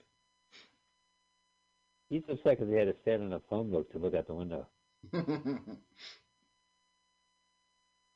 He's 2.08 2.22
upset 2.28 2.58
because 2.58 2.68
he 2.68 2.74
had 2.74 2.88
to 2.88 2.94
stand 3.02 3.22
in 3.22 3.32
a 3.32 3.40
phone 3.50 3.70
book 3.70 3.90
to 3.92 3.98
look 3.98 4.14
out 4.14 4.26
the 4.26 4.34
window. 4.34 4.66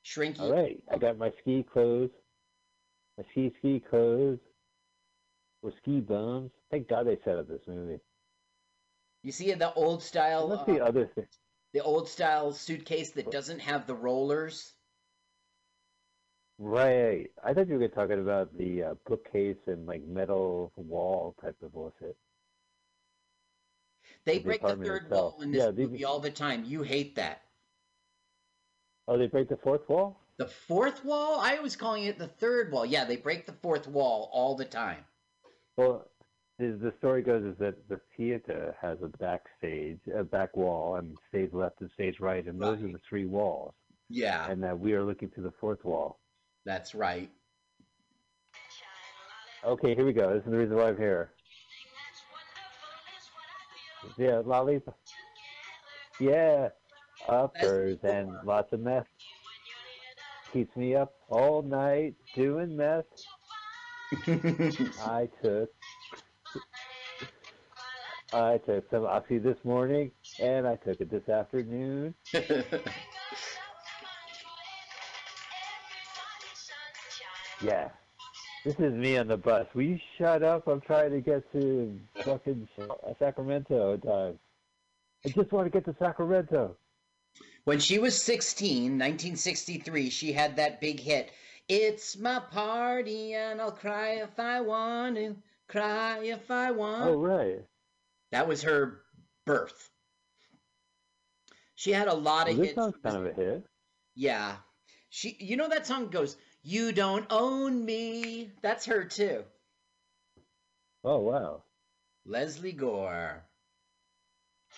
Shrinky. 0.05 0.41
All 0.41 0.53
right, 0.53 0.81
I 0.93 0.99
got 0.99 1.19
my 1.19 1.33
ski 1.41 1.65
clothes, 1.73 2.11
my 3.17 3.25
ski 3.33 3.53
ski 3.59 3.81
clothes, 3.89 4.39
with 5.63 5.75
ski 5.79 6.01
bums. 6.01 6.51
Thank 6.71 6.89
God 6.89 7.07
they 7.07 7.19
set 7.25 7.39
up 7.39 7.49
this 7.49 7.67
movie. 7.67 8.01
You 9.23 9.33
see 9.33 9.51
the 9.55 9.73
old 9.73 10.03
style. 10.03 10.49
What's 10.49 10.65
the 10.65 10.81
uh, 10.81 10.87
other 10.87 11.07
thing? 11.07 11.27
The 11.73 11.81
old 11.81 12.09
style 12.09 12.53
suitcase 12.53 13.13
that 13.13 13.31
doesn't 13.31 13.61
have 13.61 13.87
the 13.87 13.95
rollers. 13.95 14.75
Right. 16.59 17.29
I 17.43 17.55
thought 17.55 17.69
you 17.69 17.79
were 17.79 17.89
talking 17.89 18.21
about 18.21 18.57
the 18.57 18.83
uh, 18.85 18.95
bookcase 19.07 19.57
and 19.67 19.87
like 19.87 20.03
metal 20.05 20.73
wall 20.77 21.35
type 21.43 21.61
of 21.63 21.73
bullshit. 21.73 22.17
They 24.25 24.39
The 24.39 24.41
break 24.41 24.65
the 24.65 24.77
third 24.77 25.03
itself. 25.03 25.35
wall 25.35 25.43
in 25.43 25.51
this 25.53 25.67
Yeah, 25.67 25.71
movie 25.73 26.05
all 26.07 26.21
the 26.21 26.31
time. 26.31 26.65
You 26.65 26.85
hate 26.85 27.17
that. 27.17 27.43
Oh, 29.07 29.19
they 29.19 29.27
break 29.27 29.51
the 29.51 29.59
fourth 29.59 29.87
wall? 29.91 30.17
The 30.39 30.49
fourth 30.49 31.05
wall? 31.05 31.39
I 31.39 31.61
was 31.61 31.77
calling 31.77 32.03
it 32.03 32.19
the 32.19 32.27
third 32.27 32.73
wall. 32.73 32.85
Yeah, 32.85 33.05
they 33.05 33.17
break 33.17 33.47
the 33.47 33.53
fourth 33.53 33.87
wall 33.87 34.29
all 34.33 34.57
the 34.57 34.65
time. 34.65 35.07
Well, 35.81 36.11
the, 36.59 36.79
the 36.79 36.93
story 36.99 37.23
goes 37.23 37.43
is 37.43 37.57
that 37.59 37.89
the 37.89 37.99
theater 38.15 38.77
has 38.83 38.99
a 39.03 39.09
backstage, 39.17 39.99
a 40.15 40.23
back 40.23 40.55
wall, 40.55 40.97
and 40.97 41.17
stage 41.31 41.55
left 41.55 41.81
and 41.81 41.91
stage 41.95 42.21
right, 42.21 42.47
and 42.47 42.61
those 42.61 42.83
are 42.83 42.93
the 42.93 43.01
three 43.09 43.25
walls. 43.25 43.73
Yeah. 44.11 44.47
And 44.51 44.63
that 44.63 44.79
we 44.79 44.93
are 44.93 45.03
looking 45.03 45.31
to 45.31 45.41
the 45.41 45.53
fourth 45.59 45.83
wall. 45.83 46.19
That's 46.67 46.95
right. 46.95 47.31
Okay, 49.65 49.95
here 49.95 50.05
we 50.05 50.13
go. 50.13 50.35
This 50.35 50.45
is 50.45 50.51
the 50.51 50.59
reason 50.59 50.77
why 50.77 50.89
I'm 50.89 50.99
here. 50.99 51.31
Yeah, 54.19 54.43
lollipop. 54.45 54.99
Yeah, 56.19 56.69
uppers 57.27 57.97
and 58.03 58.33
lots 58.45 58.75
of 58.75 58.81
meth. 58.81 59.07
Keeps 60.53 60.77
me 60.77 60.95
up 60.95 61.15
all 61.31 61.63
night 61.63 62.17
doing 62.35 62.77
meth. 62.77 63.07
I 64.13 65.29
took 65.43 65.71
I 68.33 68.59
took 68.59 68.89
some 68.91 69.05
oxy 69.07 69.39
this 69.39 69.57
morning 69.65 70.11
and 70.41 70.67
I 70.67 70.77
took 70.77 71.01
it 71.01 71.11
this 71.11 71.29
afternoon. 71.29 72.15
yeah. 77.63 77.91
This 78.65 78.75
is 78.79 78.93
me 78.93 79.17
on 79.17 79.27
the 79.29 79.37
bus. 79.37 79.67
Will 79.75 79.83
you 79.83 79.99
shut 80.19 80.43
up? 80.43 80.69
I'm 80.69 80.81
trying 80.81 81.11
to 81.13 81.21
get 81.21 81.51
to 81.53 81.99
fucking 82.25 82.69
Sacramento 83.19 83.95
in 83.95 84.01
time. 84.01 84.39
I 85.25 85.29
just 85.31 85.51
want 85.53 85.67
to 85.67 85.71
get 85.71 85.85
to 85.87 85.97
Sacramento. 85.99 86.77
When 87.65 87.79
she 87.79 87.99
was 87.99 88.21
16, 88.21 88.83
1963, 88.93 90.11
she 90.11 90.33
had 90.33 90.57
that 90.57 90.81
big 90.81 91.01
hit. 91.01 91.31
It's 91.71 92.17
my 92.19 92.41
party 92.41 93.35
and 93.35 93.61
I'll 93.61 93.71
cry 93.71 94.15
if 94.23 94.41
I 94.41 94.61
want 94.61 95.15
to, 95.17 95.37
cry 95.69 96.19
if 96.25 96.51
I 96.51 96.73
want. 96.73 97.05
Oh, 97.11 97.21
right. 97.21 97.61
That 98.33 98.49
was 98.49 98.63
her 98.63 99.03
birth. 99.47 99.91
She 101.77 101.93
had 101.93 102.09
a 102.09 102.15
lot 102.15 102.49
of 102.49 102.55
Well, 102.55 102.57
this 102.59 102.67
hits. 102.71 102.75
song's 102.75 102.97
kind 103.05 103.17
of 103.17 103.27
a 103.27 103.33
hit. 103.33 103.65
Yeah. 104.17 104.57
She 105.11 105.37
you 105.39 105.57
know 105.57 105.69
that 105.69 105.87
song 105.87 106.09
goes, 106.09 106.37
You 106.63 106.91
don't 106.91 107.27
own 107.31 107.85
me. 107.85 108.51
That's 108.63 108.87
her 108.87 109.05
too. 109.05 109.45
Oh, 111.05 111.19
wow. 111.19 111.63
Lesley 112.27 112.73
Gore. 112.73 113.45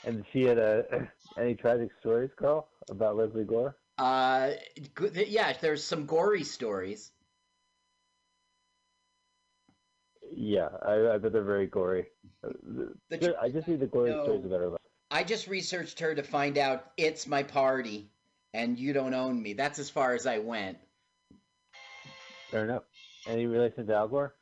And 0.05 0.25
she 0.33 0.43
had 0.43 0.59
a, 0.59 1.11
any 1.39 1.55
tragic 1.55 1.91
stories, 2.01 2.31
Carl, 2.39 2.69
about 2.91 3.17
Lesley 3.17 3.45
Gore? 3.45 3.77
Uh 3.99 4.53
yeah, 5.13 5.53
there's 5.61 5.85
some 5.85 6.07
gory 6.07 6.45
stories. 6.45 7.11
Yeah, 10.31 10.69
I, 10.85 11.15
I 11.15 11.19
bet 11.19 11.33
they're 11.33 11.43
very 11.45 11.67
gory. 11.67 12.07
The 12.43 13.37
I 13.41 13.51
just 13.51 13.69
need 13.69 13.81
the 13.81 13.87
gory 13.87 14.11
No. 14.11 14.23
stories 14.23 14.45
about 14.45 14.61
her. 14.61 14.77
I 15.11 15.25
just 15.25 15.47
researched 15.47 16.01
her 16.01 16.15
to 16.15 16.23
find 16.23 16.57
out 16.57 16.91
it's 16.97 17.27
my 17.27 17.43
party 17.43 18.09
and 18.55 18.79
you 18.79 18.95
don't 18.95 19.13
own 19.15 19.43
me. 19.43 19.53
That's 19.53 19.79
as 19.79 19.91
far 19.91 20.15
as 20.15 20.27
I 20.27 20.39
went. 20.39 20.79
Fair 22.51 22.65
enough. 22.65 22.85
Any 23.27 23.47
relation 23.47 23.87
to 23.87 23.95
Al 23.95 24.09
Gore? 24.09 24.35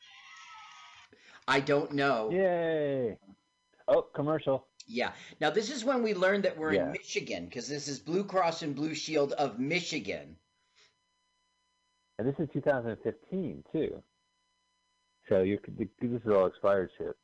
I 1.46 1.60
don't 1.60 1.92
know. 1.92 2.30
Yay! 2.30 3.18
Oh, 3.88 4.02
commercial. 4.02 4.66
Yeah. 4.90 5.12
Now 5.40 5.50
this 5.50 5.70
is 5.70 5.84
when 5.84 6.02
we 6.02 6.14
learned 6.14 6.44
that 6.44 6.58
we're 6.58 6.72
in 6.72 6.92
Michigan 6.92 7.44
because 7.44 7.68
this 7.68 7.86
is 7.86 8.00
Blue 8.00 8.24
Cross 8.24 8.62
and 8.62 8.74
Blue 8.74 8.94
Shield 8.94 9.32
of 9.32 9.58
Michigan. 9.58 10.36
And 12.18 12.28
this 12.28 12.34
is 12.38 12.48
2015 12.52 13.64
too. 13.72 14.02
So 15.28 15.42
you 15.42 15.58
could 15.58 15.78
this 15.78 16.22
is 16.22 16.28
all 16.28 16.46
expired 16.46 16.90
shit. 16.98 17.16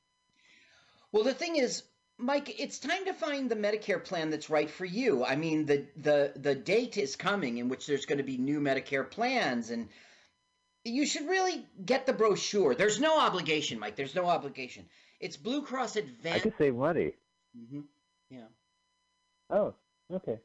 Well, 1.10 1.24
the 1.24 1.34
thing 1.34 1.56
is, 1.56 1.82
Mike, 2.18 2.60
it's 2.60 2.78
time 2.78 3.04
to 3.06 3.12
find 3.12 3.50
the 3.50 3.56
Medicare 3.56 4.02
plan 4.02 4.30
that's 4.30 4.48
right 4.48 4.70
for 4.70 4.84
you. 4.84 5.24
I 5.24 5.34
mean, 5.34 5.66
the 5.66 5.86
the 5.96 6.32
the 6.36 6.54
date 6.54 6.96
is 6.96 7.16
coming 7.16 7.58
in 7.58 7.68
which 7.68 7.86
there's 7.86 8.06
going 8.06 8.18
to 8.18 8.24
be 8.24 8.38
new 8.38 8.60
Medicare 8.60 9.10
plans, 9.10 9.70
and 9.70 9.88
you 10.84 11.04
should 11.04 11.28
really 11.28 11.66
get 11.84 12.06
the 12.06 12.12
brochure. 12.12 12.76
There's 12.76 13.00
no 13.00 13.18
obligation, 13.18 13.80
Mike. 13.80 13.96
There's 13.96 14.14
no 14.14 14.26
obligation. 14.26 14.86
It's 15.18 15.36
Blue 15.36 15.62
Cross 15.62 15.96
Advantage. 15.96 16.40
I 16.40 16.42
could 16.42 16.54
save 16.58 16.76
money. 16.76 17.14
Hmm 17.70 17.80
Yeah. 18.30 18.46
Oh, 19.50 19.74
okay. 20.12 20.38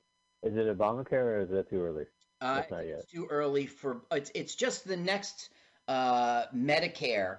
Is 0.43 0.55
it 0.55 0.77
Obamacare 0.77 1.13
or 1.13 1.39
is 1.41 1.49
that 1.49 1.69
too 1.69 1.81
early? 1.83 2.05
Uh, 2.39 2.55
That's 2.55 2.71
not 2.71 2.87
yet. 2.87 2.99
it's 2.99 3.11
too 3.11 3.27
early 3.29 3.67
for 3.67 4.01
it's 4.11 4.31
it's 4.33 4.55
just 4.55 4.87
the 4.87 4.97
next 4.97 5.49
uh, 5.87 6.45
Medicare 6.55 7.37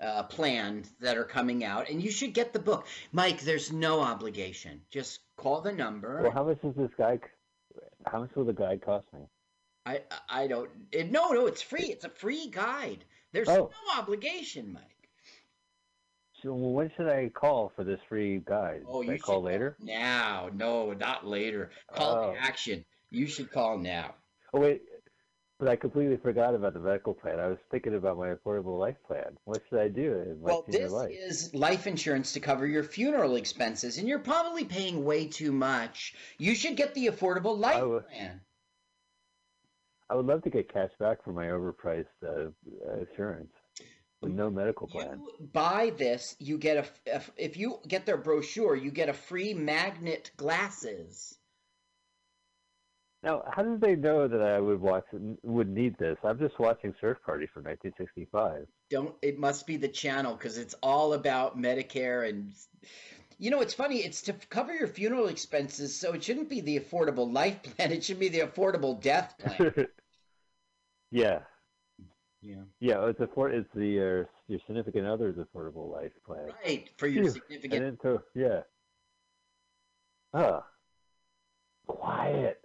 uh, 0.00 0.22
plan 0.22 0.84
that 1.00 1.18
are 1.18 1.24
coming 1.24 1.64
out, 1.64 1.90
and 1.90 2.00
you 2.02 2.10
should 2.10 2.32
get 2.32 2.52
the 2.52 2.58
book, 2.58 2.86
Mike. 3.12 3.40
There's 3.42 3.72
no 3.72 4.00
obligation. 4.00 4.80
Just 4.90 5.20
call 5.36 5.60
the 5.60 5.72
number. 5.72 6.22
Well, 6.22 6.30
how 6.30 6.44
much 6.44 6.62
does 6.62 6.74
this 6.76 6.90
guy? 6.96 7.18
How 8.06 8.20
much 8.20 8.30
will 8.34 8.44
the 8.44 8.52
guide 8.54 8.80
cost 8.80 9.06
me? 9.12 9.20
I 9.84 10.00
I 10.30 10.46
don't. 10.46 10.70
It, 10.92 11.10
no, 11.10 11.30
no, 11.32 11.46
it's 11.46 11.60
free. 11.62 11.86
It's 11.86 12.04
a 12.04 12.10
free 12.10 12.48
guide. 12.48 13.04
There's 13.32 13.48
Oh. 13.48 13.70
no 13.70 14.00
obligation, 14.00 14.72
Mike. 14.72 14.97
So 16.42 16.54
when 16.54 16.90
should 16.96 17.08
I 17.08 17.28
call 17.30 17.72
for 17.74 17.82
this 17.84 18.00
free 18.08 18.38
guide? 18.46 18.82
Oh, 18.86 19.02
Should 19.02 19.10
I 19.10 19.14
you 19.14 19.20
call 19.20 19.40
should 19.40 19.46
later? 19.46 19.76
Now, 19.80 20.50
no, 20.54 20.92
not 20.92 21.26
later. 21.26 21.70
Call 21.92 22.16
Oh. 22.16 22.32
to 22.32 22.38
action. 22.38 22.84
You 23.10 23.26
should 23.26 23.50
call 23.50 23.78
now. 23.78 24.14
Oh 24.54 24.60
wait, 24.60 24.82
but 25.58 25.68
I 25.68 25.76
completely 25.76 26.16
forgot 26.16 26.54
about 26.54 26.74
the 26.74 26.80
medical 26.80 27.12
plan. 27.14 27.40
I 27.40 27.48
was 27.48 27.58
thinking 27.70 27.94
about 27.94 28.16
my 28.18 28.34
affordable 28.34 28.78
life 28.78 28.96
plan. 29.06 29.36
What 29.44 29.62
should 29.68 29.80
I 29.80 29.88
do 29.88 30.14
in 30.20 30.40
my 30.40 30.50
Well, 30.50 30.64
this 30.68 30.92
life? 30.92 31.10
is 31.10 31.54
life 31.54 31.86
insurance 31.86 32.32
to 32.34 32.40
cover 32.40 32.66
your 32.66 32.84
funeral 32.84 33.34
expenses, 33.36 33.98
and 33.98 34.06
you're 34.06 34.18
probably 34.20 34.64
paying 34.64 35.04
way 35.04 35.26
too 35.26 35.52
much. 35.52 36.14
You 36.38 36.54
should 36.54 36.76
get 36.76 36.94
the 36.94 37.06
affordable 37.08 37.58
life 37.58 38.04
plan. 38.08 38.40
I 40.10 40.14
would 40.14 40.26
love 40.26 40.42
to 40.44 40.50
get 40.50 40.72
cash 40.72 40.90
back 40.98 41.22
for 41.22 41.32
my 41.32 41.46
overpriced 41.46 42.06
uh, 42.24 42.50
uh, 42.88 42.94
insurance 43.00 43.52
with 44.20 44.32
no 44.32 44.50
medical 44.50 44.86
plan. 44.86 45.20
You 45.38 45.46
Buy 45.52 45.90
this, 45.90 46.36
you 46.38 46.58
get 46.58 46.76
a 46.76 47.16
if- 47.16 47.30
if 47.36 47.56
you 47.56 47.80
get 47.86 48.06
their 48.06 48.16
brochure, 48.16 48.76
you 48.76 48.90
get 48.90 49.08
a 49.08 49.12
free 49.12 49.54
magnet 49.54 50.30
glasses. 50.36 51.38
Now, 53.22 53.42
how 53.50 53.62
did 53.62 53.80
they 53.80 53.96
know 53.96 54.28
that 54.28 54.40
I 54.40 54.60
would 54.60 54.80
watch 54.80 55.04
would 55.42 55.68
need 55.68 55.96
this? 55.98 56.18
I'm 56.22 56.38
just 56.38 56.58
watching 56.58 56.94
Surf 57.00 57.18
Party 57.24 57.46
from 57.46 57.64
1965. 57.64 58.66
Don't 58.90 59.14
it 59.22 59.38
must 59.38 59.66
be 59.66 59.76
the 59.76 59.88
channel 59.88 60.34
because 60.34 60.56
it's 60.56 60.74
all 60.82 61.12
about 61.12 61.58
Medicare 61.58 62.28
and 62.28 62.52
you 63.38 63.50
know 63.50 63.60
it's 63.60 63.74
funny 63.74 63.98
it's 63.98 64.22
to 64.22 64.32
cover 64.50 64.72
your 64.74 64.88
funeral 64.88 65.28
expenses 65.28 65.98
so 65.98 66.12
it 66.14 66.24
shouldn't 66.24 66.48
be 66.48 66.60
the 66.60 66.78
affordable 66.78 67.32
life 67.32 67.62
plan 67.76 67.92
it 67.92 68.04
should 68.04 68.18
be 68.18 68.28
the 68.28 68.40
affordable 68.40 69.00
death 69.00 69.36
plan. 69.38 69.74
yeah, 71.10 71.40
yeah. 72.42 72.56
yeah. 72.80 73.06
It's 73.06 73.20
afford. 73.20 73.54
It's 73.54 73.68
the 73.74 73.98
uh, 73.98 74.24
your 74.48 74.60
significant 74.66 75.06
other's 75.06 75.36
affordable 75.36 75.90
life 75.92 76.12
plan. 76.26 76.50
Right 76.64 76.88
for 76.96 77.06
your 77.06 77.24
Phew. 77.24 77.32
significant 77.32 77.84
And 77.84 77.98
then 77.98 78.12
to 78.12 78.22
yeah. 78.34 78.60
Ah, 80.34 80.64
quiet. 81.86 82.60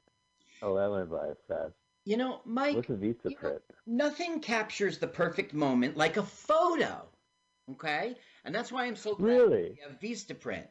Oh, 0.61 0.75
that 0.75 0.91
went 0.91 1.09
by 1.09 1.29
fast. 1.47 1.73
You 2.05 2.17
know, 2.17 2.41
Mike, 2.45 2.75
What's 2.75 2.89
a 2.89 2.93
Vistaprint? 2.93 3.59
nothing 3.87 4.41
captures 4.41 4.97
the 4.97 5.07
perfect 5.07 5.53
moment 5.53 5.95
like 5.95 6.17
a 6.17 6.23
photo. 6.23 7.05
Okay? 7.71 8.15
And 8.43 8.53
that's 8.53 8.73
why 8.73 8.85
I'm 8.85 8.97
so 8.97 9.15
glad 9.15 9.27
Really? 9.27 9.61
we 9.71 9.79
have 9.87 9.99
Vistaprint. 10.01 10.67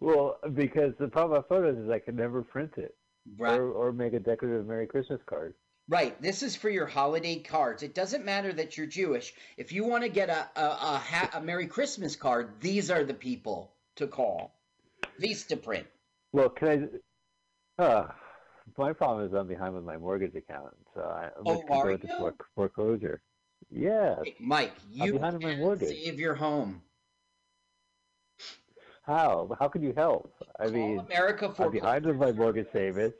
Well, 0.00 0.38
because 0.54 0.92
the 0.98 1.08
problem 1.08 1.38
with 1.38 1.48
photos 1.48 1.78
is 1.78 1.88
I 1.90 1.98
can 2.00 2.16
never 2.16 2.42
print 2.42 2.72
it, 2.76 2.96
Right. 3.38 3.58
or 3.58 3.70
or 3.70 3.92
make 3.92 4.12
a 4.12 4.20
decorative 4.20 4.66
Merry 4.66 4.86
Christmas 4.86 5.20
card. 5.26 5.54
Right. 5.90 6.22
This 6.22 6.44
is 6.44 6.54
for 6.54 6.70
your 6.70 6.86
holiday 6.86 7.40
cards. 7.40 7.82
It 7.82 7.96
doesn't 7.96 8.24
matter 8.24 8.52
that 8.52 8.76
you're 8.76 8.86
Jewish. 8.86 9.34
If 9.56 9.72
you 9.72 9.84
want 9.84 10.04
to 10.04 10.08
get 10.08 10.30
a 10.30 10.48
a, 10.54 10.64
a, 10.64 10.98
ha- 10.98 11.30
a 11.34 11.40
Merry 11.40 11.66
Christmas 11.66 12.14
card, 12.14 12.60
these 12.60 12.92
are 12.92 13.02
the 13.02 13.12
people 13.12 13.72
to 13.96 14.06
call. 14.06 14.52
Vistaprint. 15.20 15.86
Well, 16.32 16.48
can 16.48 17.00
I? 17.78 17.82
Uh, 17.82 18.12
my 18.78 18.92
problem 18.92 19.26
is 19.26 19.34
I'm 19.34 19.48
behind 19.48 19.74
with 19.74 19.82
my 19.82 19.96
mortgage 19.96 20.36
account, 20.36 20.76
so 20.94 21.00
I, 21.00 21.30
I'm 21.36 21.44
Oh, 21.44 21.54
looking 21.54 21.66
to 21.66 22.06
go 22.06 22.28
into 22.28 22.34
foreclosure. 22.54 23.20
Yeah, 23.68 24.14
Mike, 24.38 24.72
you 24.92 25.14
behind 25.14 25.40
my 25.42 25.50
can 25.50 25.58
mortgage. 25.58 25.88
save 25.88 26.20
your 26.20 26.36
home. 26.36 26.82
How? 29.02 29.56
How 29.58 29.66
can 29.66 29.82
you 29.82 29.92
help? 29.96 30.32
I 30.60 30.68
mean, 30.68 31.00
America 31.00 31.52
I'm 31.58 31.72
behind 31.72 32.06
with 32.06 32.16
my 32.16 32.30
mortgage 32.30 32.68
payments. 32.72 33.16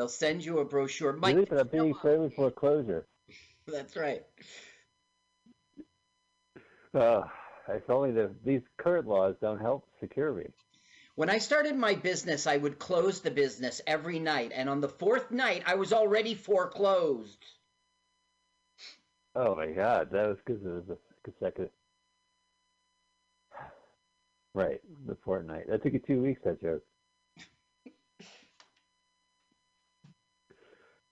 They'll 0.00 0.08
send 0.08 0.42
you 0.42 0.60
a 0.60 0.64
brochure. 0.64 1.12
Mike, 1.12 1.50
but 1.50 1.60
I'm 1.60 1.68
being 1.68 1.94
threatened 2.00 2.32
foreclosure. 2.32 3.06
that's 3.66 3.96
right. 3.96 4.22
Uh, 6.94 7.24
it's 7.68 7.90
only 7.90 8.10
the 8.10 8.30
these 8.42 8.62
current 8.78 9.06
laws 9.06 9.34
don't 9.42 9.60
help 9.60 9.84
secure 10.00 10.32
me. 10.32 10.46
When 11.16 11.28
I 11.28 11.36
started 11.36 11.76
my 11.76 11.96
business, 11.96 12.46
I 12.46 12.56
would 12.56 12.78
close 12.78 13.20
the 13.20 13.30
business 13.30 13.82
every 13.86 14.18
night, 14.18 14.52
and 14.54 14.70
on 14.70 14.80
the 14.80 14.88
fourth 14.88 15.30
night, 15.30 15.64
I 15.66 15.74
was 15.74 15.92
already 15.92 16.34
foreclosed. 16.34 17.44
Oh 19.34 19.54
my 19.54 19.66
God, 19.66 20.08
that 20.12 20.28
was 20.28 20.38
because 20.46 20.62
it 20.64 20.70
was 20.70 20.88
a 20.88 20.96
consecutive. 21.24 21.72
Right, 24.54 24.80
the 25.06 25.16
fortnight. 25.26 25.68
That 25.68 25.82
took 25.82 25.92
you 25.92 25.98
two 25.98 26.22
weeks. 26.22 26.40
That 26.42 26.62
joke. 26.62 26.82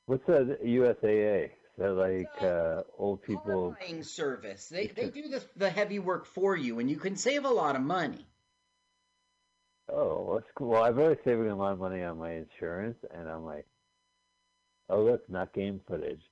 What's 0.09 0.25
that 0.25 0.65
USAA? 0.65 1.51
They're 1.77 1.93
like 1.93 2.31
uh, 2.41 2.83
old 2.97 3.23
people? 3.23 3.77
Buying 3.79 4.03
service. 4.03 4.67
They 4.71 4.87
they 4.87 5.11
do 5.11 5.29
the 5.29 5.45
the 5.57 5.69
heavy 5.69 5.99
work 5.99 6.25
for 6.25 6.57
you, 6.57 6.79
and 6.79 6.91
you 6.91 6.97
can 6.97 7.15
save 7.15 7.45
a 7.45 7.51
lot 7.51 7.77
of 7.77 7.83
money. 7.83 8.27
Oh, 9.93 10.33
that's 10.35 10.51
cool. 10.55 10.69
Well, 10.69 10.83
I've 10.83 10.99
already 10.99 11.21
saving 11.27 11.51
a 11.51 11.55
lot 11.55 11.73
of 11.73 11.79
money 11.79 12.03
on 12.03 12.19
my 12.19 12.33
insurance, 12.33 12.97
and 13.15 13.29
I'm 13.29 13.45
like, 13.45 13.67
oh 14.89 15.03
look, 15.03 15.29
not 15.29 15.53
game 15.53 15.83
footage. 15.87 16.23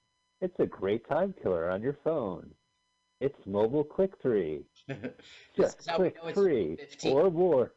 It's 0.40 0.58
a 0.58 0.66
great 0.66 1.06
time 1.06 1.34
killer 1.42 1.70
on 1.70 1.82
your 1.82 1.98
phone. 2.02 2.48
It's 3.20 3.38
mobile 3.44 3.84
click 3.84 4.12
three. 4.22 4.64
Just 5.56 5.86
click 5.86 6.16
three 6.32 6.78
or 7.04 7.30
more. 7.30 7.74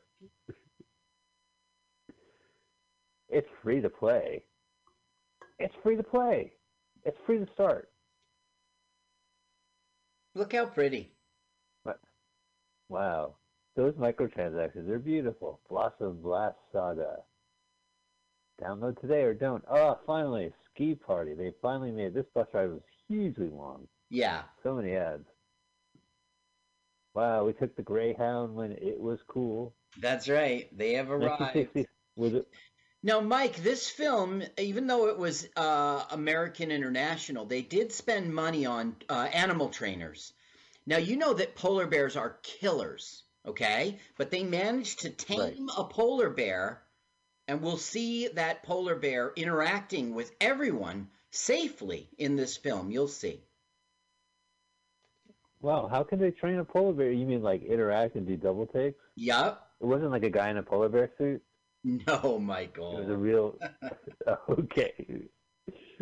It's 3.27 3.49
free 3.61 3.81
to 3.81 3.89
play. 3.89 4.43
It's 5.60 5.76
free 5.84 5.95
to 5.95 6.03
play. 6.03 6.53
It's 7.03 7.18
free 7.26 7.40
to 7.40 7.48
start. 7.53 7.90
Look 10.36 10.53
how 10.53 10.65
pretty. 10.65 11.11
But, 11.84 11.99
wow. 12.88 13.36
Those 13.76 13.94
microtransactions, 13.94 14.88
they're 14.88 14.99
beautiful. 14.99 15.60
Blossom 15.69 16.22
Blast 16.22 16.57
Saga. 16.73 17.18
Download 18.61 18.99
today 18.99 19.22
or 19.22 19.34
don't. 19.34 19.64
Oh, 19.69 19.99
finally, 20.06 20.52
Ski 20.73 20.95
Party. 20.95 21.34
They 21.34 21.53
finally 21.61 21.91
made 21.91 22.14
this 22.14 22.26
bus 22.34 22.48
ride 22.53 22.69
was 22.69 22.81
hugely 23.07 23.49
long. 23.49 23.88
Yeah. 24.10 24.41
So 24.64 24.76
many 24.76 24.95
ads. 24.95 25.26
Wow, 27.14 27.45
we 27.45 27.53
took 27.53 27.76
the 27.76 27.81
Greyhound 27.81 28.56
when 28.56 28.72
it 28.73 28.99
was 28.99 29.19
cool. 29.27 29.73
That's 29.99 30.30
right. 30.30 30.69
They 30.77 30.94
have 30.94 31.10
arrived. 31.10 31.40
1960 31.40 31.86
was 32.15 32.34
it? 32.34 32.48
Now, 33.01 33.21
Mike, 33.21 33.63
this 33.63 33.89
film, 33.89 34.43
even 34.57 34.88
though 34.88 35.07
it 35.07 35.17
was 35.17 35.47
uh, 35.55 36.03
American 36.11 36.69
International, 36.69 37.45
they 37.45 37.61
did 37.61 37.93
spend 37.93 38.34
money 38.34 38.65
on 38.65 38.95
uh, 39.07 39.30
animal 39.31 39.69
trainers. 39.69 40.34
Now, 40.85 40.97
you 40.97 41.15
know 41.15 41.34
that 41.34 41.55
polar 41.55 41.88
bears 41.88 42.17
are 42.17 42.39
killers, 42.43 43.23
okay? 43.45 43.99
But 44.17 44.31
they 44.31 44.43
managed 44.43 45.01
to 45.01 45.11
tame 45.11 45.69
a 45.77 45.85
polar 45.85 46.30
bear, 46.30 46.81
and 47.47 47.61
we'll 47.61 47.77
see 47.77 48.27
that 48.30 48.63
polar 48.63 48.95
bear 48.95 49.31
interacting 49.34 50.13
with 50.13 50.34
everyone 50.41 51.07
safely 51.31 52.09
in 52.17 52.35
this 52.35 52.57
film. 52.57 52.91
You'll 52.91 53.07
see. 53.07 53.41
Wow, 55.61 55.88
how 55.88 56.03
can 56.03 56.19
they 56.19 56.31
train 56.31 56.59
a 56.59 56.65
polar 56.65 56.93
bear? 56.93 57.11
You 57.11 57.26
mean 57.26 57.43
like 57.43 57.63
interact 57.63 58.15
and 58.15 58.27
do 58.27 58.35
double 58.35 58.65
takes? 58.65 58.99
Yup. 59.15 59.71
It 59.80 59.85
wasn't 59.85 60.11
like 60.11 60.23
a 60.23 60.30
guy 60.30 60.49
in 60.49 60.57
a 60.57 60.63
polar 60.63 60.89
bear 60.89 61.11
suit. 61.17 61.41
No, 62.07 62.39
Michael. 62.39 62.97
It 62.97 63.01
was 63.01 63.10
a 63.10 63.18
real. 63.18 63.57
okay. 64.49 65.23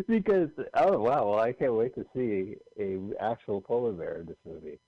Because 0.07 0.49
oh 0.73 0.97
wow, 0.99 1.29
well 1.29 1.39
I 1.39 1.51
can't 1.51 1.75
wait 1.75 1.93
to 1.95 2.05
see 2.15 2.55
a 2.79 2.97
actual 3.23 3.61
polar 3.61 3.91
bear 3.91 4.21
in 4.21 4.25
this 4.25 4.37
movie. 4.45 4.79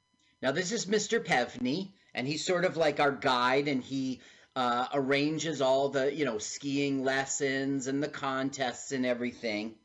Now, 0.41 0.51
this 0.51 0.71
is 0.71 0.85
Mr. 0.85 1.23
Pevney, 1.23 1.91
and 2.13 2.25
he's 2.25 2.45
sort 2.45 2.63
of 2.63 2.77
like 2.77 2.99
our 2.99 3.11
guide, 3.11 3.67
and 3.67 3.83
he 3.83 4.21
uh, 4.55 4.87
arranges 4.93 5.61
all 5.61 5.89
the, 5.89 6.13
you 6.13 6.25
know, 6.25 6.37
skiing 6.37 7.03
lessons 7.03 7.87
and 7.87 8.01
the 8.01 8.07
contests 8.07 8.91
and 8.91 9.05
everything. 9.05 9.75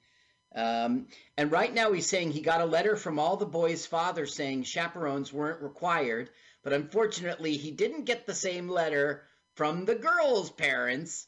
Um, 0.54 1.08
and 1.36 1.50
right 1.50 1.74
now, 1.74 1.92
he's 1.92 2.06
saying 2.06 2.30
he 2.30 2.40
got 2.40 2.60
a 2.60 2.66
letter 2.66 2.94
from 2.94 3.18
all 3.18 3.36
the 3.36 3.46
boys' 3.46 3.86
fathers 3.86 4.34
saying 4.34 4.62
chaperones 4.62 5.32
weren't 5.32 5.62
required, 5.62 6.30
but 6.62 6.72
unfortunately, 6.72 7.56
he 7.56 7.72
didn't 7.72 8.04
get 8.04 8.24
the 8.24 8.34
same 8.34 8.68
letter 8.68 9.24
from 9.54 9.84
the 9.84 9.94
girls' 9.94 10.50
parents. 10.50 11.26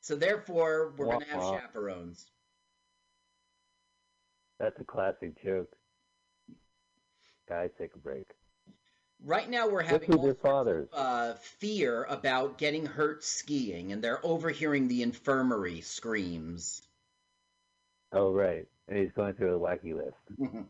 So 0.00 0.16
therefore, 0.16 0.92
we're 0.96 1.06
going 1.06 1.20
to 1.20 1.26
have 1.26 1.42
chaperones. 1.42 2.26
That's 4.60 4.78
a 4.80 4.84
classic 4.84 5.42
joke. 5.42 5.74
Guys, 7.48 7.70
take 7.78 7.94
a 7.94 7.98
break. 7.98 8.26
Right 9.22 9.48
now, 9.48 9.68
we're 9.68 9.82
having 9.82 10.12
all 10.14 10.24
your 10.24 10.34
fathers? 10.34 10.88
uh, 10.92 11.34
fear 11.58 12.04
about 12.04 12.58
getting 12.58 12.84
hurt 12.84 13.24
skiing, 13.24 13.92
and 13.92 14.02
they're 14.02 14.24
overhearing 14.24 14.88
the 14.88 15.02
infirmary 15.02 15.80
screams. 15.80 16.82
Oh 18.12 18.32
right, 18.32 18.66
and 18.88 18.98
he's 18.98 19.12
going 19.12 19.34
through 19.34 19.56
a 19.56 19.58
wacky 19.58 19.94
list. 19.94 20.58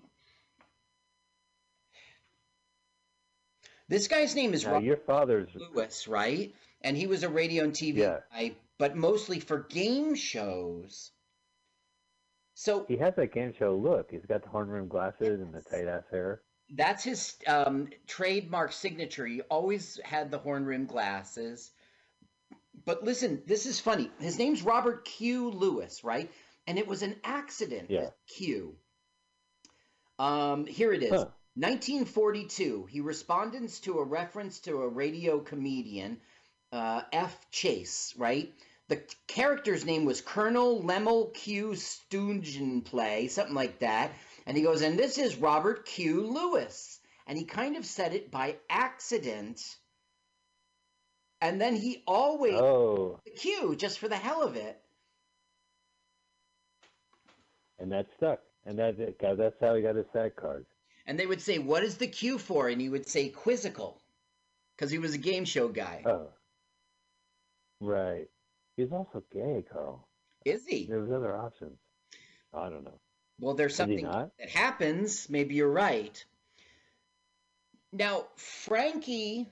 This 3.89 4.09
guy's 4.09 4.35
name 4.35 4.55
is 4.55 4.65
Now 4.65 4.73
Robert 4.73 4.87
your 4.87 4.97
father's 4.97 5.51
Lewis, 5.55 6.09
right? 6.09 6.55
And 6.85 6.97
he 6.97 7.09
was 7.09 7.25
a 7.25 7.29
radio 7.29 7.65
and 7.65 7.73
TV 7.73 7.97
Yeah. 7.97 8.21
guy, 8.33 8.55
but 8.79 8.95
mostly 8.95 9.41
for 9.41 9.61
game 9.65 10.15
shows. 10.15 11.11
So 12.55 12.85
he 12.87 12.97
has 12.99 13.15
that 13.17 13.33
game 13.33 13.53
show 13.59 13.75
look. 13.75 14.11
He's 14.13 14.27
got 14.27 14.43
the 14.45 14.49
horn 14.49 14.69
rim 14.69 14.87
glasses 14.87 15.41
and 15.41 15.53
the 15.53 15.63
tight 15.63 15.89
ass 15.89 16.05
hair. 16.11 16.43
that's 16.77 17.03
his 17.05 17.37
um, 17.47 17.89
trademark 18.07 18.73
signature. 18.73 19.27
He 19.27 19.41
always 19.43 19.99
had 20.05 20.31
the 20.31 20.39
horn 20.39 20.65
rim 20.65 20.87
glasses. 20.87 21.71
But 22.85 23.03
listen, 23.03 23.43
this 23.47 23.67
is 23.67 23.81
funny. 23.81 24.11
His 24.19 24.39
name's 24.39 24.63
Robert 24.63 25.05
Q. 25.05 25.51
Lewis, 25.51 26.05
right? 26.05 26.31
And 26.67 26.79
it 26.79 26.87
was 26.87 27.03
an 27.03 27.17
accident. 27.25 27.91
Yeah. 27.91 28.11
Q. 28.29 28.77
Um, 30.19 30.67
here 30.67 30.93
it 30.93 31.03
is. 31.03 31.11
Huh. 31.11 31.27
1942. 31.57 32.87
He 32.91 33.01
responded 33.01 33.69
to 33.83 33.99
a 33.99 34.05
reference 34.05 34.61
to 34.61 34.83
a 34.83 34.89
radio 34.89 35.41
comedian, 35.41 36.21
uh, 36.75 37.03
F. 37.13 37.51
Chase, 37.51 38.15
right? 38.19 38.53
The 38.89 39.03
character's 39.29 39.85
name 39.87 40.05
was 40.05 40.21
Colonel 40.21 40.83
Lemel 40.83 41.33
Q. 41.33 41.71
Stungenplay, 41.71 43.31
something 43.31 43.55
like 43.55 43.79
that. 43.79 44.13
And 44.47 44.57
he 44.57 44.63
goes, 44.63 44.83
and 44.83 44.99
this 44.99 45.17
is 45.17 45.37
Robert 45.37 45.87
Q. 45.87 46.27
Lewis. 46.27 47.01
And 47.27 47.39
he 47.39 47.45
kind 47.45 47.77
of 47.77 47.87
said 47.87 48.13
it 48.13 48.31
by 48.31 48.57
accident. 48.69 49.63
And 51.41 51.61
then 51.61 51.77
he 51.77 52.03
always 52.07 52.55
Oh, 52.55 53.21
the 53.25 53.31
Q 53.31 53.75
just 53.77 53.99
for 53.99 54.09
the 54.09 54.17
hell 54.17 54.43
of 54.43 54.57
it. 54.57 54.79
and 57.79 57.91
that 57.93 58.07
stuck. 58.17 58.41
And 58.67 58.79
that 58.79 58.97
that's 59.21 59.57
how 59.61 59.75
he 59.75 59.83
got 59.83 59.95
his 59.97 60.07
SAG 60.13 60.37
card. 60.37 60.65
And 61.07 61.19
they 61.19 61.27
would 61.27 61.41
say, 61.43 61.59
What 61.59 61.83
is 61.83 61.97
the 61.99 62.07
Q 62.07 62.39
for? 62.39 62.69
And 62.69 62.81
he 62.81 62.89
would 62.89 63.07
say 63.07 63.29
quizzical. 63.29 64.01
Because 64.77 64.91
he 64.91 64.99
was 64.99 65.15
a 65.15 65.19
game 65.19 65.45
show 65.45 65.69
guy. 65.69 66.03
Oh, 66.07 66.29
right. 67.81 68.27
He's 68.77 68.93
also 68.93 69.23
gay, 69.33 69.65
Carl. 69.71 70.09
Is 70.45 70.67
he? 70.67 70.87
There's 70.87 71.11
other 71.11 71.37
options. 71.37 71.79
I 72.53 72.69
don't 72.69 72.85
know. 72.85 73.01
Well, 73.41 73.55
there's 73.55 73.75
something 73.75 74.05
that 74.07 74.51
happens. 74.51 75.29
Maybe 75.29 75.55
you're 75.57 75.71
right. 75.71 76.25
Now, 77.93 78.27
Frankie, 78.37 79.49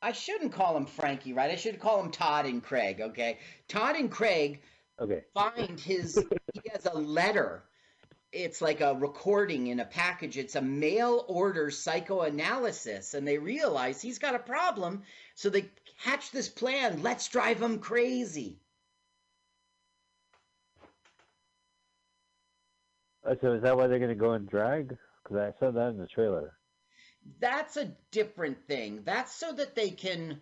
I 0.00 0.12
shouldn't 0.12 0.52
call 0.52 0.76
him 0.76 0.86
Frankie, 0.86 1.32
right? 1.32 1.50
I 1.50 1.56
should 1.56 1.80
call 1.80 2.02
him 2.02 2.10
Todd 2.10 2.46
and 2.46 2.62
Craig, 2.62 3.00
okay? 3.00 3.38
Todd 3.68 3.96
and 3.96 4.10
Craig 4.10 4.60
Okay. 5.00 5.22
find 5.34 5.80
his, 5.80 6.24
he 6.54 6.60
has 6.72 6.86
a 6.86 6.96
letter. 6.96 7.62
It's 8.32 8.62
like 8.62 8.80
a 8.80 8.94
recording 8.94 9.66
in 9.66 9.80
a 9.80 9.84
package. 9.84 10.38
It's 10.38 10.56
a 10.56 10.62
mail 10.62 11.24
order 11.28 11.70
psychoanalysis, 11.70 13.12
and 13.12 13.28
they 13.28 13.36
realize 13.36 14.00
he's 14.00 14.18
got 14.18 14.34
a 14.34 14.38
problem. 14.38 15.02
So 15.34 15.50
they 15.50 15.70
hatch 15.96 16.30
this 16.30 16.48
plan 16.48 17.02
let's 17.02 17.28
drive 17.28 17.60
him 17.60 17.78
crazy. 17.78 18.58
Uh, 23.24 23.34
So 23.40 23.52
is 23.52 23.62
that 23.62 23.76
why 23.76 23.86
they're 23.86 23.98
going 23.98 24.08
to 24.08 24.14
go 24.14 24.32
and 24.32 24.48
drag? 24.48 24.96
Because 25.22 25.36
I 25.36 25.60
saw 25.60 25.70
that 25.70 25.90
in 25.90 25.98
the 25.98 26.06
trailer. 26.06 26.54
That's 27.38 27.76
a 27.76 27.92
different 28.10 28.66
thing. 28.66 29.02
That's 29.04 29.32
so 29.32 29.52
that 29.52 29.76
they 29.76 29.90
can. 29.90 30.40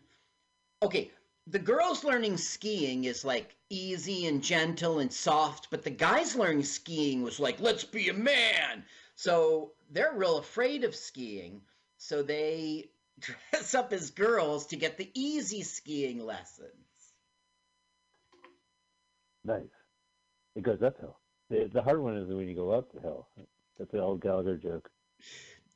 Okay, 0.83 1.11
the 1.51 1.59
girls 1.59 2.05
learning 2.05 2.37
skiing 2.37 3.05
is 3.05 3.25
like 3.25 3.57
easy 3.71 4.27
and 4.27 4.43
gentle 4.43 5.01
and 5.01 5.13
soft, 5.13 5.69
but 5.71 5.83
the 5.83 5.91
guys 5.91 6.37
learning 6.37 6.63
skiing 6.65 7.23
was 7.23 7.41
like, 7.41 7.61
let's 7.61 7.85
be 7.85 8.09
a 8.09 8.15
man. 8.15 8.85
So 9.17 9.73
they're 9.91 10.13
real 10.15 10.39
afraid 10.39 10.85
of 10.85 10.95
skiing. 10.95 11.63
So 11.99 12.23
they 12.23 12.91
dress 13.21 13.75
up 13.75 13.93
as 13.93 14.11
girls 14.11 14.67
to 14.69 14.77
get 14.77 14.97
the 14.97 15.11
easy 15.15 15.63
skiing 15.63 16.25
lessons. 16.25 16.71
Nice. 19.45 19.63
It 20.55 20.63
goes 20.63 20.83
uphill. 20.83 21.19
The, 21.49 21.69
the 21.73 21.83
hard 21.83 22.01
one 22.01 22.17
is 22.17 22.29
when 22.29 22.49
you 22.49 22.55
go 22.55 22.71
up 22.71 22.93
the 22.93 23.01
hill. 23.01 23.27
That's 23.79 23.91
the 23.91 24.01
old 24.01 24.21
Gallagher 24.21 24.57
joke. 24.57 24.89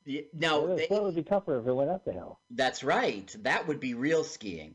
Y- 0.06 0.24
No, 0.34 0.62
Well, 0.62 0.76
they, 0.76 0.86
that 0.86 1.02
would 1.02 1.14
be 1.16 1.22
tougher 1.22 1.58
if 1.58 1.66
it 1.66 1.72
went 1.72 1.90
up 1.90 2.04
the 2.04 2.12
hill. 2.12 2.38
That's 2.50 2.84
right. 2.84 3.34
That 3.40 3.66
would 3.66 3.80
be 3.80 3.94
real 3.94 4.22
skiing. 4.22 4.74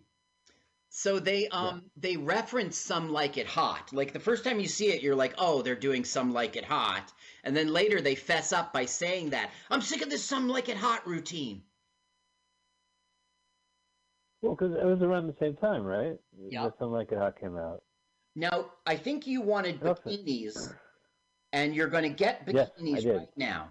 So 0.90 1.20
they 1.20 1.48
um 1.50 1.84
they 1.96 2.18
reference 2.18 2.78
some 2.78 3.12
like 3.12 3.38
it 3.38 3.48
hot. 3.48 3.94
Like 3.94 4.12
the 4.12 4.20
first 4.20 4.44
time 4.44 4.60
you 4.60 4.68
see 4.68 4.88
it, 4.88 5.04
you're 5.04 5.16
like, 5.16 5.36
oh, 5.38 5.62
they're 5.62 5.76
doing 5.76 6.04
some 6.04 6.34
like 6.34 6.56
it 6.56 6.66
hot, 6.66 7.14
and 7.44 7.56
then 7.56 7.72
later 7.72 8.02
they 8.02 8.16
fess 8.16 8.52
up 8.52 8.74
by 8.74 8.86
saying 8.86 9.30
that 9.30 9.52
I'm 9.70 9.82
sick 9.82 10.02
of 10.02 10.10
this 10.10 10.24
some 10.24 10.50
like 10.50 10.68
it 10.68 10.78
hot 10.78 11.06
routine. 11.08 11.62
Well, 14.42 14.56
because 14.56 14.74
it 14.76 14.86
was 14.86 15.02
around 15.02 15.28
the 15.28 15.36
same 15.40 15.56
time, 15.58 15.84
right? 15.84 16.18
Yeah. 16.38 16.64
Something 16.64 16.92
Like 16.92 17.12
It 17.12 17.18
Hot 17.18 17.40
came 17.40 17.58
out. 17.58 17.84
Now 18.36 18.72
I 18.86 18.96
think 18.96 19.28
you 19.28 19.42
wanted 19.42 19.82
bikinis, 19.82 20.74
and 21.52 21.76
you're 21.76 21.88
going 21.88 22.04
to 22.04 22.10
get 22.10 22.46
bikinis 22.46 23.02
did. 23.02 23.18
right 23.18 23.28
now 23.36 23.70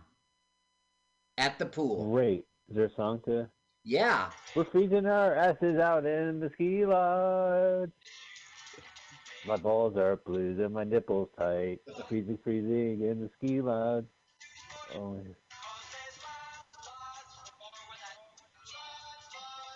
at 1.38 1.58
the 1.58 1.66
pool. 1.66 2.10
Great. 2.10 2.44
Is 2.68 2.76
there 2.76 2.84
a 2.84 2.94
song 2.94 3.20
to? 3.24 3.48
Yeah. 3.88 4.28
We're 4.54 4.66
freezing 4.66 5.06
our 5.06 5.34
asses 5.34 5.78
out 5.78 6.04
in 6.04 6.40
the 6.40 6.50
ski 6.52 6.84
lodge. 6.84 7.90
My 9.46 9.56
balls 9.56 9.96
are 9.96 10.16
blues 10.16 10.58
and 10.58 10.74
my 10.74 10.84
nipples 10.84 11.30
tight. 11.38 11.78
Freezing, 12.06 12.38
freezing 12.44 13.00
in 13.00 13.20
the 13.22 13.30
ski 13.38 13.62
lodge. 13.62 14.04
Oh, 14.94 15.18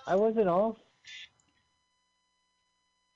I 0.06 0.14
wasn't 0.14 0.48
off. 0.48 0.76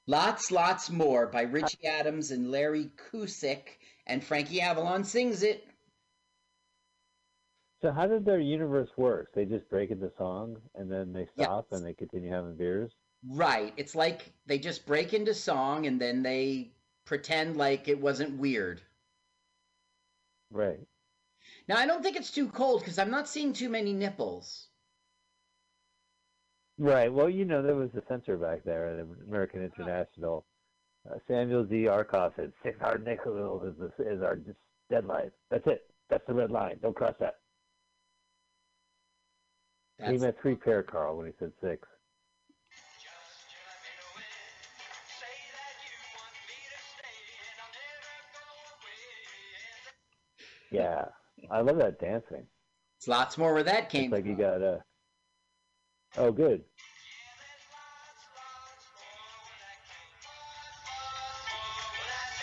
Lots, 0.06 0.50
lots 0.50 0.88
more 0.88 1.26
by 1.26 1.42
Richie 1.42 1.86
Adams 1.86 2.30
and 2.30 2.50
Larry 2.50 2.90
Kusik, 2.96 3.76
and 4.06 4.24
Frankie 4.24 4.62
Avalon 4.62 5.04
sings 5.04 5.42
it. 5.42 5.62
So 7.82 7.92
how 7.92 8.06
did 8.06 8.24
their 8.24 8.40
universe 8.40 8.88
work? 8.96 9.28
They 9.34 9.44
just 9.44 9.68
break 9.68 9.90
into 9.90 10.10
song 10.16 10.56
and 10.74 10.90
then 10.90 11.12
they 11.12 11.26
stop 11.34 11.66
and 11.72 11.84
they 11.84 11.92
continue 11.92 12.30
having 12.30 12.56
beers. 12.56 12.90
Right. 13.28 13.74
It's 13.76 13.94
like 13.94 14.32
they 14.46 14.58
just 14.58 14.86
break 14.86 15.12
into 15.12 15.34
song 15.34 15.86
and 15.86 16.00
then 16.00 16.22
they 16.22 16.72
pretend 17.04 17.56
like 17.56 17.88
it 17.88 18.00
wasn't 18.00 18.38
weird. 18.38 18.80
Right. 20.50 20.80
Now, 21.68 21.76
I 21.76 21.86
don't 21.86 22.02
think 22.02 22.16
it's 22.16 22.30
too 22.30 22.48
cold 22.48 22.80
because 22.80 22.98
I'm 22.98 23.10
not 23.10 23.28
seeing 23.28 23.52
too 23.52 23.68
many 23.68 23.92
nipples. 23.92 24.68
Right. 26.78 27.12
Well, 27.12 27.28
you 27.28 27.44
know, 27.44 27.62
there 27.62 27.74
was 27.74 27.90
a 27.94 28.02
censor 28.08 28.36
back 28.36 28.64
there 28.64 28.86
at 28.86 29.06
American 29.28 29.62
International. 29.62 30.46
Uh, 31.08 31.16
Samuel 31.28 31.66
Z. 31.68 31.84
Arkoff 31.84 32.32
said 32.36 32.52
six 32.62 32.80
hard 32.80 33.04
nickels 33.04 33.62
is, 33.64 33.74
the, 33.78 34.10
is 34.10 34.22
our 34.22 34.38
deadline. 34.90 35.30
That's 35.50 35.66
it. 35.66 35.82
That's 36.08 36.26
the 36.26 36.34
red 36.34 36.50
line. 36.50 36.78
Don't 36.82 36.96
cross 36.96 37.14
that. 37.20 37.36
He 39.98 40.02
That's- 40.04 40.20
meant 40.20 40.38
three 40.40 40.54
pair, 40.56 40.82
Carl, 40.82 41.16
when 41.16 41.26
he 41.26 41.32
said 41.38 41.52
six. 41.60 41.88
Yeah, 50.70 51.04
I 51.50 51.60
love 51.60 51.78
that 51.78 52.00
dancing. 52.00 52.46
It's 52.98 53.08
lots 53.08 53.38
more 53.38 53.54
where 53.54 53.62
that 53.62 53.88
came 53.88 54.04
It's 54.04 54.12
like 54.12 54.26
you 54.26 54.34
got 54.34 54.62
a. 54.62 54.82
Oh, 56.16 56.32
good. 56.32 56.64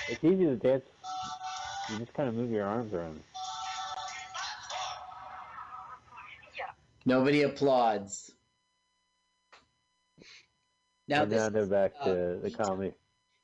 It's 0.09 0.23
easy 0.23 0.45
to 0.45 0.55
dance. 0.55 0.83
You 1.89 1.97
just 1.97 2.13
kind 2.13 2.29
of 2.29 2.35
move 2.35 2.51
your 2.51 2.65
arms 2.65 2.93
around. 2.93 3.21
Nobody 7.05 7.41
applauds. 7.43 8.31
Now, 11.07 11.23
and 11.23 11.31
this 11.31 11.41
now 11.41 11.49
they're 11.49 11.65
back 11.65 11.93
uh, 11.99 12.05
to 12.05 12.39
the 12.41 12.51
comedy. 12.51 12.93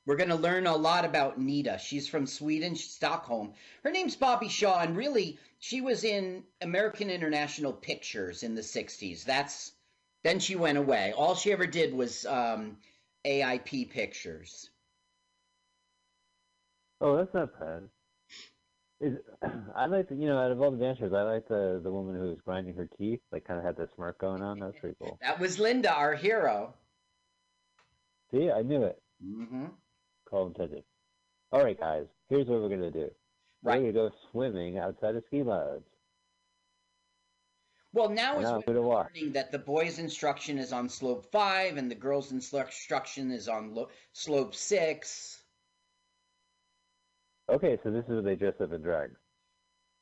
We're 0.06 0.16
going 0.16 0.30
to 0.30 0.36
learn 0.36 0.66
a 0.66 0.74
lot 0.74 1.04
about 1.04 1.38
Nita. 1.38 1.78
She's 1.78 2.08
from 2.08 2.26
Sweden, 2.26 2.74
Stockholm. 2.74 3.52
Her 3.84 3.90
name's 3.90 4.16
Bobbi 4.16 4.48
Shaw, 4.48 4.80
and 4.80 4.96
really, 4.96 5.38
she 5.58 5.82
was 5.82 6.04
in 6.04 6.42
American 6.62 7.10
International 7.10 7.72
Pictures 7.72 8.42
in 8.42 8.54
the 8.54 8.62
60s. 8.62 9.24
That's 9.24 9.72
then 10.22 10.38
she 10.38 10.56
went 10.56 10.78
away. 10.78 11.12
All 11.16 11.34
she 11.34 11.52
ever 11.52 11.66
did 11.66 11.94
was 11.94 12.26
um, 12.26 12.78
AIP 13.24 13.90
Pictures. 13.90 14.70
Oh, 17.00 17.16
that's 17.16 17.32
not 17.32 17.58
bad. 17.58 17.88
Is 19.00 19.16
I 19.76 19.86
like 19.86 20.08
the, 20.08 20.14
you 20.14 20.26
know 20.26 20.38
out 20.38 20.50
of 20.50 20.60
all 20.60 20.70
the 20.70 20.76
dancers, 20.76 21.12
I 21.12 21.22
like 21.22 21.48
the 21.48 21.80
the 21.82 21.90
woman 21.90 22.14
who 22.16 22.28
was 22.28 22.38
grinding 22.44 22.74
her 22.74 22.88
teeth, 22.98 23.20
like 23.32 23.46
kind 23.46 23.58
of 23.58 23.64
had 23.64 23.76
that 23.76 23.94
smirk 23.94 24.18
going 24.18 24.42
on. 24.42 24.58
That's 24.60 24.78
pretty 24.78 24.96
cool. 25.00 25.18
That 25.22 25.40
was 25.40 25.58
Linda, 25.58 25.92
our 25.92 26.14
hero. 26.14 26.74
See, 28.30 28.50
I 28.50 28.62
knew 28.62 28.84
it. 28.84 29.00
Mm-hmm. 29.24 29.66
Call 30.28 30.48
intended. 30.48 30.84
All 31.52 31.64
right, 31.64 31.78
guys. 31.78 32.06
Here's 32.28 32.46
what 32.46 32.60
we're 32.60 32.68
gonna 32.68 32.90
do. 32.90 33.10
We're 33.62 33.76
gonna 33.76 33.92
go 33.92 34.10
swimming 34.30 34.78
outside 34.78 35.16
of 35.16 35.24
ski 35.26 35.42
lodge. 35.42 35.82
Well, 37.92 38.08
now 38.08 38.38
is 38.38 38.44
Now 38.44 38.52
when 38.52 38.54
I'm 38.54 38.60
gonna 38.66 38.82
we're 38.82 38.96
learning 39.02 39.32
that 39.32 39.50
the 39.50 39.58
boys' 39.58 39.98
instruction 39.98 40.58
is 40.58 40.72
on 40.72 40.88
slope 40.88 41.26
five 41.32 41.76
and 41.76 41.90
the 41.90 41.96
girls' 41.96 42.30
instruction 42.30 43.32
is 43.32 43.48
on 43.48 43.74
lo- 43.74 43.88
slope 44.12 44.54
six. 44.54 45.39
Okay, 47.50 47.78
so 47.82 47.90
this 47.90 48.04
is 48.04 48.14
what 48.16 48.24
they 48.24 48.36
dress 48.36 48.54
up 48.60 48.72
in 48.72 48.82
drag. 48.82 49.10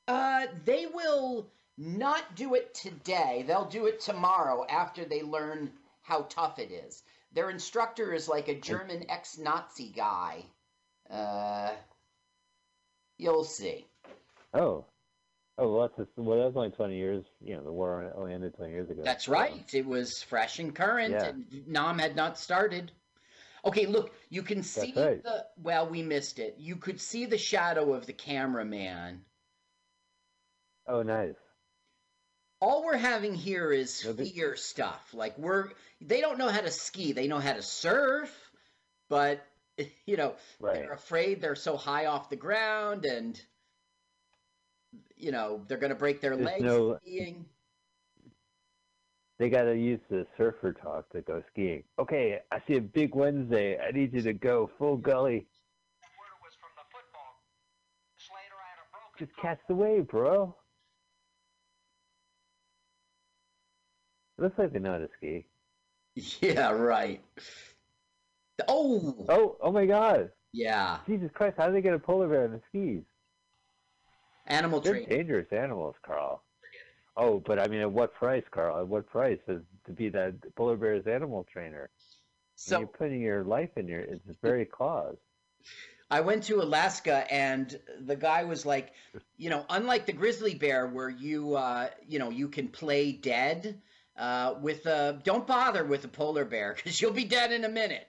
Uh, 0.06 0.46
they 0.64 0.86
will 0.86 1.46
not 1.76 2.34
do 2.34 2.54
it 2.54 2.74
today. 2.74 3.44
They'll 3.46 3.68
do 3.68 3.86
it 3.86 4.00
tomorrow 4.00 4.66
after 4.68 5.04
they 5.04 5.22
learn 5.22 5.70
how 6.02 6.22
tough 6.28 6.58
it 6.58 6.70
is. 6.70 7.02
Their 7.32 7.50
instructor 7.50 8.12
is 8.12 8.28
like 8.28 8.48
a 8.48 8.54
German 8.54 9.06
ex-Nazi 9.10 9.92
guy. 9.94 10.44
Uh, 11.10 11.70
you'll 13.18 13.44
see. 13.44 13.86
Oh, 14.54 14.84
oh, 15.58 15.72
well, 15.72 15.82
that's 15.82 15.96
just, 15.96 16.10
well, 16.16 16.38
that 16.38 16.46
was 16.46 16.56
only 16.56 16.70
twenty 16.70 16.96
years. 16.96 17.24
You 17.40 17.56
know, 17.56 17.64
the 17.64 17.72
war 17.72 18.12
only 18.16 18.32
ended 18.32 18.54
twenty 18.56 18.72
years 18.72 18.90
ago. 18.90 19.02
That's 19.04 19.28
right. 19.28 19.64
It 19.72 19.86
was 19.86 20.22
fresh 20.22 20.58
and 20.58 20.74
current, 20.74 21.12
Yeah. 21.12 21.26
and 21.28 21.66
Nam 21.66 21.98
had 21.98 22.16
not 22.16 22.38
started. 22.38 22.92
Okay, 23.64 23.86
look, 23.86 24.12
you 24.30 24.43
can 24.43 24.62
see 24.62 24.93
right. 24.97 25.22
the. 25.22 25.47
Well, 25.60 25.89
we 25.89 26.02
missed 26.02 26.39
it. 26.39 26.56
You 26.59 26.76
could 26.76 27.01
see 27.01 27.26
the 27.26 27.39
shadow 27.39 27.93
of 27.93 28.06
the 28.06 28.12
cameraman. 28.12 29.24
Oh, 30.86 31.02
nice. 31.02 31.35
All 32.60 32.85
we're 32.85 32.97
having 32.97 33.35
here 33.35 33.72
is 33.72 34.02
fear 34.02 34.56
stuff. 34.56 35.14
Like 35.14 35.39
we're, 35.39 35.70
they 36.01 36.20
don't 36.20 36.39
know 36.39 36.48
how 36.48 36.60
to 36.60 36.70
ski. 36.70 37.12
They 37.12 37.28
know 37.28 37.39
how 37.39 37.52
to 37.52 37.62
surf, 37.62 38.32
but 39.09 39.44
you 40.06 40.16
know 40.16 40.35
they're 40.60 40.93
afraid 40.93 41.40
they're 41.40 41.55
so 41.55 41.76
high 41.76 42.06
off 42.06 42.30
the 42.30 42.36
ground, 42.36 43.05
and 43.05 43.40
you 45.16 45.30
know 45.30 45.62
they're 45.68 45.78
going 45.78 45.90
to 45.93 45.98
break 45.98 46.20
their 46.20 46.36
There's 46.36 46.47
legs 46.47 46.62
no- 46.64 46.98
skiing. 47.02 47.47
They 49.39 49.48
got 49.48 49.62
to 49.65 49.77
use 49.77 50.01
the 50.10 50.27
surfer 50.36 50.73
talk 50.73 51.09
to 51.10 51.20
go 51.20 51.43
skiing. 51.52 51.85
Okay, 51.98 52.40
I 52.51 52.60
see 52.66 52.74
a 52.77 52.81
big 52.81 53.15
Wednesday. 53.15 53.78
I 53.78 53.93
need 53.93 54.12
you 54.12 54.23
to 54.23 54.32
go 54.32 54.70
full 54.78 54.97
gully. 54.97 55.47
Just 59.19 59.32
catch 59.40 59.59
the 59.69 59.74
wave, 59.74 60.06
bro. 60.09 60.55
It 64.39 64.43
looks 64.43 64.59
like 64.59 64.73
they 64.73 64.78
know 64.78 64.93
how 64.93 64.98
to 64.98 65.09
ski. 65.16 65.47
Yeah, 66.40 66.70
right. 66.70 67.20
Oh, 68.69 69.24
Oh, 69.28 69.56
oh 69.60 69.70
my 69.73 69.86
God! 69.86 70.31
yeah. 70.52 70.98
Jesus 71.06 71.31
Christ! 71.32 71.55
How 71.59 71.66
do 71.69 71.73
they 71.73 71.81
get 71.81 71.94
a 71.94 71.98
polar 71.98 72.28
bear 72.28 72.44
on 72.44 72.52
the 72.52 72.60
skis? 72.69 73.02
Animal 74.48 74.81
They're 74.81 74.94
training. 74.94 75.09
dangerous 75.10 75.47
animals, 75.52 75.94
Carl. 76.05 76.43
Oh, 77.20 77.43
but 77.45 77.59
I 77.59 77.66
mean, 77.66 77.81
at 77.81 77.90
what 77.90 78.15
price, 78.15 78.45
Carl? 78.49 78.78
At 78.78 78.86
what 78.86 79.09
price 79.09 79.40
is 79.49 79.61
to 79.86 79.93
be 79.93 80.09
that 80.11 80.55
polar 80.55 80.77
bear's 80.77 81.07
animal 81.09 81.45
trainer? 81.53 81.90
So- 82.55 82.78
you're 82.78 82.89
putting 82.89 83.20
your 83.20 83.43
life 83.45 83.77
in 83.77 83.89
your 83.89 84.01
it's 84.01 84.23
very 84.40 84.65
claws. 84.65 85.16
I 86.11 86.20
went 86.23 86.45
to 86.45 86.62
Alaska 86.62 87.31
and 87.31 87.78
the 88.01 88.16
guy 88.16 88.45
was 88.45 88.65
like, 88.65 88.93
you 89.36 89.51
know, 89.51 89.66
unlike 89.69 90.07
the 90.07 90.12
grizzly 90.12 90.55
bear 90.55 90.86
where 90.86 91.11
you, 91.11 91.57
uh, 91.57 91.89
you 92.07 92.19
know, 92.19 92.31
you 92.31 92.49
can 92.49 92.69
play 92.69 93.12
dead. 93.12 93.82
Uh, 94.16 94.55
with 94.61 94.86
a, 94.86 95.20
don't 95.23 95.47
bother 95.47 95.85
with 95.85 96.05
a 96.05 96.09
polar 96.09 96.45
bear 96.45 96.74
because 96.74 97.01
you'll 97.01 97.12
be 97.12 97.24
dead 97.24 97.53
in 97.53 97.65
a 97.65 97.69
minute. 97.69 98.09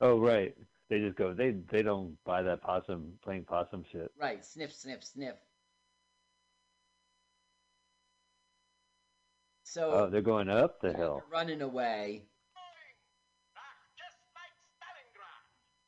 Oh, 0.00 0.18
right. 0.18 0.54
They 0.90 1.00
just 1.00 1.16
go. 1.16 1.32
They 1.32 1.52
they 1.70 1.82
don't 1.82 2.16
buy 2.24 2.42
that 2.42 2.60
possum 2.60 3.14
playing 3.24 3.44
possum 3.44 3.84
shit. 3.90 4.12
Right, 4.20 4.44
sniff, 4.44 4.72
sniff, 4.72 5.02
sniff. 5.02 5.34
So 9.74 9.90
Oh, 9.90 10.08
they're 10.08 10.22
going 10.22 10.48
up 10.48 10.80
the 10.80 10.92
hill. 10.92 11.16
they're 11.16 11.40
running 11.40 11.60
away. 11.60 12.22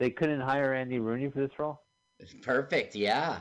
They 0.00 0.10
couldn't 0.10 0.40
hire 0.40 0.74
Andy 0.74 0.98
Rooney 0.98 1.30
for 1.30 1.38
this 1.38 1.56
role. 1.56 1.80
Perfect. 2.42 2.96
Yeah. 2.96 3.38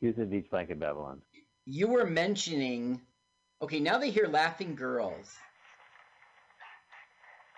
He 0.00 0.06
was 0.06 0.16
in 0.16 0.30
Beach 0.30 0.46
Blanket 0.50 0.80
Babylon. 0.80 1.20
You 1.66 1.88
were 1.88 2.06
mentioning. 2.06 3.02
Okay, 3.60 3.80
now 3.80 3.98
they 3.98 4.08
hear 4.08 4.26
laughing 4.26 4.74
girls. 4.74 5.36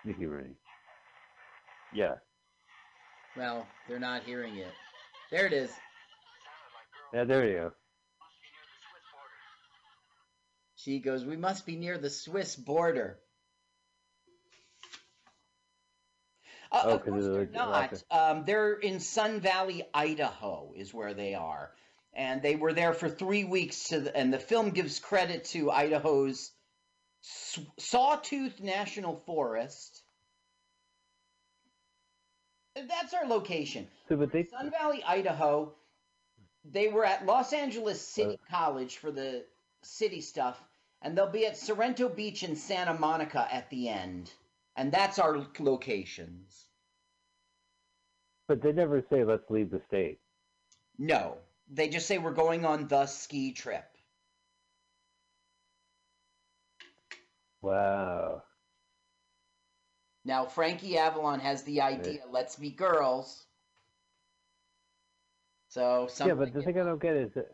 Mickey 0.03 0.25
Rooney. 0.25 0.55
Yeah. 1.93 2.15
Well, 3.37 3.65
they're 3.87 3.97
not 3.97 4.23
hearing 4.23 4.57
it. 4.57 4.73
There 5.31 5.45
it 5.45 5.53
is. 5.53 5.71
Yeah, 7.13 7.23
there 7.23 7.47
you 7.47 7.53
go. 7.53 7.71
She 10.83 10.99
goes, 10.99 11.25
We 11.25 11.37
must 11.37 11.65
be 11.65 11.75
near 11.75 11.97
the 11.97 12.09
Swiss 12.09 12.55
border. 12.55 13.19
Uh, 16.71 16.81
Oh, 16.85 16.89
of 16.95 17.05
course 17.05 17.25
they're 17.25 17.45
the 17.45 17.51
not. 17.51 18.03
Um, 18.09 18.45
they're 18.45 18.73
in 18.73 18.99
Sun 18.99 19.41
Valley, 19.41 19.83
Idaho, 19.93 20.73
is 20.75 20.93
where 20.93 21.13
they 21.13 21.35
are, 21.35 21.71
and 22.13 22.41
they 22.41 22.55
were 22.55 22.73
there 22.73 22.93
for 22.93 23.09
three 23.09 23.43
weeks. 23.43 23.89
To 23.89 23.99
the, 23.99 24.15
and 24.15 24.33
the 24.33 24.39
film 24.39 24.71
gives 24.71 24.99
credit 24.99 25.45
to 25.45 25.69
Idaho's 25.69 26.51
Sawtooth 27.77 28.61
National 28.61 29.17
Forest. 29.17 30.01
That's 32.75 33.13
our 33.13 33.27
location. 33.27 33.87
So, 34.07 34.15
but 34.15 34.31
they 34.31 34.45
Sun 34.45 34.71
Valley, 34.71 35.03
Idaho. 35.05 35.73
They 36.63 36.87
were 36.87 37.05
at 37.05 37.25
Los 37.25 37.53
Angeles 37.53 38.01
City 38.01 38.39
College 38.49 38.97
for 38.97 39.11
the 39.11 39.43
city 39.83 40.21
stuff, 40.21 40.61
and 41.01 41.17
they'll 41.17 41.29
be 41.31 41.45
at 41.45 41.57
Sorrento 41.57 42.09
Beach 42.09 42.43
and 42.43 42.57
Santa 42.57 42.93
Monica 42.93 43.47
at 43.51 43.69
the 43.69 43.89
end. 43.89 44.31
And 44.75 44.91
that's 44.91 45.19
our 45.19 45.45
locations. 45.59 46.65
but 48.47 48.61
they 48.61 48.71
never 48.73 49.01
say 49.09 49.23
let's 49.23 49.49
leave 49.49 49.71
the 49.71 49.81
state. 49.87 50.19
No, 50.97 51.37
they 51.69 51.87
just 51.89 52.07
say 52.07 52.17
we're 52.17 52.31
going 52.33 52.65
on 52.65 52.87
the 52.87 53.05
ski 53.05 53.53
trip. 53.53 53.85
Wow. 57.61 58.43
Now, 60.25 60.45
Frankie 60.45 60.97
Avalon 60.97 61.39
has 61.39 61.63
the 61.63 61.81
idea 61.81 62.21
let's 62.31 62.55
be 62.55 62.69
girls. 62.71 63.45
So, 65.69 66.09
yeah, 66.25 66.33
but 66.33 66.53
the 66.53 66.61
thing 66.61 66.79
I 66.79 66.83
don't 66.83 67.01
get 67.01 67.15
is 67.15 67.31
that 67.35 67.47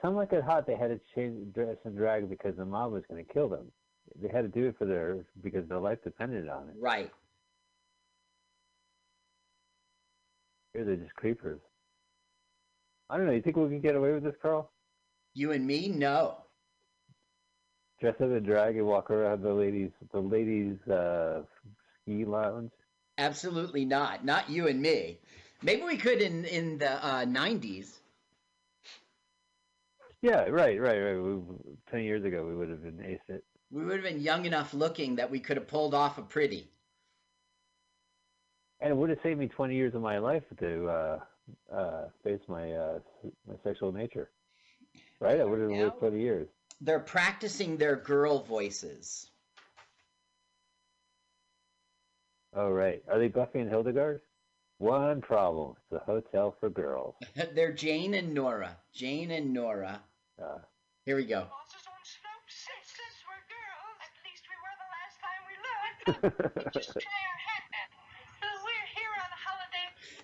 some 0.00 0.14
like 0.14 0.32
it 0.32 0.44
hot 0.44 0.66
they 0.66 0.76
had 0.76 0.88
to 0.88 1.00
change 1.14 1.52
dress 1.54 1.76
and 1.84 1.96
drag 1.96 2.28
because 2.28 2.56
the 2.56 2.64
mob 2.64 2.92
was 2.92 3.02
going 3.10 3.24
to 3.24 3.32
kill 3.32 3.48
them. 3.48 3.70
They 4.20 4.28
had 4.28 4.42
to 4.42 4.48
do 4.48 4.68
it 4.68 4.76
for 4.78 4.84
their 4.84 5.24
because 5.42 5.68
their 5.68 5.78
life 5.78 5.98
depended 6.02 6.48
on 6.48 6.68
it. 6.68 6.74
Right. 6.78 7.10
Here 10.72 10.84
they're 10.84 10.96
just 10.96 11.14
creepers. 11.14 11.60
I 13.10 13.16
don't 13.16 13.26
know. 13.26 13.32
You 13.32 13.42
think 13.42 13.56
we 13.56 13.68
can 13.68 13.80
get 13.80 13.96
away 13.96 14.12
with 14.12 14.22
this, 14.22 14.34
Carl? 14.40 14.70
You 15.34 15.52
and 15.52 15.66
me? 15.66 15.88
No. 15.88 16.36
Dress 18.00 18.14
up 18.20 18.30
in 18.30 18.42
drag 18.44 18.76
and 18.76 18.86
walk 18.86 19.10
around 19.10 19.42
the 19.42 19.52
ladies, 19.52 19.90
the 20.12 20.20
ladies' 20.20 20.78
uh, 20.88 21.42
ski 22.02 22.24
lounge. 22.24 22.70
Absolutely 23.16 23.84
not. 23.84 24.24
Not 24.24 24.48
you 24.48 24.68
and 24.68 24.80
me. 24.80 25.18
Maybe 25.62 25.82
we 25.82 25.96
could 25.96 26.20
in 26.20 26.44
in 26.44 26.78
the 26.78 27.04
uh, 27.04 27.24
90s. 27.24 27.97
Yeah, 30.22 30.42
right, 30.44 30.80
right, 30.80 30.98
right. 30.98 31.16
We, 31.16 31.40
Ten 31.90 32.02
years 32.02 32.24
ago, 32.24 32.44
we 32.46 32.54
would 32.54 32.70
have 32.70 32.82
been 32.82 33.04
ace 33.04 33.20
it. 33.28 33.44
We 33.70 33.84
would 33.84 33.94
have 33.94 34.02
been 34.02 34.20
young 34.20 34.46
enough 34.46 34.74
looking 34.74 35.16
that 35.16 35.30
we 35.30 35.40
could 35.40 35.56
have 35.56 35.68
pulled 35.68 35.94
off 35.94 36.18
a 36.18 36.22
pretty. 36.22 36.68
And 38.80 38.90
it 38.90 38.96
would 38.96 39.10
have 39.10 39.18
saved 39.22 39.38
me 39.38 39.48
20 39.48 39.74
years 39.74 39.94
of 39.94 40.02
my 40.02 40.18
life 40.18 40.44
to 40.60 40.88
uh, 40.88 41.18
uh, 41.72 42.04
face 42.24 42.40
my 42.48 42.72
uh, 42.72 42.98
my 43.46 43.54
sexual 43.64 43.92
nature. 43.92 44.30
Right? 45.20 45.40
I 45.40 45.44
would 45.44 45.60
have 45.60 45.70
lived 45.70 45.98
20 45.98 46.20
years. 46.20 46.48
They're 46.80 47.00
practicing 47.00 47.76
their 47.76 47.96
girl 47.96 48.42
voices. 48.42 49.30
Oh, 52.54 52.70
right. 52.70 53.02
Are 53.10 53.18
they 53.18 53.28
Buffy 53.28 53.60
and 53.60 53.68
Hildegard? 53.68 54.20
One 54.78 55.20
problem. 55.20 55.74
It's 55.90 56.00
a 56.00 56.04
hotel 56.04 56.56
for 56.60 56.70
girls. 56.70 57.16
They're 57.54 57.72
Jane 57.72 58.14
and 58.14 58.32
Nora. 58.32 58.76
Jane 58.92 59.30
and 59.32 59.52
Nora. 59.52 60.00
Uh, 60.40 60.58
Here 61.04 61.16
we 61.16 61.24
go. 61.24 61.46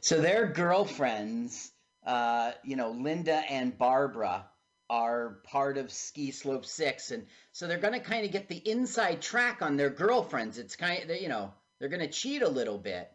So 0.04 0.20
their 0.20 0.48
girlfriends, 0.48 1.72
uh, 2.04 2.52
you 2.62 2.76
know, 2.76 2.90
Linda 2.90 3.36
and 3.36 3.76
Barbara, 3.78 4.44
are 4.90 5.38
part 5.44 5.78
of 5.78 5.90
Ski 5.90 6.30
Slope 6.30 6.66
Six, 6.66 7.10
and 7.10 7.26
so 7.52 7.66
they're 7.66 7.78
going 7.78 7.94
to 7.94 8.00
kind 8.00 8.26
of 8.26 8.30
get 8.30 8.46
the 8.48 8.58
inside 8.70 9.22
track 9.22 9.62
on 9.62 9.78
their 9.78 9.88
girlfriends. 9.88 10.58
It's 10.58 10.76
kind 10.76 11.10
of, 11.10 11.16
you 11.22 11.30
know, 11.30 11.54
they're 11.80 11.88
going 11.88 12.06
to 12.06 12.12
cheat 12.12 12.42
a 12.42 12.48
little 12.50 12.76
bit. 12.76 13.10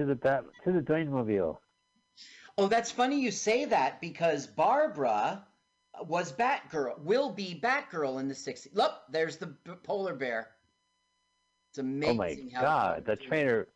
To 0.00 0.06
the 0.06 0.14
bat, 0.14 0.44
to 0.64 0.72
the 0.72 0.80
Dwayne 0.80 1.08
Mobile. 1.08 1.60
Oh, 2.56 2.68
that's 2.68 2.90
funny 2.90 3.20
you 3.20 3.30
say 3.30 3.66
that 3.66 4.00
because 4.00 4.46
Barbara 4.46 5.46
was 6.06 6.32
Batgirl, 6.32 7.00
will 7.00 7.30
be 7.30 7.60
Batgirl 7.62 8.18
in 8.18 8.28
the 8.28 8.34
60s. 8.34 8.74
Look, 8.74 8.94
there's 9.10 9.36
the 9.36 9.46
b- 9.46 9.72
polar 9.82 10.14
bear. 10.14 10.48
It's 11.70 11.78
oh 11.78 11.82
amazing 11.82 12.50
Oh 12.50 12.52
my 12.54 12.56
how 12.56 12.62
God, 12.62 13.04
the 13.04 13.16
trainer, 13.16 13.68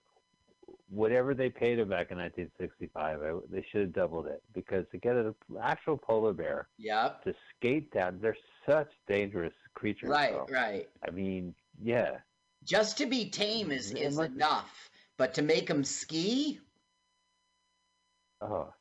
whatever 0.88 1.34
they 1.34 1.50
paid 1.50 1.78
him 1.78 1.90
back 1.90 2.10
in 2.10 2.18
1965, 2.18 3.22
I, 3.22 3.32
they 3.50 3.64
should 3.70 3.82
have 3.82 3.92
doubled 3.92 4.26
it 4.26 4.42
because 4.54 4.86
to 4.92 4.98
get 4.98 5.16
an 5.16 5.34
actual 5.62 5.98
polar 5.98 6.32
bear 6.32 6.68
Yep. 6.78 7.24
to 7.24 7.34
skate 7.56 7.92
down, 7.92 8.18
they're 8.20 8.36
such 8.66 8.90
dangerous 9.06 9.54
creatures. 9.74 10.08
Right, 10.08 10.32
though. 10.32 10.46
right. 10.50 10.88
I 11.06 11.10
mean, 11.10 11.54
yeah. 11.82 12.18
Just 12.64 12.96
to 12.98 13.06
be 13.06 13.28
tame 13.28 13.70
is, 13.70 13.92
is 13.92 14.18
enough, 14.18 14.90
but 15.16 15.34
to 15.34 15.42
make 15.42 15.66
them 15.68 15.84
ski, 15.84 16.60
Oh. 18.40 18.72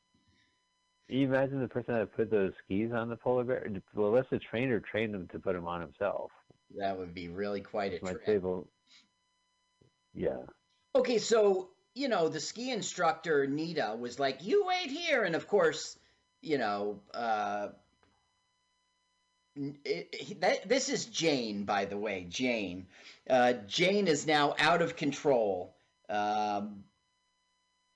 Can 1.08 1.18
you 1.20 1.28
imagine 1.28 1.62
the 1.62 1.68
person 1.68 1.94
that 1.94 2.14
put 2.16 2.30
those 2.32 2.52
skis 2.66 2.92
on 2.92 3.08
the 3.10 3.16
polar 3.16 3.44
bear? 3.44 3.66
Well, 3.94 4.08
unless 4.10 4.26
the 4.30 4.40
trainer 4.40 4.80
trained 4.80 5.14
him 5.16 5.28
to 5.32 5.40
put 5.40 5.54
them 5.54 5.68
on 5.68 5.80
himself. 5.82 6.32
that 6.78 6.98
would 6.98 7.14
be 7.14 7.30
really 7.30 7.62
quite 7.62 7.94
a 7.94 8.04
My 8.04 8.12
trip. 8.12 8.26
table. 8.26 8.68
Yeah. 10.14 10.38
Okay, 10.96 11.18
so 11.20 11.70
you 11.94 12.08
know 12.10 12.30
the 12.30 12.40
ski 12.40 12.72
instructor 12.72 13.46
Nita 13.48 13.96
was 14.00 14.20
like, 14.20 14.44
"You 14.44 14.66
wait 14.66 14.90
here," 14.90 15.24
and 15.24 15.36
of 15.36 15.48
course, 15.48 15.98
you 16.42 16.58
know, 16.58 17.00
uh, 17.14 17.70
it, 19.56 20.10
it- 20.14 20.42
that, 20.42 20.68
this 20.68 20.90
is 20.90 21.06
Jane, 21.06 21.64
by 21.64 21.86
the 21.86 21.98
way. 21.98 22.26
Jane, 22.28 22.88
uh, 23.30 23.54
Jane 23.68 24.08
is 24.08 24.26
now 24.26 24.56
out 24.58 24.82
of 24.82 24.96
control, 24.96 25.76
um, 26.10 26.84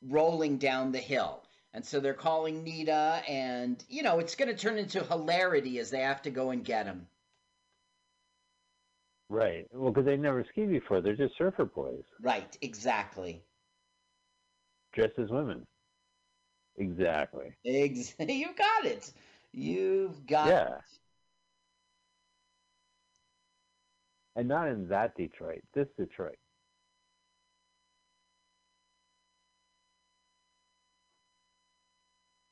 rolling 0.02 0.58
down 0.58 0.92
the 0.92 1.00
hill, 1.00 1.44
and 1.74 1.86
so 1.86 2.00
they're 2.00 2.14
calling 2.14 2.64
Nita, 2.64 3.22
and 3.28 3.84
you 3.90 4.04
know 4.04 4.20
it's 4.20 4.36
going 4.36 4.50
to 4.50 4.58
turn 4.58 4.78
into 4.78 5.04
hilarity 5.04 5.80
as 5.80 5.90
they 5.90 6.02
have 6.02 6.22
to 6.24 6.30
go 6.32 6.52
and 6.52 6.64
get 6.64 6.86
him. 6.86 7.08
Right. 9.30 9.66
Well, 9.74 9.92
because 9.92 10.06
they 10.06 10.16
never 10.18 10.46
skied 10.50 10.70
before. 10.70 11.02
They're 11.02 11.16
just 11.16 11.38
surfer 11.38 11.66
boys 11.66 12.04
Right, 12.22 12.58
exactly. 12.62 13.44
dressed 14.94 15.20
as 15.20 15.30
women. 15.30 15.66
Exactly. 16.78 17.54
Ex- 17.66 18.16
you 18.20 18.48
got 18.58 18.86
it. 18.86 19.12
You've 19.52 20.26
got 20.26 20.48
Yeah. 20.48 20.68
it. 20.78 20.82
And 24.36 24.48
not 24.48 24.68
in 24.70 24.88
that 24.90 25.16
Detroit. 25.18 25.62
This 25.74 25.88
Detroit. 25.98 26.38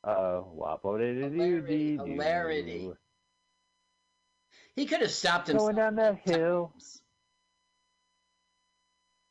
Uh, 0.05 0.41
wapo 0.55 0.99
Hilarity, 0.99 1.97
hilarity. 1.97 2.91
He 4.75 4.85
could 4.85 5.01
have 5.01 5.09
stopped 5.09 5.47
himself. 5.47 5.73
Going 5.73 5.75
down 5.77 5.95
that 5.95 6.19
hill. 6.23 6.73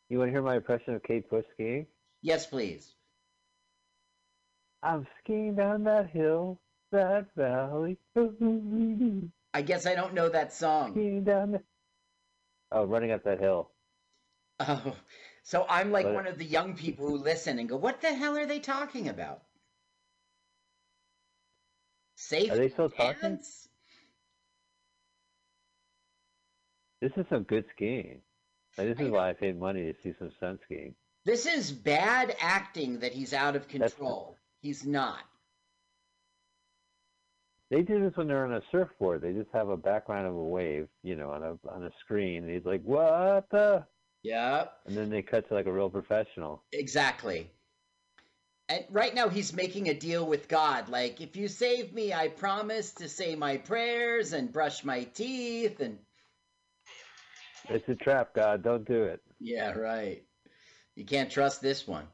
You 0.09 0.19
want 0.19 0.29
to 0.29 0.33
hear 0.33 0.43
my 0.43 0.57
impression 0.57 0.95
of 0.95 1.03
Kate 1.05 1.31
Bush 1.31 1.45
skiing? 1.55 1.87
Yes, 2.23 2.47
please. 2.47 2.93
I'm 4.83 5.07
skiing 5.21 5.55
down 5.55 5.85
that 5.85 6.11
hill, 6.11 6.61
that 6.91 7.27
valley. 7.37 7.99
I 9.55 9.63
guess 9.63 9.87
I 9.87 9.95
don't 9.95 10.15
know 10.15 10.29
that 10.29 10.53
song. 10.53 10.93
Skiing 10.93 11.23
down 11.25 11.53
the... 11.53 11.63
Oh, 12.73 12.85
running 12.85 13.13
up 13.13 13.23
that 13.25 13.39
hill. 13.39 13.71
Oh, 14.61 14.97
so 15.43 15.67
I'm 15.69 15.93
like 15.93 16.07
But- 16.07 16.15
one 16.15 16.27
of 16.27 16.39
the 16.39 16.45
young 16.45 16.75
people 16.75 17.07
who 17.09 17.17
listen 17.17 17.59
and 17.59 17.69
go, 17.69 17.77
"What 17.77 18.01
the 18.01 18.13
hell 18.13 18.37
are 18.37 18.47
they 18.47 18.61
talking 18.61 19.09
about?" 19.09 19.43
Safe 22.29 22.51
Are 22.51 22.57
they 22.57 22.71
still 22.71 22.89
talking? 22.89 23.39
This 27.03 27.13
is 27.19 27.27
some 27.29 27.43
good 27.43 27.67
skiing. 27.75 28.23
This 28.79 28.99
is 28.99 29.11
why 29.11 29.29
I 29.29 29.33
paid 29.35 29.61
money 29.61 29.93
to 29.93 29.95
see 30.03 30.15
some 30.19 30.33
sun 30.41 30.59
skiing. 30.65 30.95
This 31.27 31.45
is 31.45 31.71
bad 31.71 32.35
acting 32.41 32.99
that 33.01 33.13
he's 33.13 33.35
out 33.35 33.57
of 33.57 33.69
control. 33.69 34.39
He's 34.63 34.87
not. 34.87 35.21
They 37.71 37.83
do 37.83 38.01
this 38.01 38.17
when 38.17 38.27
they're 38.27 38.47
on 38.47 38.55
a 38.55 38.63
surfboard. 38.73 39.21
They 39.21 39.35
just 39.35 39.51
have 39.53 39.69
a 39.69 39.77
background 39.77 40.27
of 40.27 40.35
a 40.35 40.43
wave, 40.43 40.89
you 41.03 41.17
know, 41.17 41.31
on 41.31 41.43
a 41.43 41.59
on 41.69 41.85
a 41.85 41.91
screen. 42.01 42.45
And 42.45 42.53
he's 42.53 42.65
like, 42.65 42.83
"What 42.85 43.51
the?" 43.51 43.85
Yeah, 44.23 44.69
And 44.87 44.97
then 44.97 45.11
they 45.11 45.21
cut 45.21 45.47
to 45.49 45.55
like 45.55 45.67
a 45.67 45.73
real 45.73 45.91
professional. 45.91 46.65
exactly. 46.73 47.51
And 48.69 48.85
right 48.91 49.15
now 49.15 49.29
he's 49.29 49.53
making 49.53 49.89
a 49.89 49.95
deal 49.95 50.27
with 50.27 50.49
God. 50.49 50.89
Like, 50.89 51.21
if 51.21 51.37
you 51.37 51.49
save 51.49 51.93
me, 51.93 52.15
I 52.15 52.29
promise 52.29 52.93
to 52.95 53.09
say 53.09 53.37
my 53.37 53.59
prayers 53.59 54.33
and 54.33 54.53
brush 54.53 54.85
my 54.85 55.05
teeth 55.05 55.81
and 55.81 55.99
It's 57.69 57.89
a 57.89 57.95
trap, 57.95 58.35
God. 58.35 58.63
Don't 58.63 58.87
do 58.87 59.05
it. 59.05 59.21
Yeah, 59.39 59.73
right. 59.73 60.25
You 60.95 61.05
can't 61.05 61.31
trust 61.31 61.61
this 61.61 61.87
one. 61.87 62.07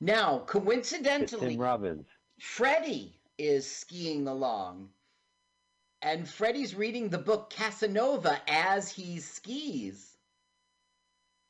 Now, 0.00 0.40
It's 0.40 0.52
coincidentally, 0.52 1.50
Tim 1.54 1.60
Robbins. 1.60 2.06
Freddie 2.40 3.14
is 3.38 3.70
skiing 3.70 4.28
along. 4.28 4.90
And 6.00 6.28
Freddie's 6.28 6.74
reading 6.74 7.08
the 7.08 7.18
book 7.18 7.50
Casanova 7.50 8.40
as 8.48 8.90
he 8.90 9.20
skis. 9.20 10.16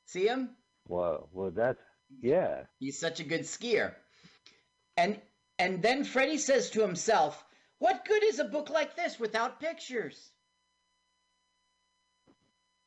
See 0.06 0.26
him? 0.26 0.50
Whoa. 0.86 1.28
Well, 1.32 1.50
that's 1.50 1.80
yeah. 2.20 2.64
He's 2.78 2.98
such 2.98 3.20
a 3.20 3.24
good 3.24 3.42
skier. 3.42 3.94
And 4.96 5.20
and 5.58 5.82
then 5.82 6.04
Freddie 6.04 6.38
says 6.38 6.70
to 6.70 6.80
himself, 6.80 7.44
"What 7.78 8.04
good 8.04 8.24
is 8.24 8.38
a 8.38 8.44
book 8.44 8.70
like 8.70 8.96
this 8.96 9.18
without 9.18 9.60
pictures?" 9.60 10.30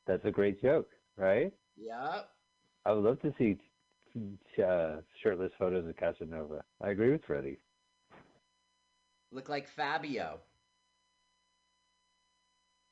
That's 0.06 0.26
a 0.26 0.32
great 0.32 0.62
joke, 0.62 0.90
right? 1.18 1.52
Yeah. 1.76 2.22
I 2.86 2.92
would 2.92 3.04
love 3.04 3.22
to 3.22 3.34
see 3.38 3.58
uh, 4.64 4.98
shirtless 5.22 5.52
photos 5.58 5.88
of 5.88 5.98
Casanova. 5.98 6.64
I 6.82 6.90
agree 6.90 7.12
with 7.12 7.24
Freddie. 7.26 7.58
Look 9.32 9.50
like 9.50 9.68
Fabio. 9.68 10.40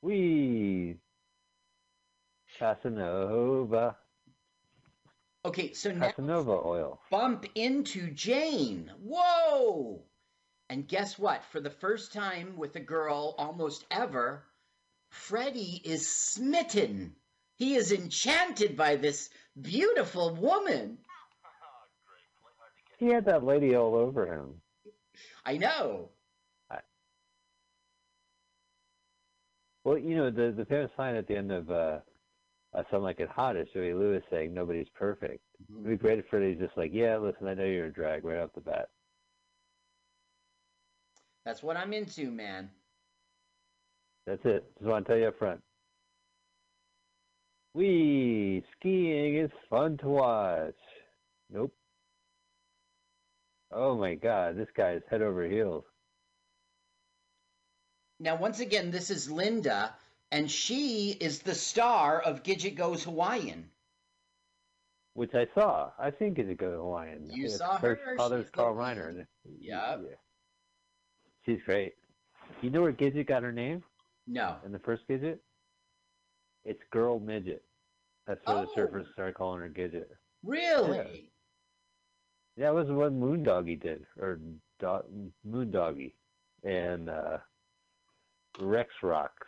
We 0.02 0.98
Casanova. 2.58 3.96
Okay, 5.44 5.72
so 5.74 5.92
now 5.92 6.08
Casanova 6.08 6.52
oil. 6.64 7.00
bump 7.10 7.44
into 7.54 8.10
Jane. 8.10 8.90
Whoa! 9.02 10.02
And 10.70 10.88
guess 10.88 11.18
what? 11.18 11.44
For 11.44 11.60
the 11.60 11.70
first 11.70 12.12
time 12.12 12.56
with 12.56 12.76
a 12.76 12.80
girl 12.80 13.34
almost 13.36 13.84
ever, 13.90 14.44
Freddie 15.10 15.82
is 15.84 16.08
smitten. 16.08 17.14
He 17.56 17.74
is 17.74 17.92
enchanted 17.92 18.76
by 18.76 18.96
this 18.96 19.28
beautiful 19.60 20.34
woman. 20.34 20.98
He 22.98 23.06
had 23.06 23.26
that 23.26 23.44
lady 23.44 23.76
all 23.76 23.94
over 23.94 24.26
him. 24.26 24.62
I 25.44 25.58
know. 25.58 26.08
Well, 29.84 29.98
you 29.98 30.16
know, 30.16 30.30
the 30.30 30.50
the 30.50 30.64
famous 30.64 30.90
line 30.98 31.14
at 31.14 31.26
the 31.26 31.36
end 31.36 31.52
of 31.52 31.70
uh, 31.70 31.98
uh 32.74 32.82
Some 32.90 33.02
Like 33.02 33.20
It 33.20 33.28
Hot 33.28 33.56
is 33.56 33.68
Joey 33.72 33.94
Lewis 33.94 34.22
saying 34.30 34.52
nobody's 34.52 34.88
perfect. 34.94 35.40
It'd 35.70 35.86
be 35.86 35.96
great 35.96 36.18
if 36.18 36.26
Freddie's 36.26 36.58
just 36.58 36.76
like, 36.76 36.90
yeah, 36.92 37.16
listen, 37.18 37.46
I 37.46 37.54
know 37.54 37.64
you're 37.64 37.86
a 37.86 37.92
drag 37.92 38.24
right 38.24 38.40
off 38.40 38.50
the 38.54 38.60
bat. 38.60 38.88
That's 41.44 41.62
what 41.62 41.76
I'm 41.76 41.92
into, 41.92 42.30
man. 42.30 42.70
That's 44.26 44.44
it. 44.44 44.64
Just 44.78 44.88
want 44.88 45.06
to 45.06 45.12
tell 45.12 45.20
you 45.20 45.28
up 45.28 45.38
front. 45.38 45.60
We 47.74 48.62
skiing 48.78 49.36
is 49.36 49.50
fun 49.68 49.98
to 49.98 50.08
watch. 50.08 50.74
Nope. 51.50 51.74
Oh 53.72 53.96
my 53.96 54.14
God, 54.14 54.56
this 54.56 54.68
guy 54.76 54.92
is 54.92 55.02
head 55.10 55.20
over 55.20 55.44
heels. 55.44 55.84
Now, 58.20 58.36
once 58.36 58.60
again, 58.60 58.92
this 58.92 59.10
is 59.10 59.30
Linda, 59.30 59.92
and 60.34 60.50
she 60.50 61.12
is 61.20 61.38
the 61.38 61.54
star 61.54 62.20
of 62.20 62.42
Gidget 62.42 62.74
Goes 62.74 63.04
Hawaiian. 63.04 63.70
Which 65.12 65.32
I 65.32 65.46
saw. 65.54 65.92
I 65.96 66.10
think 66.10 66.40
it's 66.40 66.50
a 66.50 66.54
good 66.56 66.74
Hawaiian. 66.74 67.30
You 67.30 67.44
It's 67.44 67.58
saw 67.58 67.78
her 67.78 67.94
her? 68.04 68.16
father's 68.16 68.50
Carl 68.50 68.74
Reiner. 68.74 69.14
Yep. 69.14 69.26
Yeah. 69.60 69.96
She's 71.46 71.60
great. 71.64 71.94
You 72.62 72.70
know 72.70 72.82
where 72.82 72.92
Gidget 72.92 73.28
got 73.28 73.44
her 73.44 73.52
name? 73.52 73.84
No. 74.26 74.56
In 74.66 74.72
the 74.72 74.80
first 74.80 75.06
Gidget? 75.08 75.38
It's 76.64 76.82
Girl 76.90 77.20
Midget. 77.20 77.62
That's 78.26 78.40
where 78.44 78.56
Oh. 78.56 78.66
the 78.74 78.80
surfers 78.80 79.12
started 79.12 79.34
calling 79.36 79.60
her 79.60 79.68
Gidget. 79.68 80.06
Really? 80.42 81.30
Yeah, 82.56 82.70
it 82.70 82.74
was 82.74 82.88
what 82.90 83.12
Moondoggy 83.12 83.80
did, 83.80 84.04
or 84.18 84.40
Do- 84.80 85.30
Moondoggy, 85.46 86.14
and 86.64 87.08
uh, 87.08 87.38
Rex 88.58 88.90
Rocks. 89.02 89.46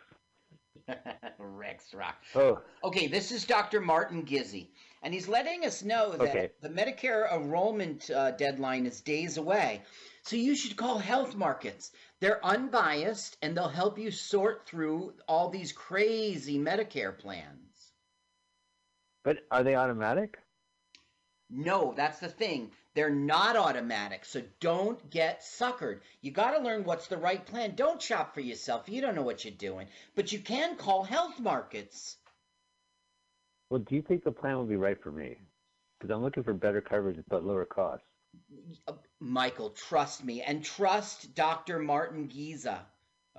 Rex 1.39 1.95
Rock. 1.95 2.17
Oh, 2.35 2.61
Okay, 2.85 3.07
this 3.07 3.33
is 3.33 3.45
Dr. 3.45 3.81
Martin 3.81 4.25
Gizzi, 4.25 4.69
and 5.03 5.13
he's 5.13 5.29
letting 5.29 5.65
us 5.65 5.83
know 5.83 6.13
that 6.13 6.21
Okay. 6.21 6.51
the 6.61 6.69
Medicare 6.69 7.31
enrollment 7.33 8.09
uh, 8.11 8.33
deadline 8.33 8.87
is 8.87 9.01
days 9.01 9.37
away. 9.37 9.83
So 10.23 10.37
you 10.37 10.57
should 10.57 10.77
call 10.77 10.99
Health 10.99 11.35
Markets. 11.37 11.93
They're 12.21 12.45
unbiased, 12.45 13.37
and 13.43 13.57
they'll 13.57 13.69
help 13.69 13.99
you 13.99 14.11
sort 14.11 14.67
through 14.67 15.15
all 15.29 15.51
these 15.51 15.73
crazy 15.73 16.59
Medicare 16.59 17.17
plans. 17.17 17.93
but 19.25 19.39
are 19.51 19.63
they 19.65 19.75
automatic? 19.75 20.39
No, 21.51 21.95
that's 21.97 22.19
the 22.19 22.29
thing. 22.29 22.71
They're 22.97 23.11
not 23.11 23.57
automatic, 23.57 24.25
so 24.25 24.41
don't 24.59 25.11
get 25.11 25.43
suckered. 25.43 26.01
You 26.23 26.31
got 26.31 26.53
to 26.57 26.65
learn 26.65 26.83
what's 26.85 27.09
the 27.09 27.19
right 27.19 27.45
plan. 27.45 27.75
Don't 27.77 28.01
shop 28.01 28.33
for 28.33 28.41
yourself. 28.41 28.89
You 28.89 29.03
don't 29.03 29.15
know 29.15 29.23
what 29.23 29.45
you're 29.45 29.53
doing. 29.53 29.87
But 30.15 30.33
you 30.33 30.39
can 30.39 30.77
call 30.77 31.05
Health 31.05 31.39
Markets. 31.39 32.17
Well, 33.69 33.81
do 33.81 33.97
you 33.97 34.01
think 34.01 34.25
the 34.25 34.33
plan 34.33 34.57
will 34.57 34.65
be 34.65 34.77
right 34.77 34.99
for 35.03 35.13
me? 35.13 35.37
Because 36.01 36.11
I'm 36.11 36.23
looking 36.23 36.43
for 36.43 36.55
better 36.55 36.81
coverage 36.81 37.23
but 37.29 37.45
lower 37.45 37.67
costs. 37.67 38.07
Uh, 38.89 38.95
Michael, 39.21 39.71
trust 39.71 40.25
me, 40.25 40.41
and 40.41 40.65
trust 40.65 41.35
Dr. 41.35 41.79
Martin 41.79 42.29
Giza. 42.29 42.81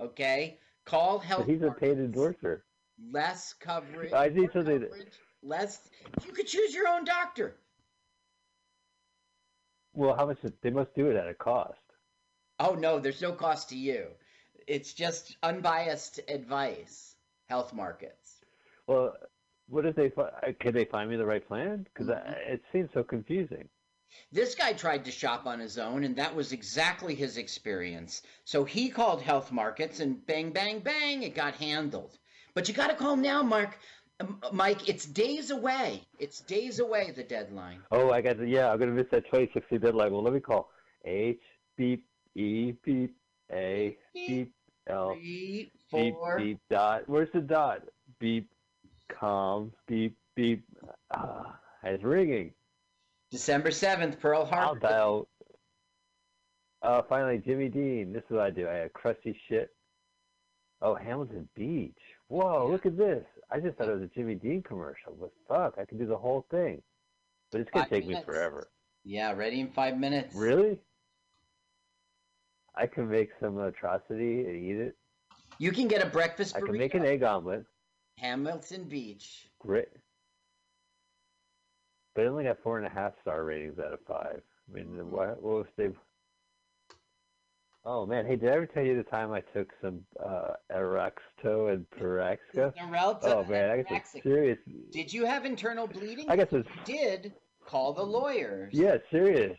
Okay, 0.00 0.58
call 0.84 1.18
But 1.18 1.26
Health. 1.26 1.46
he's 1.46 1.62
a 1.62 1.72
paid 1.72 1.98
endorser. 1.98 2.62
Less 3.10 3.54
coverage. 3.54 4.12
I 4.12 4.28
need 4.28 4.52
something 4.52 4.86
Less. 5.42 5.80
You 6.24 6.32
could 6.32 6.46
choose 6.46 6.72
your 6.72 6.86
own 6.86 7.04
doctor. 7.04 7.56
Well, 9.98 10.14
how 10.16 10.24
much? 10.26 10.38
They 10.62 10.70
must 10.70 10.94
do 10.94 11.10
it 11.10 11.16
at 11.16 11.28
a 11.28 11.34
cost. 11.34 11.78
Oh 12.60 12.74
no, 12.76 13.00
there's 13.00 13.20
no 13.20 13.32
cost 13.32 13.70
to 13.70 13.76
you. 13.76 14.14
It's 14.68 14.94
just 14.94 15.36
unbiased 15.42 16.20
advice. 16.28 17.16
Health 17.48 17.72
Markets. 17.72 18.44
Well, 18.86 19.16
what 19.68 19.86
if 19.86 19.94
they? 19.96 20.10
Can 20.60 20.74
they 20.74 20.84
find 20.84 21.10
me 21.10 21.16
the 21.16 21.26
right 21.26 21.46
plan? 21.46 21.84
Because 21.84 22.08
Mm-hmm. 22.08 22.32
it 22.48 22.62
seems 22.72 22.90
so 22.94 23.02
confusing. 23.04 23.68
This 24.32 24.54
guy 24.54 24.72
tried 24.72 25.04
to 25.04 25.10
shop 25.10 25.46
on 25.46 25.60
his 25.60 25.78
own, 25.78 26.02
and 26.04 26.16
that 26.16 26.34
was 26.34 26.52
exactly 26.52 27.14
his 27.14 27.36
experience. 27.36 28.22
So 28.44 28.64
he 28.64 28.88
called 28.88 29.20
Health 29.20 29.52
Markets, 29.52 30.00
and 30.00 30.24
bang, 30.26 30.50
bang, 30.52 30.80
bang, 30.80 31.22
it 31.22 31.34
got 31.34 31.56
handled. 31.56 32.18
But 32.54 32.68
you 32.68 32.74
got 32.74 32.88
to 32.88 32.96
call 32.96 33.16
now, 33.16 33.42
Mark. 33.42 33.78
Mike, 34.52 34.88
it's 34.88 35.04
days 35.04 35.50
away. 35.50 36.02
It's 36.18 36.40
days 36.40 36.80
away, 36.80 37.12
the 37.12 37.22
deadline. 37.22 37.80
Oh, 37.92 38.10
I 38.10 38.20
got 38.20 38.38
the, 38.38 38.48
yeah. 38.48 38.70
I'm 38.70 38.78
gonna 38.78 38.92
miss 38.92 39.06
that 39.12 39.24
2060 39.26 39.78
deadline. 39.78 40.12
Well, 40.12 40.22
let 40.22 40.32
me 40.32 40.40
call 40.40 40.70
H 41.04 41.40
beep 41.76 42.04
E 42.34 42.72
beep 42.84 43.14
A 43.52 43.96
beep 44.12 44.52
L 44.88 45.14
beep 45.14 45.72
beep 45.92 46.58
dot. 46.68 47.02
Where's 47.06 47.28
the 47.32 47.40
dot? 47.40 47.82
Beep 48.18 48.50
com 49.08 49.72
beep 49.86 50.16
beep. 50.34 50.64
Ah, 51.12 51.58
it's 51.84 52.02
ringing. 52.02 52.52
December 53.30 53.70
7th, 53.70 54.18
Pearl 54.20 54.46
Harbor. 54.46 54.86
I'll 54.86 54.90
dial. 54.90 55.28
Oh, 56.82 57.04
finally, 57.08 57.38
Jimmy 57.38 57.68
Dean. 57.68 58.12
This 58.12 58.22
is 58.24 58.30
what 58.30 58.40
I 58.40 58.50
do. 58.50 58.68
I 58.68 58.74
have 58.74 58.92
crusty 58.92 59.38
shit. 59.48 59.70
Oh, 60.80 60.94
Hamilton 60.94 61.48
Beach. 61.54 61.98
Whoa, 62.28 62.68
look 62.70 62.86
at 62.86 62.96
this. 62.96 63.24
I 63.50 63.60
just 63.60 63.76
thought 63.76 63.88
it 63.88 63.94
was 63.94 64.02
a 64.02 64.10
Jimmy 64.14 64.34
Dean 64.34 64.62
commercial, 64.62 65.16
but 65.18 65.30
fuck, 65.48 65.78
I 65.80 65.84
can 65.84 65.98
do 65.98 66.06
the 66.06 66.16
whole 66.16 66.46
thing. 66.50 66.82
But 67.50 67.62
it's 67.62 67.70
gonna 67.70 67.84
Five 67.84 67.90
take 67.90 68.06
me 68.06 68.20
forever. 68.24 68.68
Yeah, 69.04 69.32
ready 69.32 69.60
in 69.60 69.68
five 69.68 69.98
minutes. 69.98 70.34
Really? 70.34 70.78
I 72.74 72.86
can 72.86 73.08
make 73.10 73.30
some 73.40 73.58
atrocity 73.58 74.44
and 74.44 74.56
eat 74.56 74.76
it. 74.76 74.96
You 75.58 75.72
can 75.72 75.88
get 75.88 76.02
a 76.02 76.06
breakfast 76.06 76.54
I 76.56 76.60
can 76.60 76.76
make 76.76 76.94
an 76.94 77.04
egg 77.04 77.22
omelet. 77.22 77.64
Hamilton 78.18 78.84
Beach. 78.84 79.48
Great. 79.58 79.88
But 82.14 82.24
it 82.24 82.28
only 82.28 82.44
got 82.44 82.58
four 82.62 82.78
and 82.78 82.86
a 82.86 82.90
half 82.90 83.12
star 83.22 83.44
ratings 83.44 83.78
out 83.78 83.92
of 83.92 84.00
five. 84.06 84.42
I 84.68 84.74
mean, 84.74 85.10
what, 85.10 85.42
what 85.42 85.66
if 85.66 85.76
they? 85.76 85.88
Oh 87.90 88.04
man, 88.04 88.26
hey, 88.26 88.36
did 88.36 88.50
I 88.50 88.52
ever 88.52 88.66
tell 88.66 88.84
you 88.84 88.98
the 88.98 89.02
time 89.02 89.32
I 89.32 89.40
took 89.40 89.72
some 89.80 90.00
uh, 90.22 90.50
Araxto 90.70 91.72
and? 91.72 91.86
Xarelto 91.98 93.20
Oh 93.22 93.44
man, 93.44 93.70
I 93.70 93.76
got 93.78 94.06
some 94.06 94.20
serious. 94.20 94.58
Did 94.92 95.10
you 95.10 95.24
have 95.24 95.46
internal 95.46 95.86
bleeding? 95.86 96.26
I 96.28 96.36
guess 96.36 96.48
it's 96.52 96.68
did 96.84 97.32
call 97.64 97.94
the 97.94 98.02
lawyers. 98.02 98.74
yeah, 98.74 98.98
serious. 99.10 99.56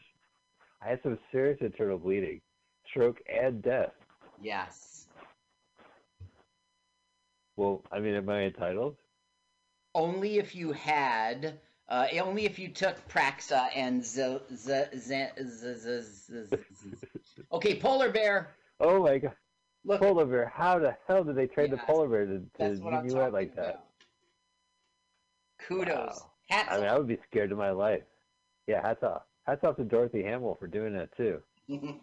I 0.80 0.90
had 0.90 1.02
some 1.02 1.18
serious 1.32 1.58
internal 1.62 1.98
bleeding, 1.98 2.40
stroke, 2.88 3.18
and 3.28 3.64
death. 3.64 3.94
Yes. 4.40 5.08
Well, 7.58 7.82
I 7.92 8.00
mean, 8.00 8.14
am 8.14 8.30
I 8.30 8.44
entitled? 8.44 8.96
Only 9.96 10.38
if 10.38 10.54
you 10.54 10.74
had. 10.74 11.60
Uh, 11.90 12.06
only 12.22 12.46
if 12.46 12.60
you 12.60 12.68
took 12.68 12.96
Praxa 13.10 13.70
and 13.76 14.06
z- 14.06 14.38
z- 14.56 14.84
z- 14.96 15.26
z- 15.36 15.74
z- 15.80 16.02
z- 16.04 16.46
z- 16.46 17.08
Okay, 17.52 17.76
polar 17.76 18.12
bear. 18.12 18.56
Oh 18.80 19.04
my 19.04 19.18
god. 19.18 19.34
Look, 19.86 20.02
polar 20.02 20.26
bear. 20.26 20.52
How 20.54 20.80
the 20.80 20.96
hell 21.08 21.24
did 21.24 21.36
they 21.36 21.48
train 21.48 21.72
the 21.72 21.78
polar 21.78 22.08
bear 22.08 22.26
to, 22.26 22.40
to 22.60 22.82
what 22.82 22.94
I'm 22.94 23.08
like 23.32 23.56
that? 23.56 23.86
Kudos. 25.60 26.20
Wow. 26.20 26.32
Hats 26.50 26.70
I 26.72 26.78
mean, 26.78 26.86
off. 26.86 26.92
I 26.92 26.98
would 26.98 27.08
be 27.08 27.20
scared 27.30 27.50
to 27.52 27.56
my 27.56 27.72
life. 27.72 28.04
Yeah, 28.68 28.82
hats 28.82 29.04
off. 29.04 29.24
Hats 29.46 29.64
off 29.64 29.78
to 29.78 29.84
Dorothy 29.84 30.24
Hamill 30.24 30.56
for 30.60 30.68
doing 30.68 30.94
that 30.94 31.16
too. 31.16 31.42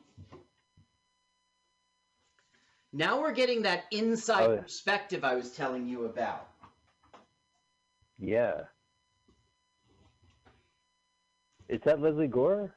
now 2.93 3.21
we're 3.21 3.33
getting 3.33 3.63
that 3.63 3.85
inside 3.91 4.45
Oh, 4.45 4.57
perspective 4.59 5.25
I 5.25 5.35
was 5.35 5.51
telling 5.53 5.89
you 5.89 6.07
about. 6.07 6.49
Yeah. 8.19 8.63
Is 11.69 11.81
that 11.85 12.01
Lesley 12.01 12.29
Gore? 12.29 12.75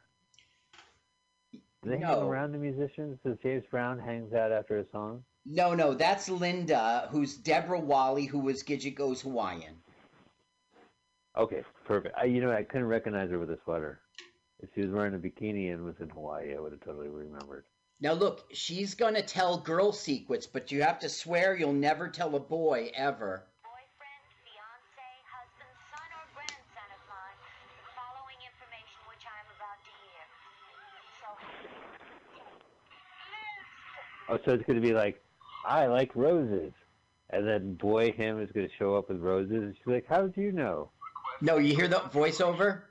Do 1.84 1.92
they 1.92 2.00
hang 2.00 2.18
around 2.18 2.52
the 2.52 2.58
musicians 2.58 3.20
as 3.26 3.38
James 3.42 3.64
Brown 3.72 4.00
hangs 4.00 4.34
out 4.34 4.52
after 4.52 4.80
a 4.80 4.86
song? 4.92 5.24
No, 5.46 5.74
no, 5.74 5.94
that's 5.94 6.28
Linda, 6.30 7.08
who's 7.12 7.38
Deborah 7.38 7.80
Walley, 7.80 8.26
who 8.26 8.40
was 8.40 8.64
Gidget 8.64 8.96
Goes 8.96 9.22
Hawaiian. 9.22 9.76
Okay, 11.38 11.64
perfect. 11.86 12.16
I, 12.18 12.26
you 12.26 12.42
know, 12.42 12.52
I 12.52 12.64
couldn't 12.64 12.88
recognize 12.88 13.30
her 13.30 13.40
with 13.40 13.50
a 13.50 13.58
sweater. 13.64 14.02
If 14.62 14.70
she 14.76 14.82
was 14.82 14.92
wearing 14.92 15.16
a 15.16 15.18
bikini 15.18 15.74
and 15.74 15.86
was 15.86 15.96
in 16.02 16.10
Hawaii, 16.10 16.54
I 16.54 16.60
would 16.60 16.74
have 16.74 16.82
totally 16.82 17.08
remembered. 17.08 17.64
Now 18.02 18.14
look, 18.14 18.46
she's 18.54 18.96
gonna 18.96 19.22
tell 19.22 19.58
girl 19.58 19.94
secrets, 19.94 20.48
but 20.48 20.72
you 20.72 20.84
have 20.84 21.00
to 21.00 21.10
swear 21.10 21.56
you'll 21.56 21.74
never 21.74 22.10
tell 22.10 22.36
a 22.36 22.40
boy 22.40 22.92
ever. 22.94 23.49
Oh, 34.30 34.38
so 34.46 34.54
it's 34.54 34.64
going 34.66 34.80
to 34.80 34.88
be 34.88 34.94
like, 34.94 35.22
I 35.66 35.88
like 35.88 36.16
roses. 36.16 36.72
And 37.32 37.48
then 37.48 37.76
boy 37.76 38.12
him 38.12 38.42
is 38.42 38.52
going 38.52 38.68
to 38.68 38.74
show 38.78 38.96
up 38.96 39.10
with 39.10 39.20
roses. 39.20 39.52
And 39.52 39.76
she's 39.76 39.88
like, 39.88 40.06
how 40.08 40.28
do 40.28 40.42
you 40.42 40.52
know? 40.52 40.92
No, 41.42 41.58
you 41.58 41.76
hear 41.76 41.88
the 41.88 41.98
voiceover? 41.98 42.82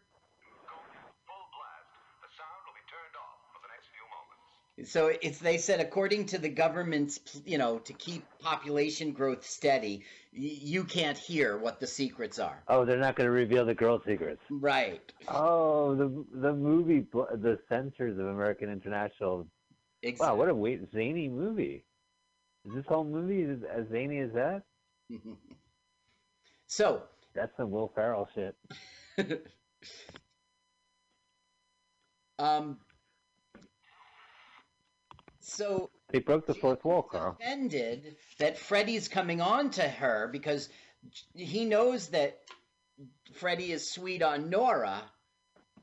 So 4.84 5.12
it's 5.20 5.38
they 5.38 5.58
said 5.58 5.80
according 5.80 6.26
to 6.26 6.38
the 6.38 6.48
government's 6.48 7.18
you 7.44 7.58
know 7.58 7.78
to 7.80 7.92
keep 7.92 8.24
population 8.38 9.12
growth 9.12 9.44
steady, 9.44 10.04
you 10.32 10.84
can't 10.84 11.18
hear 11.18 11.58
what 11.58 11.80
the 11.80 11.86
secrets 11.86 12.38
are. 12.38 12.62
Oh, 12.68 12.84
they're 12.84 12.98
not 12.98 13.16
going 13.16 13.26
to 13.26 13.32
reveal 13.32 13.64
the 13.64 13.74
girl 13.74 14.00
secrets. 14.06 14.40
Right. 14.50 15.02
Oh, 15.26 15.96
the 15.96 16.24
the 16.32 16.52
movie, 16.52 17.06
the 17.10 17.58
censors 17.68 18.18
of 18.18 18.26
American 18.26 18.70
International. 18.70 19.48
Wow, 20.18 20.36
what 20.36 20.48
a 20.48 20.54
wait, 20.54 20.90
zany 20.92 21.28
movie. 21.28 21.84
Is 22.64 22.74
this 22.74 22.86
whole 22.86 23.04
movie 23.04 23.42
as 23.42 23.58
as 23.62 23.88
zany 23.88 24.18
as 24.18 24.32
that? 24.32 24.62
So 26.70 27.02
that's 27.34 27.56
some 27.56 27.70
Will 27.70 27.90
Ferrell 27.94 28.28
shit. 28.34 28.54
Um. 32.38 32.78
So 35.40 35.90
They 36.10 36.20
broke 36.20 36.46
the 36.46 36.54
fourth 36.54 36.84
wall, 36.84 37.02
Carl. 37.02 37.36
offended 37.40 38.16
that 38.38 38.58
Freddie's 38.58 39.08
coming 39.08 39.40
on 39.40 39.70
to 39.70 39.82
her 39.82 40.28
because 40.30 40.68
he 41.34 41.64
knows 41.64 42.08
that 42.08 42.38
Freddie 43.34 43.72
is 43.72 43.90
sweet 43.90 44.22
on 44.22 44.50
Nora, 44.50 45.02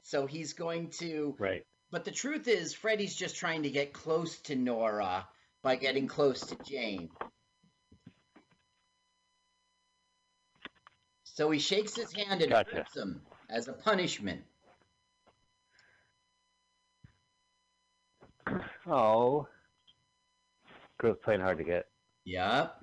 so 0.03 0.27
he's 0.27 0.53
going 0.53 0.91
to. 0.99 1.35
Right. 1.39 1.65
But 1.95 2.03
the 2.03 2.11
truth 2.11 2.49
is, 2.49 2.73
Freddie's 2.73 3.15
just 3.15 3.37
trying 3.37 3.63
to 3.63 3.69
get 3.69 3.93
close 3.93 4.37
to 4.39 4.55
Nora 4.57 5.25
by 5.63 5.77
getting 5.77 6.09
close 6.09 6.41
to 6.41 6.57
Jane. 6.61 7.09
So 11.23 11.49
he 11.51 11.57
shakes 11.57 11.95
his 11.95 12.11
hand 12.11 12.41
and 12.41 12.51
Gotcha. 12.51 12.75
hurts 12.75 12.97
him 12.97 13.21
as 13.49 13.69
a 13.69 13.73
punishment. 13.73 14.41
Oh. 18.85 19.47
Girls 20.99 21.15
playing 21.23 21.39
hard 21.39 21.59
to 21.59 21.63
get. 21.63 21.85
Yep. 22.25 22.75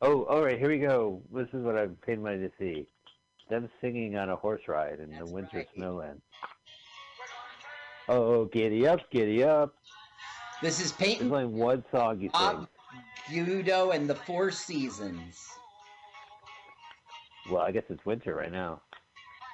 Oh, 0.00 0.22
all 0.24 0.42
right, 0.42 0.58
here 0.58 0.70
we 0.70 0.78
go. 0.78 1.20
This 1.30 1.48
is 1.52 1.62
what 1.62 1.76
I've 1.76 2.00
paid 2.00 2.22
money 2.22 2.38
to 2.38 2.50
see. 2.58 2.86
Them 3.50 3.68
singing 3.82 4.16
on 4.16 4.30
a 4.30 4.36
horse 4.36 4.62
ride 4.66 4.98
in 4.98 5.10
the 5.10 5.26
winter 5.26 5.66
snowland. 5.76 6.22
Oh, 8.12 8.46
giddy 8.46 8.88
up, 8.88 9.08
giddy 9.12 9.44
up. 9.44 9.72
This 10.60 10.80
is 10.84 10.90
Peyton. 10.90 11.28
There's 11.28 11.44
only 11.44 11.58
one 11.58 11.84
song 11.92 12.16
you 12.20 12.28
sing. 12.28 12.32
Bob 12.32 12.68
Gaudio 13.28 13.94
and 13.94 14.10
the 14.10 14.16
Four 14.16 14.50
Seasons. 14.50 15.46
Well, 17.48 17.62
I 17.62 17.70
guess 17.70 17.84
it's 17.88 18.04
winter 18.04 18.34
right 18.34 18.50
now. 18.50 18.80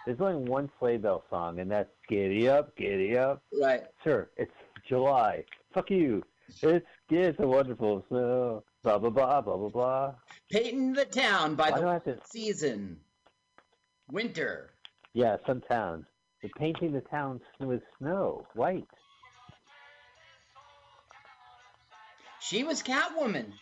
There's 0.07 0.21
only 0.23 0.49
one 0.49 0.71
sleigh 0.79 0.97
bell 0.97 1.23
song, 1.29 1.59
and 1.61 1.71
that's 1.71 1.91
"Giddy 2.09 2.49
Up, 2.49 2.75
Giddy 2.77 3.19
Up." 3.19 3.43
Right. 3.61 3.83
Sir, 4.03 4.31
it's 4.39 4.53
July. 4.89 5.45
Fuck 5.75 5.91
you. 5.91 6.23
It's 6.63 6.87
it's 7.11 7.39
a 7.41 7.47
wonderful 7.47 8.05
snow. 8.09 8.65
Blah 8.83 8.99
blah 8.99 9.11
blah 9.11 9.41
blah 9.43 9.57
blah 9.59 9.69
blah. 9.69 10.15
Peyton 10.51 10.95
the 10.95 11.05
Town 11.05 11.57
by 11.57 11.71
Why 11.71 11.77
the 11.77 11.83
do 11.83 11.89
I 11.89 11.93
have 11.95 12.05
to- 12.05 12.21
season. 12.25 13.01
Winter. 14.11 14.71
Yeah, 15.13 15.37
some 15.47 15.61
town. 15.61 16.07
They're 16.47 16.73
painting 16.73 16.93
the 16.93 17.01
town 17.01 17.41
with 17.59 17.83
snow, 17.99 18.47
white. 18.55 18.87
She 22.41 22.63
was 22.63 22.83
Catwoman. 22.83 23.53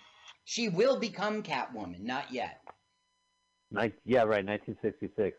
She 0.45 0.69
will 0.69 0.99
become 0.99 1.43
Catwoman, 1.43 2.01
not 2.01 2.31
yet. 2.31 2.61
Like 3.71 3.95
yeah, 4.05 4.21
right, 4.21 4.45
1966. 4.45 5.39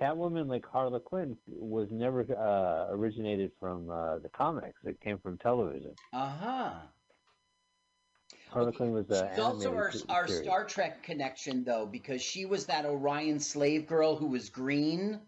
Catwoman, 0.00 0.48
like 0.48 0.64
Harley 0.64 1.00
Quinn, 1.00 1.36
was 1.46 1.88
never 1.90 2.20
uh, 2.22 2.94
originated 2.94 3.50
from 3.60 3.90
uh, 3.90 4.18
the 4.18 4.30
comics. 4.30 4.78
It 4.84 5.00
came 5.02 5.18
from 5.18 5.36
television. 5.38 5.92
Uh 6.14 6.30
huh. 6.30 6.70
Harley 8.50 8.72
Quinn 8.72 8.92
was 8.92 9.10
uh, 9.10 9.28
She's 9.30 9.38
also 9.38 9.74
our, 9.74 9.92
our. 10.08 10.28
Star 10.28 10.64
Trek 10.64 11.02
connection, 11.02 11.64
though, 11.64 11.84
because 11.84 12.22
she 12.22 12.46
was 12.46 12.64
that 12.66 12.86
Orion 12.86 13.38
slave 13.38 13.86
girl 13.86 14.16
who 14.16 14.28
was 14.28 14.48
green. 14.48 15.20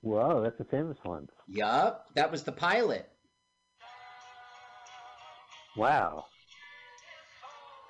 Whoa, 0.00 0.42
that's 0.42 0.58
a 0.60 0.64
famous 0.64 0.96
one. 1.02 1.28
Yup, 1.48 2.06
that 2.14 2.30
was 2.30 2.44
the 2.44 2.52
pilot. 2.52 3.08
Wow. 5.76 6.26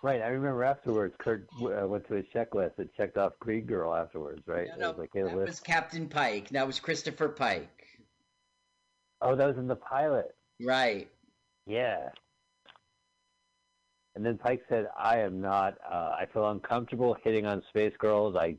Right, 0.03 0.23
I 0.23 0.29
remember 0.29 0.63
afterwards, 0.63 1.15
Kirk 1.19 1.49
uh, 1.61 1.87
went 1.89 2.07
to 2.09 2.15
his 2.15 2.25
checklist 2.33 2.79
and 2.79 2.89
checked 2.97 3.17
off 3.19 3.33
Green 3.41 3.67
Girl 3.67 3.93
afterwards, 3.95 4.43
right? 4.47 4.69
No, 4.69 4.75
It 4.75 4.79
no, 4.81 4.89
was 4.91 4.99
like, 4.99 5.11
hey, 5.13 5.23
that 5.23 5.35
list. 5.37 5.49
was 5.49 5.61
Captain 5.61 6.09
Pike. 6.09 6.49
That 6.51 6.67
was 6.67 6.79
Christopher 6.79 7.29
Pike. 7.29 7.85
Oh, 9.21 9.35
that 9.35 9.47
was 9.47 9.57
in 9.57 9.67
the 9.67 9.75
pilot. 9.77 10.37
Right. 10.63 11.09
Yeah. 11.67 12.11
And 14.15 14.25
then 14.25 14.39
Pike 14.39 14.63
said, 14.69 14.87
I 14.97 15.19
am 15.19 15.41
not, 15.41 15.75
uh, 15.91 16.15
I 16.19 16.27
feel 16.33 16.49
uncomfortable 16.49 17.17
hitting 17.25 17.47
on 17.47 17.63
space 17.69 17.93
girls. 17.99 18.37
I 18.37 18.57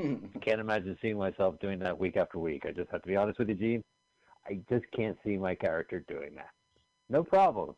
can't 0.42 0.60
imagine 0.60 0.96
seeing 1.00 1.18
myself 1.18 1.58
doing 1.60 1.78
that 1.80 1.98
week 1.98 2.16
after 2.16 2.38
week. 2.38 2.64
I 2.66 2.72
just 2.72 2.90
have 2.90 3.02
to 3.02 3.08
be 3.08 3.16
honest 3.16 3.38
with 3.38 3.48
you, 3.48 3.54
Gene. 3.54 3.84
I 4.46 4.60
just 4.68 4.84
can't 4.96 5.16
see 5.24 5.36
my 5.36 5.54
character 5.54 6.04
doing 6.08 6.34
that. 6.36 6.50
No 7.08 7.22
problem. 7.22 7.74